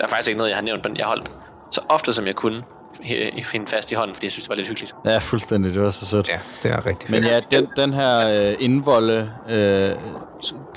[0.00, 1.36] er faktisk ikke noget, jeg har nævnt, men jeg holdt
[1.70, 2.62] så ofte som jeg kunne
[3.44, 4.94] finde fast i hånden, fordi jeg synes, det var lidt hyggeligt.
[5.04, 5.74] Ja, fuldstændig.
[5.74, 6.28] Det var så sødt.
[6.28, 7.34] Ja, det er rigtig Men fedt.
[7.52, 9.30] ja, den, den her øh, indvolde...
[9.48, 9.94] Øh, det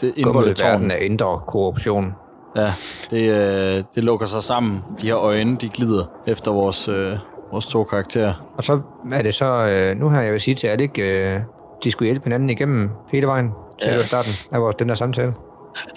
[0.01, 2.15] Gummelverden indvoldetårn, af indre korruption.
[2.55, 2.73] ja,
[3.09, 4.83] det, øh, det lukker sig sammen.
[5.01, 7.17] De her øjne, de glider efter vores, øh,
[7.51, 8.33] vores to karakterer.
[8.57, 11.39] Og så er det så, øh, nu har jeg vil sige til Alec, øh,
[11.83, 13.97] de skulle hjælpe hinanden igennem hele vejen til ja.
[13.97, 15.33] starten af vores, den der samtale.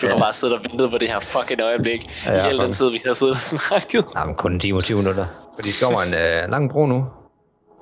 [0.03, 2.27] Du har bare siddet og ventet på det her fucking øjeblik.
[2.27, 4.05] Ja, Ja, ja, I hele den tid, vi har siddet og snakket.
[4.15, 5.27] Nej, men kun en time og 20 minutter.
[5.55, 7.07] Fordi de kommer en øh, lang bro nu.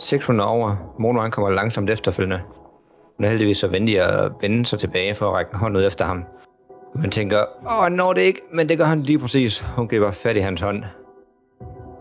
[0.00, 0.76] 600 over.
[0.98, 2.40] Mono han kommer langsomt efterfølgende.
[3.16, 5.84] Hun er heldigvis så venlig at vende sig tilbage for at række en hånd ud
[5.84, 6.24] efter ham.
[6.94, 9.60] Man tænker, åh, han når det ikke, men det gør han lige præcis.
[9.76, 10.84] Hun griber fat i hans hånd.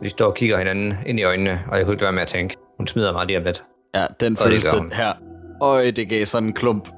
[0.03, 2.27] De står og kigger hinanden ind i øjnene, og jeg kunne ikke være med at
[2.27, 3.63] tænke, hun smider mig lige om lidt.
[3.95, 5.13] Ja, den følelse her.
[5.61, 6.89] Øj, det gav sådan en klump.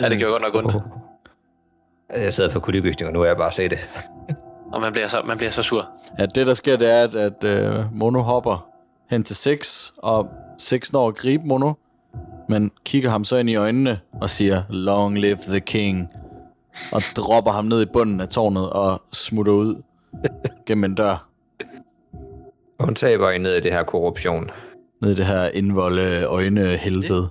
[0.00, 0.84] Ja, det gjorde godt nok ondt.
[2.16, 3.78] Jeg sidder for kuldegysninger nu, er jeg bare se det.
[4.72, 5.88] Og man bliver så, man bliver så sur.
[6.18, 8.68] Ja, det der sker, det er, at, at øh, Mono hopper
[9.10, 10.28] hen til Six, og
[10.58, 11.72] Six når at gribe Mono,
[12.48, 16.08] men kigger ham så ind i øjnene og siger, Long live the king,
[16.92, 19.82] og dropper ham ned i bunden af tårnet og smutter ud
[20.66, 21.28] gennem en dør,
[22.78, 24.50] Og hun taber ind ned i det her korruption.
[25.02, 27.28] ned i det her indvolde øjne helvede.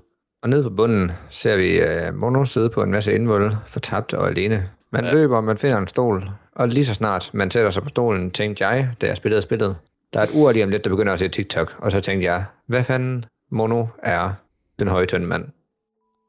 [0.47, 4.27] Og nede på bunden ser vi uh, Mono sidde på en masse indvold, fortabt og
[4.27, 4.69] alene.
[4.91, 5.11] Man ja.
[5.11, 8.67] løber, man finder en stol, og lige så snart man sætter sig på stolen, tænkte
[8.67, 9.77] jeg, da jeg spillede spillet,
[10.13, 11.75] der er et ur lige om lidt, der begynder at se TikTok.
[11.79, 14.33] Og så tænkte jeg, hvad fanden Mono er
[14.79, 15.45] den høje tynde mand?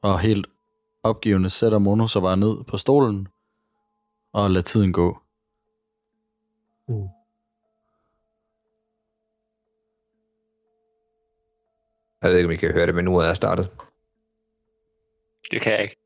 [0.03, 0.47] Og helt
[1.03, 3.29] opgivende sætter Mono sig bare ned på stolen,
[4.33, 5.19] og lade tiden gå.
[12.23, 13.71] Jeg ved ikke, om I kan høre det, men nu er jeg startet.
[15.51, 15.97] Det kan jeg ikke.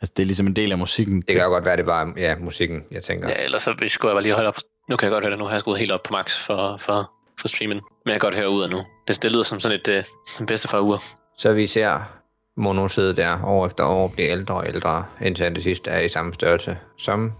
[0.00, 1.16] Altså, det er ligesom en del af musikken.
[1.16, 3.28] Det kan jo godt være, det var ja, musikken, jeg tænker.
[3.28, 4.56] Ja, ellers så skulle jeg bare lige holde op.
[4.88, 5.38] Nu kan jeg godt høre det.
[5.38, 7.10] Nu har jeg skruet helt op på max for, for,
[7.40, 7.80] for streamen.
[8.04, 8.84] Men jeg kan godt høre ud af nu.
[9.08, 10.04] Det, det lyder som sådan et øh,
[10.38, 10.98] den bedste for uger.
[11.38, 12.20] Så vi ser
[12.56, 16.00] Mono sidde der år efter år, blive ældre og ældre, indtil han det sidste er
[16.00, 17.32] i samme størrelse som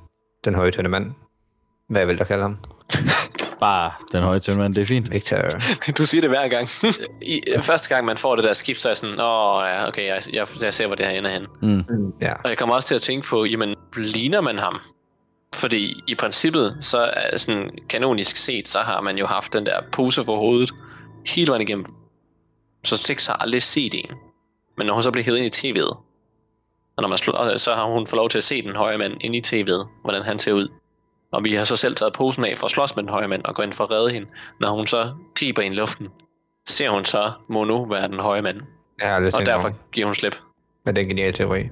[0.44, 1.12] den høje mand.
[1.89, 2.59] Hvad vil der kalde ham?
[3.65, 5.11] Bare den høje tømmermand, det er fint.
[5.12, 5.36] Victor.
[5.99, 6.69] Du siger det hver gang.
[7.23, 10.07] I, første gang, man får det der skift, så er jeg sådan, åh, ja, okay,
[10.07, 11.47] jeg, jeg, jeg ser, hvor det her ender hen.
[11.62, 12.12] Mm.
[12.20, 12.32] Ja.
[12.32, 14.81] Og jeg kommer også til at tænke på, jamen, ligner man ham?
[15.55, 19.81] Fordi i princippet, så er sådan kanonisk set, så har man jo haft den der
[19.93, 20.70] pose for hovedet
[21.27, 21.85] hele vejen igennem.
[22.85, 24.11] Så Six har aldrig set en.
[24.77, 25.97] Men når hun så bliver hævet ind i tv'et,
[26.97, 29.12] og når man slår, så har hun fået lov til at se den høje mand
[29.20, 30.69] ind i tv'et, hvordan han ser ud.
[31.35, 33.44] Og vi har så selv taget posen af for at slås med den høje mand
[33.44, 34.28] og gå ind for at redde hende.
[34.61, 36.09] Når hun så griber ind i luften,
[36.69, 38.61] ser hun så Mono være den høje mand.
[39.01, 40.36] Har aldrig Og derfor over, giver hun slip.
[40.85, 41.62] men det er en genial teori.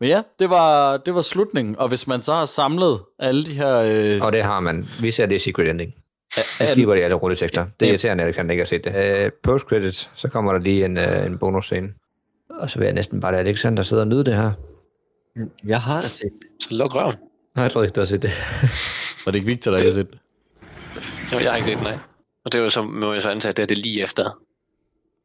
[0.00, 1.78] Men ja, det var, det var slutningen.
[1.78, 3.76] Og hvis man så har samlet alle de her...
[3.78, 4.88] Øh, Og det har man.
[5.00, 5.94] Vi ser det i Secret Ending.
[6.60, 7.64] Jeg slipper de alle rulletekster.
[7.80, 7.92] Det er Ja.
[7.92, 9.26] irriterende, at jeg ikke har set det.
[9.26, 11.88] Uh, Post-credits, så kommer der lige en, uh, en bonusscene.
[12.50, 14.52] Og så vil jeg næsten bare lade Alexander sidde og nyde det her.
[15.64, 16.30] Jeg har set
[16.60, 17.16] Så luk røven.
[17.54, 18.30] Nej, jeg tror ikke, du har set det.
[19.24, 20.18] var det ikke Victor, der ikke har set det?
[21.32, 21.98] Jeg har ikke set den, nej.
[22.44, 24.38] Og det er jo så, må jeg så antage, at det er det lige efter,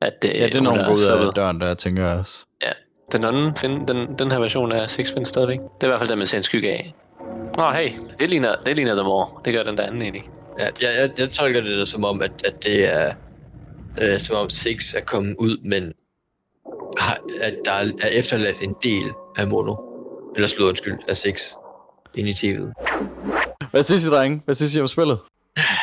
[0.02, 2.46] at øh, Ja, det er går ud af døren, der tænker jeg også.
[2.64, 2.72] Ja,
[3.12, 5.60] den anden, find, den, den her version af Six findes stadigvæk.
[5.60, 6.94] Det er i hvert fald den, man ser en skygge af.
[7.58, 9.42] Nå, hey, det ligner, det ligner The More.
[9.46, 10.30] Det gør den der anden egentlig.
[10.60, 13.14] Ja, jeg, jeg, jeg tolker det som om, at, at det er
[14.02, 15.94] øh, som om Six er kommet ud, men
[16.98, 19.76] har, at der er, er efterladt en del af Mono.
[20.36, 21.42] Eller slået undskyld, af Six
[22.18, 22.74] ind i tv'et.
[23.72, 24.42] Hvad synes I, drenge?
[24.46, 25.20] Hvad synes I om spillet?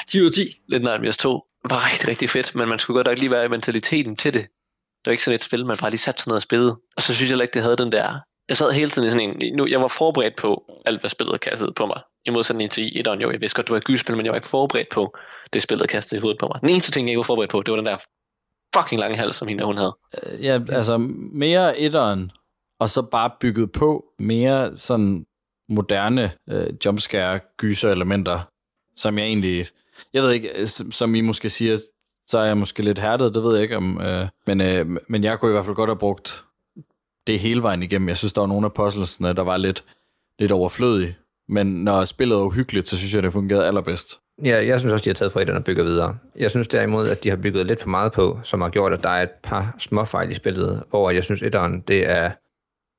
[0.09, 0.61] 10 ud af 10.
[0.69, 3.49] Lidt Nightmares 2 var rigtig, rigtig fedt, men man skulle godt nok lige være i
[3.49, 4.43] mentaliteten til det.
[4.43, 6.79] Det var ikke sådan et spil, man bare lige satte sig ned og spillede.
[6.97, 8.15] Og så synes jeg heller ikke, det havde den der...
[8.49, 9.57] Jeg sad hele tiden i sådan en...
[9.57, 12.01] Nu, jeg var forberedt på alt, hvad spillet kastede på mig.
[12.27, 13.31] I modsætning til etteren jo.
[13.31, 15.17] Jeg vidste godt, det var et gyspil, men jeg var ikke forberedt på
[15.53, 16.61] det spillet kastede i hovedet på mig.
[16.61, 17.97] Den eneste ting, jeg ikke var forberedt på, det var den der
[18.77, 19.97] fucking lange hals, som hende hun havde.
[20.23, 20.99] Øh, Ja, altså
[21.33, 22.31] mere etteren,
[22.81, 25.27] og så bare bygget på mere sådan
[25.69, 28.41] moderne øh, jumpscare gyser elementer,
[28.97, 29.67] som jeg egentlig,
[30.13, 31.77] jeg ved ikke, øh, som I måske siger,
[32.27, 35.25] så er jeg måske lidt hærdet, det ved jeg ikke om, øh, men, øh, men
[35.25, 36.45] jeg kunne i hvert fald godt have brugt
[37.27, 38.09] det hele vejen igennem.
[38.09, 39.85] Jeg synes, der var nogle af puzzlesene, der var lidt,
[40.39, 41.17] lidt overflødige,
[41.49, 44.19] men når spillet er uhyggeligt, så synes jeg, det fungerede allerbedst.
[44.45, 46.17] Ja, jeg synes også, de har taget fra og bygger videre.
[46.37, 49.03] Jeg synes derimod, at de har bygget lidt for meget på, som har gjort, at
[49.03, 52.31] der er et par små fejl i spillet, hvor jeg synes, etteren, det er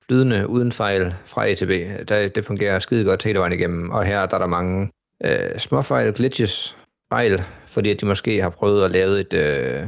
[0.08, 2.08] flydende uden fejl fra A til B.
[2.08, 4.92] Der, det fungerer skide godt hele vejen igennem, og her der er der mange
[5.24, 6.78] øh, små fejl, glitches,
[7.14, 9.88] fejl, fordi at de måske har prøvet at lave et øh,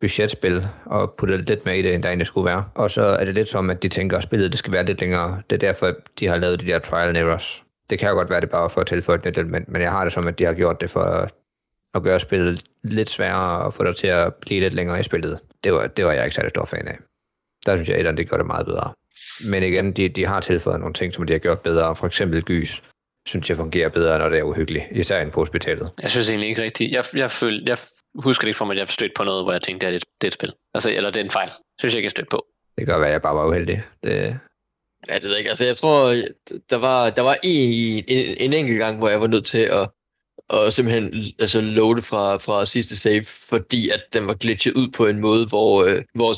[0.00, 2.64] budgetspil og putte lidt mere i det, end der egentlig skulle være.
[2.74, 5.00] Og så er det lidt som, at de tænker, at spillet det skal være lidt
[5.00, 5.42] længere.
[5.50, 7.64] Det er derfor, de har lavet de der trial and errors.
[7.90, 9.90] Det kan jo godt være, det bare for at tilføje et nyt element, men jeg
[9.90, 11.28] har det som, at de har gjort det for
[11.94, 15.38] at gøre spillet lidt sværere og få dig til at blive lidt længere i spillet.
[15.64, 16.98] Det var, det var jeg ikke særlig stor fan af.
[17.66, 18.92] Der synes jeg, at det gør det meget bedre.
[19.44, 21.96] Men igen, de, de har tilføjet nogle ting, som de har gjort bedre.
[21.96, 22.82] For eksempel gys,
[23.28, 24.84] synes jeg fungerer bedre, når det er uhyggeligt.
[24.92, 25.90] Især inde på hospitalet.
[26.02, 26.92] Jeg synes egentlig ikke rigtigt.
[26.92, 27.78] Jeg, jeg, føl, jeg
[28.14, 29.96] husker det ikke for mig, at jeg stødt på noget, hvor jeg tænkte, det er
[29.96, 30.52] et, det er et spil.
[30.74, 31.50] Altså, eller det er en fejl.
[31.78, 32.46] Synes jeg ikke, jeg stødt på.
[32.78, 33.82] Det kan godt være, at jeg bare var uheldig.
[34.04, 34.38] Det,
[35.08, 35.48] Ja, det ved jeg ikke.
[35.48, 36.08] Altså, jeg tror,
[36.70, 39.88] der var, der var en, en, en enkelt gang, hvor jeg var nødt til at,
[40.48, 45.06] og simpelthen altså, loade fra, fra sidste save, fordi at den var glitchet ud på
[45.06, 46.30] en måde, hvor, øh, hvor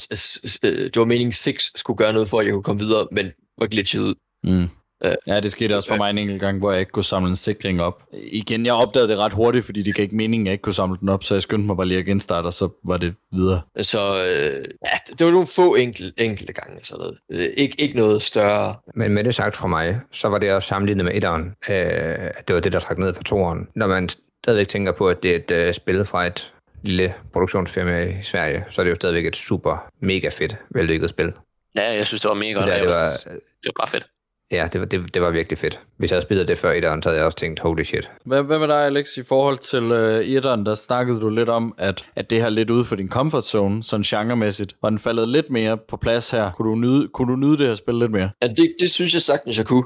[0.66, 3.30] øh, det var meningen 6 skulle gøre noget for, at jeg kunne komme videre, men
[3.58, 4.14] var glitchet ud.
[4.44, 4.68] Mm.
[5.04, 7.28] Øh, Ja, det skete også for mig en enkelt gang, hvor jeg ikke kunne samle
[7.28, 8.02] en sikring op.
[8.12, 10.74] Igen, jeg opdagede det ret hurtigt, fordi det gav ikke mening, at jeg ikke kunne
[10.74, 13.14] samle den op, så jeg skyndte mig bare lige at genstarte, og så var det
[13.32, 13.60] videre.
[13.80, 16.78] Så øh, ja, det var nogle få enkel, enkelte gange.
[16.82, 17.18] Sådan noget.
[17.32, 18.74] Øh, ikke, ikke noget større.
[18.94, 22.48] Men med det sagt fra mig, så var det også sammenlignet med etteren, øh, at
[22.48, 23.68] det var det, der trak ned for toeren.
[23.74, 24.08] Når man
[24.44, 26.52] stadigvæk tænker på, at det er et øh, spil fra et
[26.82, 31.32] lille produktionsfirma i Sverige, så er det jo stadigvæk et super, mega fedt, vellykket spil.
[31.76, 32.66] Ja, jeg synes, det var mega godt.
[32.66, 34.06] der, og jeg det var, var- det var bare fedt.
[34.52, 35.80] Ja, det, var- det, det var virkelig fedt.
[35.96, 38.10] Hvis jeg havde spillet det før etteren, så havde jeg også tænkt, holy shit.
[38.24, 41.74] Hvad, hvad med dig, Alex, i forhold til uh, etteren, der snakkede du lidt om,
[41.78, 44.76] at, at det her lidt ude for din comfort zone, sådan genremæssigt.
[44.82, 46.50] Var den faldet lidt mere på plads her?
[46.50, 48.30] Kunne du nyde, kunne du nyde det her spil lidt mere?
[48.42, 49.84] Ja, det, det synes jeg sagtens, jeg kunne.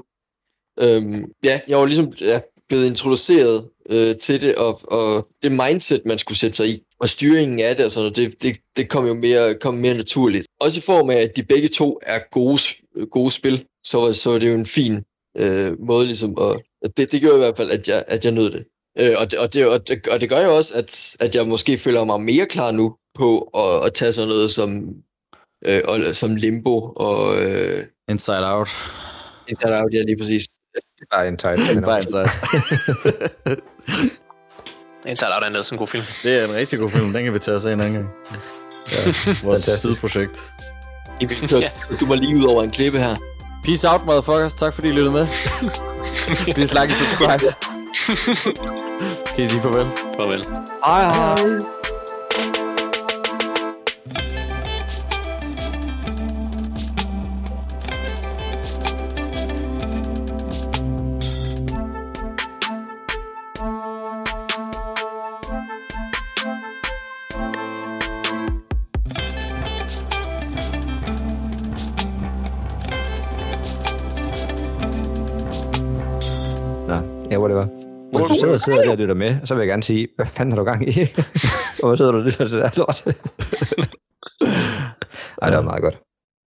[0.81, 6.03] Øhm, ja, jeg var ligesom ja, blevet introduceret øh, til det, og, og det mindset,
[6.07, 9.15] man skulle sætte sig i, og styringen af det, noget, det, det, det kom jo
[9.15, 10.47] mere, kom mere naturligt.
[10.61, 12.61] Også i form af, at de begge to er gode,
[13.11, 15.01] gode spil, så, så er det jo en fin
[15.37, 18.33] øh, måde ligesom, og og det, det gjorde i hvert fald, at jeg, at jeg
[18.33, 18.65] nød det.
[18.99, 21.49] Øh, og, det, og, det, og, det, og det gør jo også, at, at jeg
[21.49, 24.85] måske føler mig mere klar nu på at, at tage sådan noget som,
[25.65, 28.69] øh, og, som limbo og øh, Inside Out.
[29.49, 30.49] Inside Out, ja lige præcis.
[31.13, 31.85] Bare en tight.
[31.85, 32.29] Bare Inside.
[35.11, 36.05] Inside Out er en en god film.
[36.23, 37.13] Det er en rigtig god film.
[37.13, 38.09] Den kan vi tage os af en anden gang.
[38.93, 39.13] Ja,
[39.45, 40.53] vores sideprojekt.
[41.51, 41.71] Du, Ja.
[42.01, 43.32] du var lige ud over en klippe her.
[43.63, 44.55] Peace out, motherfuckers.
[44.55, 45.27] Tak fordi I lyttede med.
[46.55, 47.41] Please like and subscribe.
[49.37, 49.87] Kan I sige farvel?
[50.21, 50.45] Farvel.
[50.85, 51.82] Hej, hej.
[78.65, 80.89] Sidder der og lytter med, så vil jeg gerne sige, hvad fanden har du gang
[80.89, 80.93] i?
[81.81, 83.05] Hvorfor sidder du og lytter til det her lort?
[85.43, 85.99] Ej, det var meget godt.